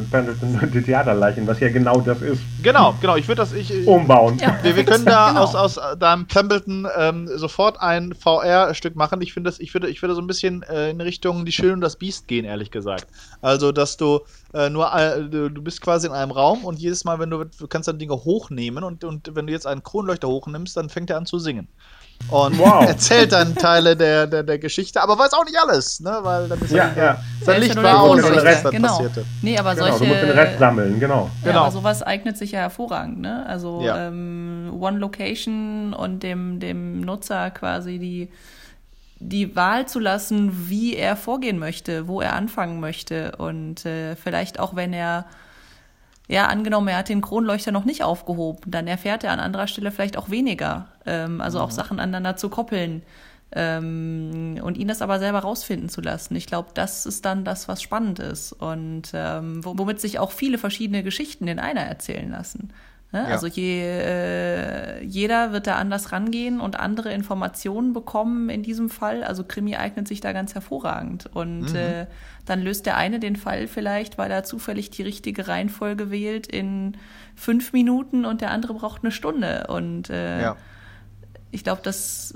die 0.74 0.82
Theaterleichen, 0.82 1.48
was 1.48 1.60
ja 1.60 1.70
genau 1.70 2.00
das 2.02 2.22
ist. 2.22 2.42
Genau, 2.62 2.94
genau, 3.02 3.16
ich 3.16 3.28
würde 3.28 3.42
das. 3.42 3.54
Ich, 3.54 3.88
Umbauen. 3.88 4.38
Ja, 4.40 4.58
wir, 4.62 4.76
wir 4.76 4.86
können 4.86 5.06
da 5.06 5.30
genau. 5.30 5.44
aus, 5.44 5.56
aus 5.56 5.80
deinem 6.00 6.28
Pembleton 6.28 6.88
ähm, 6.98 7.28
sofort 7.28 7.82
ein 7.82 8.14
VR-Stück 8.14 8.96
machen. 8.96 9.22
Ich 9.22 9.34
finde 9.34 9.54
ich 9.58 9.74
würde, 9.74 9.90
ich 9.90 10.02
würde 10.02 10.16
so 10.16 10.22
ein 10.22 10.28
bisschen 10.28 10.64
äh, 10.64 10.92
in 10.92 11.02
Richtung 11.02 11.46
Die 11.46 11.52
Schön 11.52 11.74
und 11.74 11.82
das 11.82 11.96
Biest 11.96 12.28
gehen, 12.28 12.46
ehrlich 12.46 12.72
gesagt. 12.72 13.08
Also, 13.42 13.72
dass 13.72 13.98
du 13.98 14.22
äh, 14.54 14.70
nur, 14.70 14.94
äh, 14.94 15.24
du, 15.24 15.50
du 15.50 15.62
bist 15.62 15.82
quasi 15.82 16.08
in 16.08 16.14
einem 16.14 16.32
Raum 16.32 16.64
und 16.66 16.80
jedes 16.80 17.06
Mal, 17.06 17.20
wenn 17.20 17.30
du, 17.30 17.44
du 17.46 17.68
kannst 17.68 17.88
dann 17.88 18.00
Dinge 18.00 18.14
hochnehmen 18.14 18.84
und, 18.84 19.04
und 19.04 19.36
wenn 19.36 19.48
du 19.48 19.54
jetzt 19.54 19.68
einen 19.68 19.84
Kronleuchter 19.84 20.28
hochnimmst, 20.28 20.78
dann 20.78 20.90
fängt 20.90 21.10
er 21.10 21.18
an 21.18 21.26
zu 21.26 21.40
singen 21.40 21.68
und 22.30 22.60
wow. 22.60 22.86
erzählt 22.88 23.32
dann 23.32 23.56
Teile 23.56 23.96
der, 23.96 24.28
der, 24.28 24.44
der 24.44 24.60
Geschichte, 24.60 25.02
aber 25.02 25.18
weiß 25.18 25.34
auch 25.34 25.46
nicht 25.46 25.58
alles, 25.58 26.00
ne? 26.00 26.20
weil 26.22 26.50
dann 26.50 26.60
ist 26.60 26.72
ja, 26.72 26.92
ja. 26.96 27.24
sein 27.42 27.62
Licht 27.62 27.82
war 27.82 28.02
aus, 28.02 28.22
was 28.22 28.44
Rest 28.44 28.66
dann 28.66 28.72
genau. 28.72 28.88
passierte. 28.90 29.26
Nee, 29.42 29.58
aber 29.58 29.76
genau, 29.76 29.88
solche, 29.88 30.00
du 30.00 30.06
musst 30.06 30.22
den 30.24 30.32
Rest 30.32 30.60
sammeln, 30.60 31.00
genau. 31.00 31.30
Ja, 31.44 31.52
genau. 31.52 31.62
aber 31.62 31.72
sowas 31.72 32.04
eignet 32.04 32.38
sich 32.38 32.52
ja 32.52 32.60
hervorragend, 32.60 33.22
ne? 33.22 33.46
Also 33.48 33.82
ja. 33.82 34.08
ähm, 34.08 34.74
One 34.80 34.98
Location 34.98 35.94
und 35.94 36.22
dem, 36.22 36.60
dem 36.60 37.02
Nutzer 37.02 37.50
quasi 37.52 37.98
die, 37.98 38.30
die 39.20 39.56
Wahl 39.56 39.88
zu 39.88 40.00
lassen, 40.00 40.70
wie 40.70 40.96
er 40.96 41.16
vorgehen 41.16 41.60
möchte, 41.60 42.08
wo 42.08 42.20
er 42.20 42.34
anfangen 42.34 42.82
möchte 42.82 43.38
und 43.38 43.86
äh, 43.86 44.16
vielleicht 44.16 44.60
auch, 44.60 44.76
wenn 44.76 44.92
er 44.92 45.26
ja, 46.28 46.48
angenommen, 46.48 46.90
er 46.90 46.98
hat 46.98 47.10
den 47.10 47.22
Kronleuchter 47.22 47.72
noch 47.72 47.86
nicht 47.86 48.04
aufgehoben, 48.04 48.70
dann 48.70 48.88
erfährt 48.88 49.24
er 49.24 49.32
an 49.32 49.40
anderer 49.40 49.68
Stelle 49.68 49.92
vielleicht 49.92 50.18
auch 50.18 50.30
weniger. 50.30 50.88
Ähm, 51.06 51.42
also 51.42 51.60
mhm. 51.60 51.66
auch 51.66 51.72
Sachen 51.72 52.00
aneinander 52.00 52.36
zu 52.36 52.50
koppeln 52.50 53.02
ähm, 53.54 54.60
und 54.62 54.78
ihn 54.78 54.90
das 54.90 55.02
aber 55.02 55.20
selber 55.20 55.40
rausfinden 55.40 55.90
zu 55.90 56.02
lassen. 56.02 56.36
Ich 56.36 56.48
glaube, 56.48 56.70
das 56.74 57.06
ist 57.06 57.24
dann 57.24 57.46
das, 57.46 57.68
was 57.68 57.82
spannend 57.82 58.20
ist 58.20 58.52
und 58.52 59.12
ähm, 59.14 59.64
womit 59.64 60.02
sich 60.02 60.20
auch 60.20 60.32
viele 60.32 60.58
verschiedene 60.58 61.04
Geschichten 61.04 61.48
in 61.48 61.60
einer 61.60 61.82
erzählen 61.82 62.30
lassen. 62.30 62.74
Ne? 63.14 63.20
Ja. 63.20 63.26
Also 63.28 63.48
je, 63.48 63.82
äh, 63.84 65.04
jeder 65.04 65.54
wird 65.54 65.68
da 65.68 65.76
anders 65.76 66.12
rangehen 66.12 66.60
und 66.60 66.78
andere 66.78 67.14
Informationen 67.14 67.94
bekommen 67.94 68.50
in 68.50 68.64
diesem 68.64 68.90
Fall. 68.90 69.24
Also 69.24 69.46
Krimi 69.46 69.78
eignet 69.78 70.08
sich 70.08 70.20
da 70.20 70.34
ganz 70.34 70.56
hervorragend. 70.56 71.30
Und 71.34 71.70
mhm. 71.70 71.76
äh, 71.76 72.06
dann 72.46 72.62
löst 72.62 72.86
der 72.86 72.98
eine 72.98 73.20
den 73.20 73.38
Fall 73.38 73.68
vielleicht, 73.68 74.18
weil 74.18 74.30
er 74.30 74.44
zufällig 74.44 74.90
die 74.90 75.04
richtige 75.04 75.48
Reihenfolge 75.48 76.12
wählt 76.12 76.48
in 76.48 76.98
fünf 77.36 77.72
Minuten 77.72 78.26
und 78.26 78.42
der 78.42 78.52
andere 78.52 78.74
braucht 78.74 79.04
eine 79.04 79.12
Stunde. 79.12 79.68
Und 79.70 80.10
äh, 80.10 80.42
ja. 80.42 80.56
ich 81.52 81.64
glaube, 81.64 81.82
das 81.84 82.34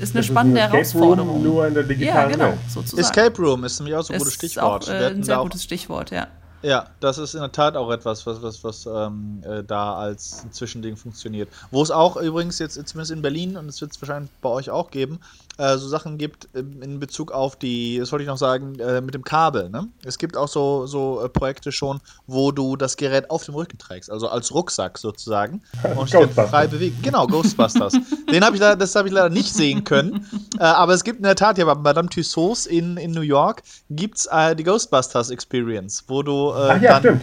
ist 0.00 0.14
eine 0.14 0.20
das 0.20 0.26
spannende 0.26 0.60
ist 0.60 0.66
ein 0.66 0.72
Herausforderung. 0.72 1.30
Room 1.30 1.42
nur 1.42 1.66
in 1.66 1.72
der 1.72 1.84
digitalen 1.84 2.30
ja, 2.30 2.36
genau, 2.36 2.58
sozusagen. 2.68 3.00
Escape 3.00 3.40
Room 3.40 3.64
ist 3.64 3.80
nämlich 3.80 3.96
auch 3.96 4.02
so 4.02 4.12
ein 4.12 4.18
gutes 4.18 4.34
Stichwort. 4.34 4.84
Ist 4.84 4.90
auch, 4.90 4.94
äh, 4.94 5.06
ein 5.06 5.22
sehr 5.22 5.38
gutes 5.38 5.64
Stichwort, 5.64 6.10
ja. 6.10 6.26
Ja, 6.62 6.86
das 7.00 7.18
ist 7.18 7.34
in 7.34 7.40
der 7.40 7.50
Tat 7.50 7.76
auch 7.76 7.90
etwas, 7.90 8.24
was, 8.24 8.40
was, 8.40 8.62
was 8.62 8.86
ähm, 8.86 9.42
äh, 9.44 9.64
da 9.64 9.96
als 9.96 10.46
Zwischending 10.52 10.96
funktioniert. 10.96 11.48
Wo 11.72 11.82
es 11.82 11.90
auch 11.90 12.16
übrigens 12.16 12.60
jetzt 12.60 12.74
zumindest 12.74 13.10
in 13.10 13.20
Berlin, 13.20 13.56
und 13.56 13.68
es 13.68 13.80
wird 13.80 13.90
es 13.90 14.00
wahrscheinlich 14.00 14.30
bei 14.40 14.48
euch 14.48 14.70
auch 14.70 14.90
geben, 14.92 15.18
äh, 15.58 15.76
so 15.76 15.88
Sachen 15.88 16.16
gibt 16.16 16.48
in 16.54 16.98
Bezug 16.98 17.30
auf 17.30 17.56
die, 17.56 17.98
das 17.98 18.10
wollte 18.10 18.22
ich 18.22 18.28
noch 18.28 18.38
sagen, 18.38 18.78
äh, 18.78 19.00
mit 19.00 19.14
dem 19.14 19.22
Kabel. 19.22 19.68
Ne? 19.68 19.88
Es 20.04 20.16
gibt 20.18 20.36
auch 20.36 20.48
so, 20.48 20.86
so 20.86 21.22
äh, 21.22 21.28
Projekte 21.28 21.72
schon, 21.72 22.00
wo 22.26 22.52
du 22.52 22.76
das 22.76 22.96
Gerät 22.96 23.30
auf 23.30 23.44
dem 23.44 23.54
Rücken 23.54 23.76
trägst, 23.76 24.10
also 24.10 24.28
als 24.28 24.54
Rucksack 24.54 24.98
sozusagen. 24.98 25.62
Und 25.96 26.08
frei 26.08 26.66
bewegen. 26.66 26.96
Genau, 27.02 27.26
Ghostbusters. 27.26 27.92
Den 28.30 28.44
habe 28.44 28.56
ich 28.56 28.62
leider, 28.62 28.76
das 28.76 28.94
habe 28.94 29.08
ich 29.08 29.14
leider 29.14 29.28
nicht 29.28 29.52
sehen 29.52 29.84
können. 29.84 30.26
Äh, 30.58 30.64
aber 30.64 30.94
es 30.94 31.04
gibt 31.04 31.18
in 31.18 31.24
der 31.24 31.36
Tat 31.36 31.58
ja 31.58 31.64
bei 31.66 31.74
Madame 31.74 32.08
Tussauds 32.08 32.66
in, 32.66 32.96
in 32.96 33.10
New 33.12 33.20
York 33.20 33.62
gibt 33.90 34.18
es 34.18 34.26
äh, 34.26 34.56
die 34.56 34.64
Ghostbusters 34.64 35.30
Experience, 35.30 36.04
wo 36.08 36.22
du 36.22 36.52
Ach, 36.52 36.80
ja, 36.80 37.00
dann 37.00 37.20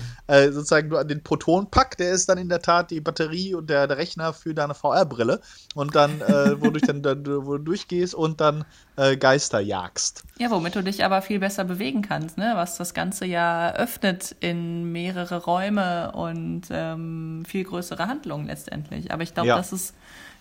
sozusagen 0.51 0.91
du 0.91 1.03
den 1.03 1.23
Proton-Pack, 1.23 1.97
der 1.97 2.11
ist 2.11 2.30
dann 2.30 2.38
in 2.38 2.49
der 2.49 2.61
Tat 2.61 2.91
die 2.91 3.01
Batterie 3.01 3.55
und 3.55 3.67
der, 3.67 3.88
der 3.88 3.97
Rechner 3.97 4.32
für 4.32 4.53
deine 4.53 4.75
VR-Brille. 4.75 5.41
Und 5.73 5.95
dann, 5.95 6.19
wodurch 6.19 6.84
dann, 6.84 7.01
dann 7.01 7.25
wo 7.25 7.57
du 7.57 7.63
durchgehst 7.63 8.13
und 8.20 8.41
dann 8.41 8.65
äh, 8.97 9.17
Geister 9.17 9.59
jagst. 9.59 10.24
Ja, 10.38 10.51
womit 10.51 10.76
du 10.76 10.84
dich 10.84 11.03
aber 11.03 11.22
viel 11.22 11.39
besser 11.39 11.63
bewegen 11.63 12.01
kannst, 12.01 12.38
ne? 12.38 12.51
was 12.55 12.78
das 12.78 12.93
Ganze 12.93 13.26
ja 13.26 13.72
öffnet 13.72 14.36
in 14.41 14.91
mehrere 14.91 15.43
Räume 15.43 16.11
und 16.11 16.63
ähm, 16.70 17.43
viel 17.47 17.63
größere 17.63 18.07
Handlungen 18.07 18.47
letztendlich. 18.47 19.11
Aber 19.11 19.24
ich 19.24 19.34
glaube, 19.34 19.49
ja. 19.49 19.57
das 19.57 19.72
ist, 19.72 19.95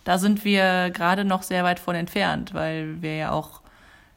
da 0.04 0.18
sind 0.18 0.44
wir 0.44 0.90
gerade 0.90 1.24
noch 1.24 1.42
sehr 1.42 1.64
weit 1.64 1.78
von 1.78 1.94
entfernt, 1.94 2.52
weil 2.52 3.00
wir 3.00 3.16
ja 3.16 3.30
auch 3.30 3.62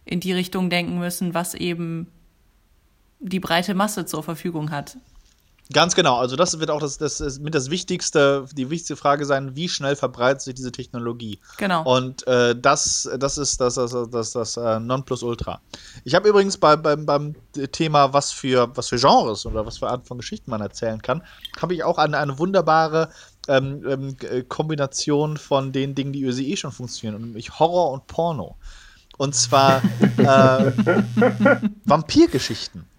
in 0.05 0.19
die 0.19 0.33
Richtung 0.33 0.69
denken 0.69 0.97
müssen, 0.97 1.33
was 1.33 1.53
eben 1.53 2.07
die 3.19 3.39
breite 3.39 3.75
Masse 3.75 4.05
zur 4.05 4.23
Verfügung 4.23 4.71
hat. 4.71 4.97
Ganz 5.73 5.95
genau. 5.95 6.17
Also 6.17 6.35
das 6.35 6.59
wird 6.59 6.69
auch 6.69 6.79
das, 6.79 6.97
das 6.97 7.39
mit 7.39 7.55
das 7.55 7.69
wichtigste, 7.69 8.45
die 8.53 8.69
wichtigste 8.69 8.95
Frage 8.95 9.25
sein, 9.25 9.55
wie 9.55 9.69
schnell 9.69 9.95
verbreitet 9.95 10.41
sich 10.41 10.55
diese 10.55 10.71
Technologie. 10.71 11.39
Genau. 11.57 11.83
Und 11.83 12.25
äh, 12.27 12.55
das, 12.59 13.09
das 13.17 13.37
ist 13.37 13.61
das, 13.61 13.75
das, 13.75 13.95
das, 14.11 14.31
das 14.31 14.57
äh, 14.57 14.79
Nonplusultra. 14.79 15.61
Ich 16.03 16.15
habe 16.15 16.29
übrigens 16.29 16.57
bei, 16.57 16.75
beim, 16.75 17.05
beim 17.05 17.35
Thema, 17.71 18.13
was 18.13 18.31
für, 18.31 18.69
was 18.75 18.89
für 18.89 18.97
Genres 18.97 19.45
oder 19.45 19.65
was 19.65 19.77
für 19.77 19.89
Art 19.89 20.07
von 20.07 20.17
Geschichten 20.17 20.51
man 20.51 20.61
erzählen 20.61 21.01
kann, 21.01 21.23
habe 21.61 21.73
ich 21.73 21.83
auch 21.83 21.97
eine, 21.97 22.17
eine 22.17 22.37
wunderbare 22.37 23.09
ähm, 23.47 23.83
ähm, 23.87 24.47
Kombination 24.49 25.37
von 25.37 25.71
den 25.71 25.95
Dingen, 25.95 26.13
die 26.13 26.23
eh 26.23 26.55
schon 26.55 26.71
funktionieren, 26.71 27.21
nämlich 27.21 27.59
Horror 27.59 27.91
und 27.91 28.07
Porno. 28.07 28.55
Und 29.17 29.35
zwar 29.35 29.81
äh, 30.17 30.71
Vampirgeschichten. 31.85 32.90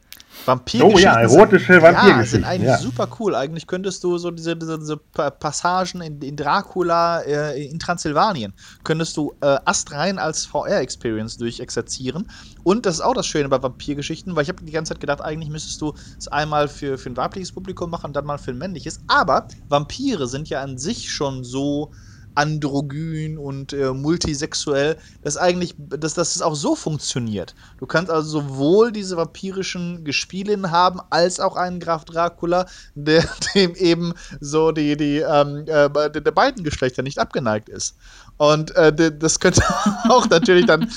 Vampirgeschichten. 0.46 0.96
Oh 0.96 0.98
ja, 0.98 1.20
erotische 1.20 1.82
Vampirgeschichten. 1.82 2.18
Ja, 2.18 2.24
sind 2.24 2.44
eigentlich 2.44 2.70
ja. 2.70 2.78
super 2.78 3.08
cool. 3.18 3.34
Eigentlich 3.34 3.66
könntest 3.66 4.04
du 4.04 4.18
so 4.18 4.30
diese, 4.30 4.56
diese, 4.56 4.78
diese 4.78 4.96
Passagen 4.96 6.00
in, 6.00 6.20
in 6.22 6.36
Dracula 6.36 7.20
äh, 7.20 7.64
in 7.64 7.78
Transsilvanien, 7.78 8.52
könntest 8.84 9.16
du 9.16 9.34
äh, 9.40 9.58
astrein 9.64 10.18
als 10.18 10.46
VR-Experience 10.46 11.36
durchexerzieren. 11.38 12.28
Und 12.62 12.86
das 12.86 12.96
ist 12.96 13.00
auch 13.00 13.14
das 13.14 13.26
Schöne 13.26 13.48
bei 13.48 13.62
Vampirgeschichten, 13.62 14.36
weil 14.36 14.44
ich 14.44 14.48
habe 14.48 14.64
die 14.64 14.72
ganze 14.72 14.94
Zeit 14.94 15.00
gedacht, 15.00 15.20
eigentlich 15.20 15.50
müsstest 15.50 15.80
du 15.80 15.94
es 16.18 16.28
einmal 16.28 16.68
für, 16.68 16.98
für 16.98 17.10
ein 17.10 17.16
weibliches 17.16 17.52
Publikum 17.52 17.90
machen 17.90 18.06
und 18.06 18.16
dann 18.16 18.26
mal 18.26 18.38
für 18.38 18.52
ein 18.52 18.58
männliches. 18.58 19.00
Aber 19.08 19.48
Vampire 19.68 20.26
sind 20.26 20.48
ja 20.48 20.62
an 20.62 20.78
sich 20.78 21.10
schon 21.10 21.44
so 21.44 21.90
androgyn 22.34 23.38
und 23.38 23.72
äh, 23.72 23.92
multisexuell, 23.92 24.96
dass 25.22 25.36
eigentlich, 25.36 25.74
dass, 25.78 26.14
dass 26.14 26.36
es 26.36 26.42
auch 26.42 26.54
so 26.54 26.74
funktioniert. 26.74 27.54
Du 27.78 27.86
kannst 27.86 28.10
also 28.10 28.40
sowohl 28.40 28.92
diese 28.92 29.16
vampirischen 29.16 30.04
Gespielinnen 30.04 30.70
haben, 30.70 31.00
als 31.10 31.40
auch 31.40 31.56
einen 31.56 31.80
Graf 31.80 32.04
Dracula, 32.04 32.66
der 32.94 33.28
dem 33.54 33.74
eben 33.74 34.14
so 34.40 34.72
die, 34.72 34.96
die, 34.96 35.18
ähm, 35.18 35.64
äh, 35.66 35.90
der, 35.90 36.08
der 36.08 36.30
beiden 36.30 36.64
Geschlechter 36.64 37.02
nicht 37.02 37.18
abgeneigt 37.18 37.68
ist. 37.68 37.96
Und 38.38 38.74
äh, 38.74 38.92
das 39.12 39.38
könnte 39.38 39.62
auch 40.08 40.28
natürlich 40.28 40.66
dann 40.66 40.88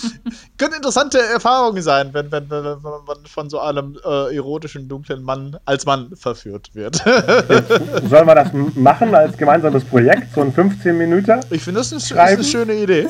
könnte 0.57 0.77
interessante 0.77 1.19
Erfahrungen 1.19 1.81
sein, 1.81 2.09
wenn, 2.13 2.31
wenn, 2.31 2.49
wenn, 2.49 2.63
man 2.81 3.17
von 3.25 3.49
so 3.49 3.59
einem 3.59 3.97
äh, 4.03 4.35
erotischen, 4.35 4.87
dunklen 4.87 5.21
Mann 5.23 5.57
als 5.65 5.85
Mann 5.85 6.11
verführt 6.15 6.71
wird. 6.73 6.95
Sollen 8.09 8.27
wir 8.27 8.35
das 8.35 8.49
machen 8.75 9.13
als 9.13 9.37
gemeinsames 9.37 9.83
Projekt, 9.83 10.33
so 10.33 10.41
ein 10.41 10.51
15 10.53 10.97
Minuten? 10.97 11.39
Ich 11.51 11.61
finde, 11.61 11.81
das 11.81 11.91
ist, 11.91 12.11
ist, 12.11 12.17
eine 12.17 12.43
schöne 12.43 12.73
Idee. 12.73 13.07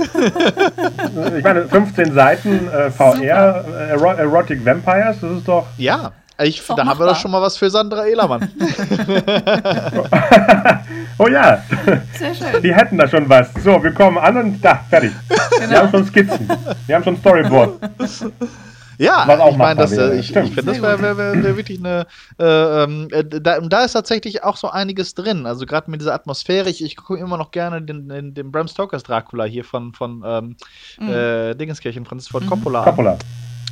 ich 1.37 1.43
meine, 1.43 1.67
15 1.67 2.13
Seiten 2.13 2.67
äh, 2.67 2.91
VR, 2.91 3.65
äh, 3.67 4.21
Erotic 4.21 4.65
Vampires, 4.65 5.17
das 5.21 5.31
ist 5.37 5.47
doch. 5.47 5.67
Ja. 5.77 6.11
Ich, 6.43 6.61
da 6.65 6.75
machbar. 6.75 6.87
haben 6.87 6.99
wir 6.99 7.07
doch 7.07 7.15
schon 7.15 7.31
mal 7.31 7.41
was 7.41 7.55
für 7.57 7.69
Sandra 7.69 8.05
Ehlermann. 8.05 8.51
oh 11.17 11.27
ja. 11.27 11.63
Sehr 12.13 12.35
schön. 12.35 12.61
Die 12.61 12.75
hätten 12.75 12.97
da 12.97 13.07
schon 13.07 13.29
was. 13.29 13.53
So, 13.63 13.81
wir 13.81 13.93
kommen 13.93 14.17
an 14.17 14.35
und 14.37 14.61
da, 14.61 14.83
fertig. 14.89 15.13
Genau. 15.29 15.69
Wir 15.69 15.77
haben 15.79 15.91
schon 15.91 16.05
Skizzen. 16.05 16.49
Wir 16.87 16.95
haben 16.95 17.03
schon 17.05 17.17
Storyboard. 17.17 17.79
Ja, 18.97 19.23
was 19.27 19.39
auch 19.39 19.51
ich 19.51 19.57
meine, 19.57 19.79
das, 19.79 19.91
äh, 19.91 20.15
ich, 20.19 20.35
ich 20.35 20.53
finde, 20.53 20.63
das 20.63 20.81
wäre 20.81 21.01
wär, 21.01 21.17
wär, 21.17 21.43
wär 21.43 21.57
wirklich 21.57 21.79
eine. 21.79 22.07
Äh, 22.39 22.83
ähm, 22.83 23.07
äh, 23.11 23.23
da, 23.23 23.59
da, 23.59 23.83
ist 23.83 23.93
tatsächlich 23.93 24.43
auch 24.43 24.57
so 24.57 24.69
einiges 24.69 25.13
drin. 25.13 25.45
Also 25.45 25.65
gerade 25.65 25.91
mit 25.91 26.01
dieser 26.01 26.13
Atmosphäre. 26.13 26.69
Ich, 26.69 26.83
ich 26.83 26.95
gucke 26.95 27.19
immer 27.19 27.37
noch 27.37 27.51
gerne 27.51 27.81
den, 27.81 28.07
den, 28.07 28.33
den, 28.33 28.51
Bram 28.51 28.67
Stokers 28.67 29.03
Dracula 29.03 29.45
hier 29.45 29.63
von, 29.63 29.93
von 29.93 30.23
ähm, 30.25 30.55
mhm. 30.99 31.09
äh, 31.09 31.55
Dingenskirchen, 31.55 32.05
Francis 32.05 32.29
Ford 32.29 32.43
mhm. 32.43 32.49
Coppola. 32.49 32.83
Coppola. 32.83 33.17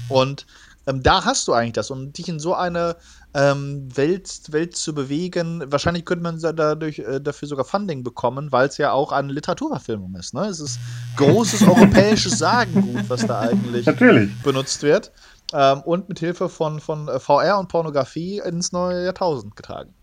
Und 0.10 0.46
ähm, 0.88 1.02
da 1.02 1.26
hast 1.26 1.48
du 1.48 1.54
eigentlich 1.54 1.74
das. 1.74 1.92
Und 1.92 2.18
dich 2.18 2.28
in 2.28 2.40
so 2.40 2.54
eine 2.54 2.96
ähm, 3.34 3.88
Welt, 3.96 4.52
Welt 4.52 4.76
zu 4.76 4.94
bewegen, 4.94 5.64
wahrscheinlich 5.68 6.06
könnte 6.06 6.24
man 6.24 6.40
dadurch, 6.40 7.00
äh, 7.00 7.20
dafür 7.20 7.48
sogar 7.48 7.66
Funding 7.66 8.04
bekommen, 8.04 8.52
weil 8.52 8.68
es 8.68 8.78
ja 8.78 8.92
auch 8.92 9.12
eine 9.12 9.32
Literaturverfilmung 9.32 10.16
ist. 10.16 10.34
Ne? 10.34 10.42
Es 10.46 10.60
ist 10.60 10.80
großes 11.18 11.64
europäisches 11.68 12.38
Sagengut, 12.38 13.10
was 13.10 13.26
da 13.26 13.40
eigentlich 13.40 13.86
Natürlich. 13.86 14.32
benutzt 14.44 14.84
wird. 14.84 15.12
Ähm, 15.54 15.82
und 15.82 16.10
mit 16.10 16.20
Hilfe 16.20 16.50
von, 16.50 16.80
von 16.80 17.08
äh, 17.08 17.20
VR 17.20 17.60
und 17.60 17.68
Pornografie 17.68 18.42
ins 18.44 18.72
neue 18.72 19.06
Jahrtausend 19.06 19.56
getragen. 19.56 19.94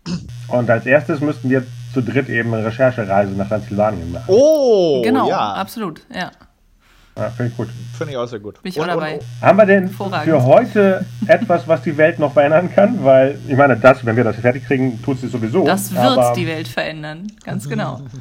Und 0.47 0.69
als 0.69 0.85
erstes 0.85 1.19
müssten 1.19 1.49
wir 1.49 1.65
zu 1.93 2.01
dritt 2.01 2.29
eben 2.29 2.53
eine 2.53 2.65
Recherchereise 2.65 3.33
nach 3.33 3.49
Transsilvanien 3.49 4.13
machen. 4.13 4.25
Oh, 4.27 5.01
genau, 5.01 5.27
ja. 5.27 5.53
absolut, 5.53 6.01
ja. 6.13 6.31
Ja, 7.17 7.29
finde 7.29 7.51
ich 7.51 7.57
gut. 7.57 7.69
Finde 7.97 8.13
ich 8.13 8.17
auch 8.17 8.27
sehr 8.27 8.39
gut. 8.39 8.61
Bin 8.61 8.71
ich 8.71 8.79
auch 8.79 8.87
dabei. 8.87 9.19
haben 9.41 9.57
wir 9.57 9.65
denn 9.65 9.89
für 9.89 10.43
heute 10.43 11.05
etwas, 11.27 11.67
was 11.67 11.81
die 11.81 11.97
Welt 11.97 12.19
noch 12.19 12.33
verändern 12.33 12.73
kann? 12.73 13.03
Weil, 13.03 13.37
ich 13.47 13.55
meine, 13.55 13.77
das, 13.77 14.05
wenn 14.05 14.15
wir 14.15 14.23
das 14.23 14.37
fertig 14.37 14.65
kriegen, 14.65 15.01
tut 15.01 15.19
sie 15.19 15.27
sowieso. 15.27 15.65
Das 15.65 15.93
wird 15.93 16.37
die 16.37 16.47
Welt 16.47 16.67
verändern, 16.67 17.27
ganz 17.43 17.67
genau. 17.67 18.01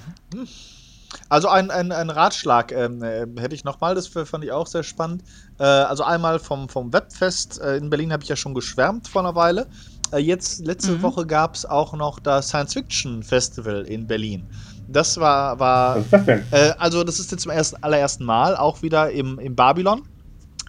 Also 1.29 1.49
ein, 1.49 1.71
ein, 1.71 1.93
ein 1.93 2.11
Ratschlag 2.11 2.73
ähm, 2.73 3.03
äh, 3.03 3.27
hätte 3.41 3.55
ich 3.55 3.65
nochmal, 3.65 3.95
das 3.95 4.07
fand 4.07 4.45
ich 4.45 4.53
auch 4.53 4.67
sehr 4.67 4.83
spannend. 4.83 5.23
Äh, 5.59 5.65
also 5.65 6.05
einmal 6.05 6.39
vom, 6.39 6.69
vom 6.69 6.93
Webfest 6.93 7.61
äh, 7.61 7.77
in 7.77 7.91
Berlin 7.91 8.13
habe 8.13 8.23
ich 8.23 8.29
ja 8.29 8.37
schon 8.37 8.55
geschwärmt 8.55 9.09
vor 9.09 9.23
einer 9.23 9.35
Weile. 9.35 9.67
Äh, 10.13 10.19
jetzt, 10.19 10.65
letzte 10.65 10.93
mhm. 10.93 11.03
Woche 11.03 11.27
gab 11.27 11.55
es 11.55 11.67
auch 11.67 11.95
noch 11.95 12.21
das 12.21 12.49
Science 12.49 12.75
Fiction 12.75 13.23
Festival 13.23 13.83
in 13.83 14.07
Berlin. 14.07 14.47
Das 14.91 15.19
war. 15.19 15.59
war 15.59 15.97
Was 15.97 16.05
ist 16.05 16.13
das 16.13 16.25
denn? 16.25 16.45
Äh, 16.51 16.73
also, 16.79 17.05
das 17.05 17.19
ist 17.19 17.31
jetzt 17.31 17.43
zum 17.43 17.53
ersten, 17.53 17.83
allerersten 17.83 18.25
Mal 18.25 18.57
auch 18.57 18.83
wieder 18.83 19.11
im, 19.11 19.39
im 19.39 19.55
Babylon. 19.55 20.03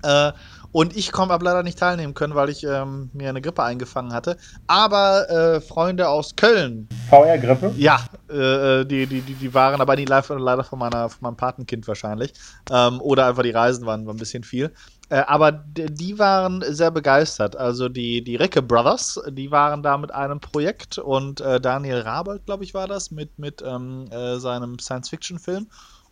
Äh, 0.03 0.32
und 0.72 0.95
ich 0.95 1.11
komme 1.11 1.34
aber 1.34 1.43
leider 1.43 1.63
nicht 1.63 1.78
teilnehmen 1.78 2.13
können, 2.13 2.34
weil 2.34 2.49
ich 2.49 2.63
ähm, 2.63 3.09
mir 3.13 3.30
eine 3.30 3.41
Grippe 3.41 3.61
eingefangen 3.63 4.13
hatte. 4.13 4.38
Aber 4.67 5.30
äh, 5.30 5.61
Freunde 5.61 6.07
aus 6.07 6.36
Köln. 6.36 6.88
VR-Grippe? 7.09 7.74
Ja, 7.76 7.99
äh, 8.30 8.86
die, 8.86 9.05
die, 9.05 9.22
die, 9.22 9.34
die 9.34 9.53
waren 9.53 9.82
aber 9.82 9.97
nie 9.97 10.05
live, 10.05 10.30
leider 10.30 10.63
von, 10.63 10.80
meiner, 10.80 11.09
von 11.09 11.19
meinem 11.22 11.36
Patenkind 11.36 11.88
wahrscheinlich. 11.88 12.34
Ähm, 12.72 13.01
oder 13.01 13.28
einfach 13.28 13.43
die 13.43 13.51
Reisen 13.51 13.86
waren, 13.86 14.05
waren 14.05 14.15
ein 14.15 14.19
bisschen 14.19 14.43
viel. 14.43 14.72
Äh, 15.12 15.26
aber 15.28 15.51
die 15.51 16.18
waren 16.20 16.64
sehr 16.70 16.89
begeistert. 16.89 17.57
Also 17.57 17.89
die, 17.89 18.24
die 18.24 18.38
Recke 18.38 18.62
Brothers, 18.62 19.20
die 19.30 19.51
waren 19.51 19.84
da 19.84 19.97
mit 19.97 20.14
einem 20.14 20.39
Projekt 20.39 20.97
und 20.97 21.41
äh, 21.41 21.59
Daniel 21.59 21.99
Rabold, 21.99 22.45
glaube 22.45 22.64
ich, 22.64 22.74
war 22.74 22.88
das, 22.88 23.12
mit, 23.12 23.38
mit 23.38 23.62
ähm, 23.62 24.07
äh, 24.09 24.39
seinem 24.39 24.80
Science-Fiction-Film. 24.80 25.68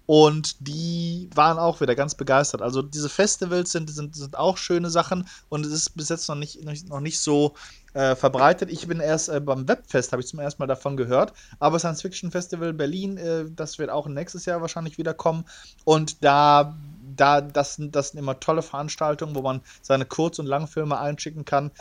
Und 0.05 0.67
die 0.67 1.29
waren 1.33 1.59
auch 1.59 1.79
wieder 1.79 1.95
ganz 1.95 2.15
begeistert. 2.15 2.61
Also 2.61 2.81
diese 2.81 3.09
Festivals 3.09 3.71
sind, 3.71 3.89
sind, 3.89 4.15
sind 4.15 4.35
auch 4.37 4.57
schöne 4.57 4.89
Sachen 4.89 5.27
und 5.49 5.65
es 5.65 5.71
ist 5.71 5.95
bis 5.95 6.09
jetzt 6.09 6.27
noch 6.27 6.35
nicht, 6.35 6.61
noch 6.89 6.99
nicht 6.99 7.19
so 7.19 7.53
äh, 7.93 8.15
verbreitet. 8.15 8.69
Ich 8.71 8.87
bin 8.87 8.99
erst 8.99 9.29
äh, 9.29 9.39
beim 9.39 9.67
Webfest, 9.67 10.11
habe 10.11 10.21
ich 10.21 10.27
zum 10.27 10.39
ersten 10.39 10.61
Mal 10.61 10.67
davon 10.67 10.97
gehört. 10.97 11.33
Aber 11.59 11.79
Science 11.79 12.01
Fiction 12.01 12.31
Festival 12.31 12.73
Berlin, 12.73 13.17
äh, 13.17 13.45
das 13.55 13.77
wird 13.77 13.91
auch 13.91 14.07
nächstes 14.07 14.45
Jahr 14.45 14.61
wahrscheinlich 14.61 14.97
wieder 14.97 15.13
kommen. 15.13 15.45
Und 15.85 16.23
da 16.23 16.75
da, 17.19 17.41
das, 17.41 17.77
das 17.79 18.09
sind 18.09 18.19
immer 18.19 18.39
tolle 18.39 18.61
Veranstaltungen, 18.61 19.35
wo 19.35 19.41
man 19.41 19.61
seine 19.81 20.05
Kurz- 20.05 20.39
und 20.39 20.45
Langfilme 20.45 20.99
einschicken 20.99 21.45
kann 21.45 21.71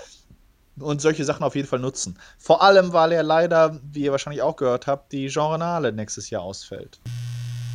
und 0.80 1.01
solche 1.01 1.24
Sachen 1.24 1.43
auf 1.43 1.57
jeden 1.57 1.68
Fall 1.68 1.78
nutzen. 1.78 2.18
Vor 2.39 2.62
allem, 2.62 2.93
weil 2.93 3.12
er 3.12 3.22
leider, 3.22 3.78
wie 3.93 4.03
ihr 4.03 4.12
wahrscheinlich 4.12 4.43
auch 4.43 4.57
gehört 4.57 4.86
habt, 4.86 5.12
die 5.12 5.26
Genrenale 5.26 5.93
nächstes 5.93 6.30
Jahr 6.30 6.43
ausfällt. 6.43 7.01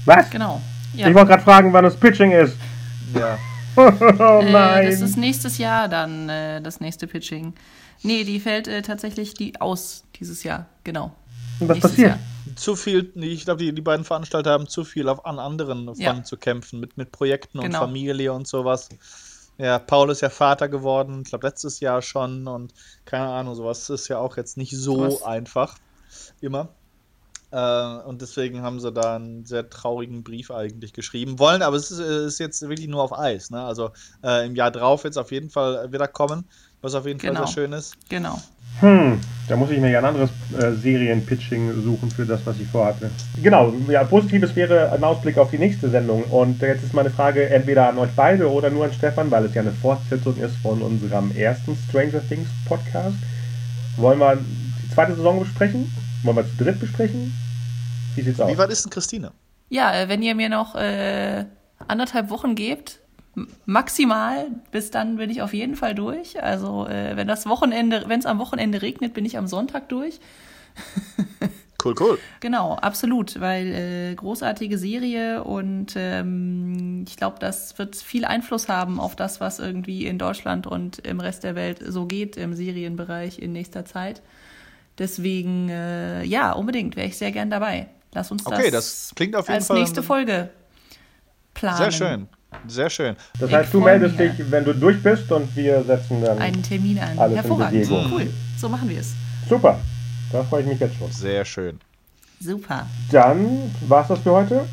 Was? 0.06 0.30
Genau. 0.30 0.62
Ja. 0.94 1.08
Ich 1.08 1.14
wollte 1.14 1.30
gerade 1.30 1.44
fragen, 1.44 1.74
wann 1.74 1.84
das 1.84 1.96
Pitching 1.96 2.32
ist. 2.32 2.56
Ja. 3.14 3.38
oh 3.76 4.42
nein. 4.44 4.86
Äh, 4.86 4.92
das 4.92 5.02
ist 5.02 5.18
nächstes 5.18 5.58
Jahr 5.58 5.88
dann 5.88 6.30
äh, 6.30 6.62
das 6.62 6.80
nächste 6.80 7.08
Pitching. 7.08 7.54
Nee, 8.04 8.24
die 8.24 8.40
fällt 8.40 8.68
äh, 8.68 8.82
tatsächlich 8.82 9.34
die 9.34 9.60
aus 9.60 10.04
dieses 10.20 10.44
Jahr, 10.44 10.68
genau. 10.84 11.16
Und 11.60 11.70
was 11.70 11.80
passiert? 11.80 12.10
Jahr. 12.10 12.20
Zu 12.56 12.76
viel, 12.76 13.12
ich 13.16 13.46
glaube, 13.46 13.64
die, 13.64 13.74
die 13.74 13.82
beiden 13.82 14.06
Veranstalter 14.06 14.52
haben 14.52 14.68
zu 14.68 14.84
viel 14.84 15.10
auf, 15.10 15.26
an 15.26 15.40
anderen 15.40 15.86
Fronten 15.86 16.02
ja. 16.02 16.24
zu 16.24 16.38
kämpfen, 16.38 16.80
mit, 16.80 16.98
mit 16.98 17.12
Projekten 17.12 17.60
genau. 17.60 17.80
und 17.80 17.86
Familie 17.88 18.34
und 18.34 18.48
sowas. 18.48 18.90
Ja, 19.58 19.80
Paul 19.80 20.10
ist 20.10 20.22
ja 20.22 20.30
Vater 20.30 20.68
geworden, 20.68 21.22
ich 21.24 21.30
glaube 21.30 21.48
letztes 21.48 21.80
Jahr 21.80 22.02
schon 22.02 22.48
und 22.48 22.74
keine 23.06 23.28
Ahnung, 23.28 23.54
sowas 23.56 23.90
ist 23.90 24.08
ja 24.08 24.18
auch 24.18 24.38
jetzt 24.38 24.58
nicht 24.58 24.76
so 24.76 25.02
Was? 25.02 25.24
einfach. 25.24 25.78
Immer. 26.42 26.70
Äh, 27.52 27.98
und 28.08 28.22
deswegen 28.24 28.64
haben 28.64 28.80
sie 28.80 28.92
da 28.92 29.16
einen 29.16 29.46
sehr 29.46 29.70
traurigen 29.70 30.24
Brief 30.24 30.50
eigentlich 30.50 30.92
geschrieben. 30.92 31.38
Wollen, 31.38 31.62
aber 31.62 31.76
es 31.76 31.92
ist, 31.92 32.00
äh, 32.00 32.26
ist 32.26 32.40
jetzt 32.40 32.62
wirklich 32.64 32.88
nur 32.88 33.04
auf 33.04 33.18
Eis. 33.18 33.52
Ne? 33.52 33.64
Also 33.64 33.92
äh, 34.24 34.48
im 34.48 34.56
Jahr 34.56 34.72
drauf 34.72 35.04
wird 35.04 35.14
es 35.14 35.18
auf 35.18 35.32
jeden 35.32 35.52
Fall 35.52 35.92
wieder 35.92 36.08
kommen, 36.08 36.46
was 36.84 36.94
auf 36.94 37.08
jeden 37.08 37.18
genau. 37.18 37.34
Fall 37.34 37.48
sehr 37.48 37.54
schön 37.54 37.74
ist. 37.74 37.96
Genau. 38.10 38.40
Hm, 38.80 39.20
da 39.48 39.56
muss 39.56 39.72
ich 39.72 39.80
mir 39.80 39.92
ja 39.92 40.00
ein 40.00 40.06
anderes 40.06 40.30
äh, 40.60 40.72
Serienpitching 40.74 41.84
suchen 41.84 42.12
für 42.12 42.26
das, 42.26 42.42
was 42.46 42.60
ich 42.60 42.68
vorhatte. 42.68 43.10
Genau, 43.42 43.74
ja, 43.88 44.04
positives 44.04 44.56
wäre 44.56 44.92
ein 44.92 45.04
Ausblick 45.04 45.38
auf 45.38 45.52
die 45.52 45.58
nächste 45.58 45.90
Sendung. 45.90 46.24
Und 46.26 46.62
jetzt 46.62 46.84
ist 46.84 46.94
meine 46.94 47.10
Frage 47.10 47.50
entweder 47.50 47.88
an 47.88 47.98
euch 47.98 48.10
beide 48.16 48.52
oder 48.52 48.70
nur 48.70 48.86
an 48.86 48.94
Stefan, 48.94 49.32
weil 49.32 49.46
es 49.46 49.54
ja 49.54 49.62
eine 49.62 49.72
Fortsetzung 49.72 50.36
ist 50.38 50.56
von 50.58 50.82
unserem 50.82 51.36
ersten 51.36 51.78
Stranger 51.88 52.28
Things 52.28 52.50
Podcast. 52.68 53.16
Wollen 53.96 54.20
wir 54.20 54.36
die 54.36 54.94
zweite 54.94 55.16
Saison 55.16 55.40
besprechen? 55.40 55.90
Wollen 56.24 56.36
wir 56.36 56.46
zu 56.46 56.64
dritt 56.64 56.80
besprechen? 56.80 57.34
Wie 58.16 58.22
sieht's 58.22 58.42
aus? 58.42 58.52
Wie 58.52 58.58
weit 58.58 58.72
ist 58.72 58.84
denn 58.84 58.92
Christine? 58.92 59.32
Ja, 59.70 59.96
äh, 59.96 60.10
wenn 60.10 60.22
ihr 60.22 60.36
mir 60.36 60.50
noch 60.50 60.76
äh, 60.76 61.46
anderthalb 61.88 62.30
Wochen 62.30 62.56
gebt, 62.56 63.00
maximal, 63.66 64.48
bis 64.72 64.92
dann 64.92 65.18
bin 65.18 65.30
ich 65.30 65.42
auf 65.42 65.54
jeden 65.54 65.76
Fall 65.76 65.96
durch. 65.96 66.42
Also 66.42 66.88
äh, 66.88 67.16
wenn 67.16 67.28
das 67.28 67.46
Wochenende, 67.48 68.04
wenn 68.08 68.20
es 68.20 68.26
am 68.26 68.40
Wochenende 68.40 68.82
regnet, 68.82 69.14
bin 69.14 69.26
ich 69.26 69.38
am 69.38 69.48
Sonntag 69.48 69.90
durch. 69.90 70.20
cool, 71.84 71.96
cool. 72.00 72.20
Genau, 72.40 72.76
absolut, 72.76 73.40
weil 73.40 73.68
äh, 73.68 74.16
großartige 74.16 74.78
Serie 74.78 75.44
und 75.44 75.94
ähm, 75.96 77.06
ich 77.08 77.18
glaube, 77.18 77.38
das 77.40 77.78
wird 77.78 77.96
viel 77.96 78.26
Einfluss 78.26 78.70
haben 78.70 79.00
auf 79.00 79.16
das, 79.16 79.40
was 79.40 79.60
irgendwie 79.60 80.06
in 80.06 80.18
Deutschland 80.18 80.68
und 80.68 81.00
im 81.00 81.20
Rest 81.20 81.44
der 81.44 81.56
Welt 81.56 81.80
so 81.86 82.06
geht 82.06 82.38
im 82.38 82.54
Serienbereich 82.54 83.40
in 83.40 83.52
nächster 83.52 83.86
Zeit. 83.86 84.22
Deswegen, 85.00 85.70
äh, 85.70 86.24
ja, 86.24 86.52
unbedingt, 86.52 86.96
wäre 86.96 87.08
ich 87.08 87.18
sehr 87.18 87.32
gern 87.32 87.50
dabei. 87.50 87.88
Lass 88.14 88.30
uns 88.30 88.44
das, 88.44 88.54
okay, 88.54 88.70
das 88.70 89.12
klingt 89.16 89.36
auf 89.36 89.48
jeden 89.48 89.56
als 89.56 89.68
Fall 89.68 89.80
nächste 89.80 90.04
Folge 90.04 90.52
planen. 91.56 91.78
Sehr 91.78 91.92
schön. 91.92 92.28
Sehr 92.68 92.90
schön. 92.90 93.16
Das 93.40 93.50
ich 93.50 93.56
heißt, 93.56 93.74
du 93.74 93.82
meldest 93.82 94.18
mir. 94.18 94.30
dich, 94.30 94.52
wenn 94.52 94.64
du 94.64 94.74
durch 94.74 95.02
bist 95.02 95.32
und 95.32 95.56
wir 95.56 95.84
setzen 95.84 96.22
dann 96.24 96.40
einen 96.40 96.64
Termin 96.64 97.00
an. 97.00 97.18
Alles 97.18 97.38
Hervorragend. 97.38 97.90
Cool. 97.90 98.28
So 98.58 98.70
machen 98.70 98.90
wir 98.90 99.00
es. 99.00 99.14
Super. 99.48 99.80
Da 100.32 100.44
freue 100.44 100.62
ich 100.62 100.68
mich 100.68 100.80
jetzt 100.80 100.96
schon. 100.98 101.12
Sehr 101.12 101.46
schön. 101.46 101.80
Super. 102.40 102.88
Dann 103.12 103.72
war 103.88 104.02
es 104.02 104.08
das 104.10 104.20
für 104.20 104.32
heute. 104.32 104.66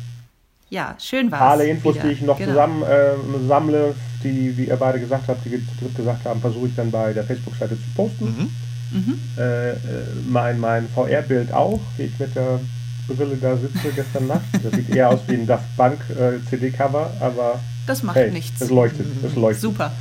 Ja, 0.69 0.95
schön 0.99 1.29
war 1.31 1.39
es. 1.39 1.47
Alle 1.47 1.67
Infos, 1.67 1.95
wieder. 1.95 2.07
die 2.07 2.13
ich 2.13 2.21
noch 2.21 2.37
genau. 2.37 2.51
zusammen 2.51 2.83
äh, 2.83 3.47
sammle, 3.47 3.93
die, 4.23 4.57
wie 4.57 4.65
ihr 4.65 4.77
beide 4.77 4.99
gesagt 4.99 5.27
habt, 5.27 5.45
die 5.45 5.51
wir 5.51 5.59
gesagt 5.95 6.25
haben, 6.25 6.39
versuche 6.39 6.67
ich 6.67 6.75
dann 6.75 6.89
bei 6.89 7.11
der 7.11 7.25
Facebook-Seite 7.25 7.75
zu 7.75 7.89
posten. 7.95 8.25
Mhm. 8.25 8.97
Mhm. 8.97 9.19
Äh, 9.37 9.71
äh, 9.71 9.77
mein 10.29 10.59
mein 10.59 10.87
VR-Bild 10.89 11.53
auch, 11.53 11.79
wie 11.97 12.03
ich 12.03 12.19
mit 12.19 12.35
der 12.35 12.59
Brille 13.07 13.35
da 13.35 13.57
sitze 13.57 13.91
gestern 13.95 14.27
Nacht. 14.27 14.45
Das 14.63 14.73
sieht 14.73 14.89
eher 14.89 15.09
aus 15.09 15.19
wie 15.27 15.35
ein 15.35 15.47
Daft 15.47 15.75
Bank 15.77 15.99
äh, 16.09 16.39
CD-Cover, 16.49 17.11
aber 17.19 17.59
das 17.87 18.03
macht 18.03 18.17
hey, 18.17 18.31
nichts. 18.31 18.61
Es 18.61 18.69
leuchtet, 18.69 19.07
es 19.23 19.35
leuchtet. 19.35 19.61
Super. 19.61 19.91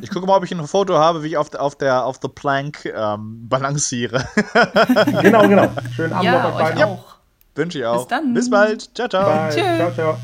Ich 0.00 0.10
gucke 0.10 0.26
mal, 0.26 0.36
ob 0.36 0.44
ich 0.44 0.52
ein 0.52 0.66
Foto 0.66 0.98
habe, 0.98 1.22
wie 1.22 1.28
ich 1.28 1.36
auf, 1.36 1.50
der, 1.50 1.62
auf, 1.62 1.76
der, 1.76 2.04
auf 2.04 2.18
der 2.18 2.28
Plank 2.28 2.84
ähm, 2.86 3.48
balanciere. 3.48 4.24
genau, 5.22 5.46
genau. 5.48 5.70
Schönen 5.94 6.12
Abend 6.12 6.24
ja, 6.24 6.42
noch 6.42 6.56
euch 6.56 6.62
beiden. 6.62 6.82
auch. 6.82 7.16
Wünsche 7.54 7.78
ich 7.78 7.84
auch. 7.84 7.98
Bis 7.98 8.08
dann. 8.08 8.34
Bis 8.34 8.50
bald. 8.50 8.94
Ciao, 8.94 9.08
ciao. 9.08 9.26
Bye. 9.26 9.52
Ciao, 9.52 9.92
ciao. 9.92 10.18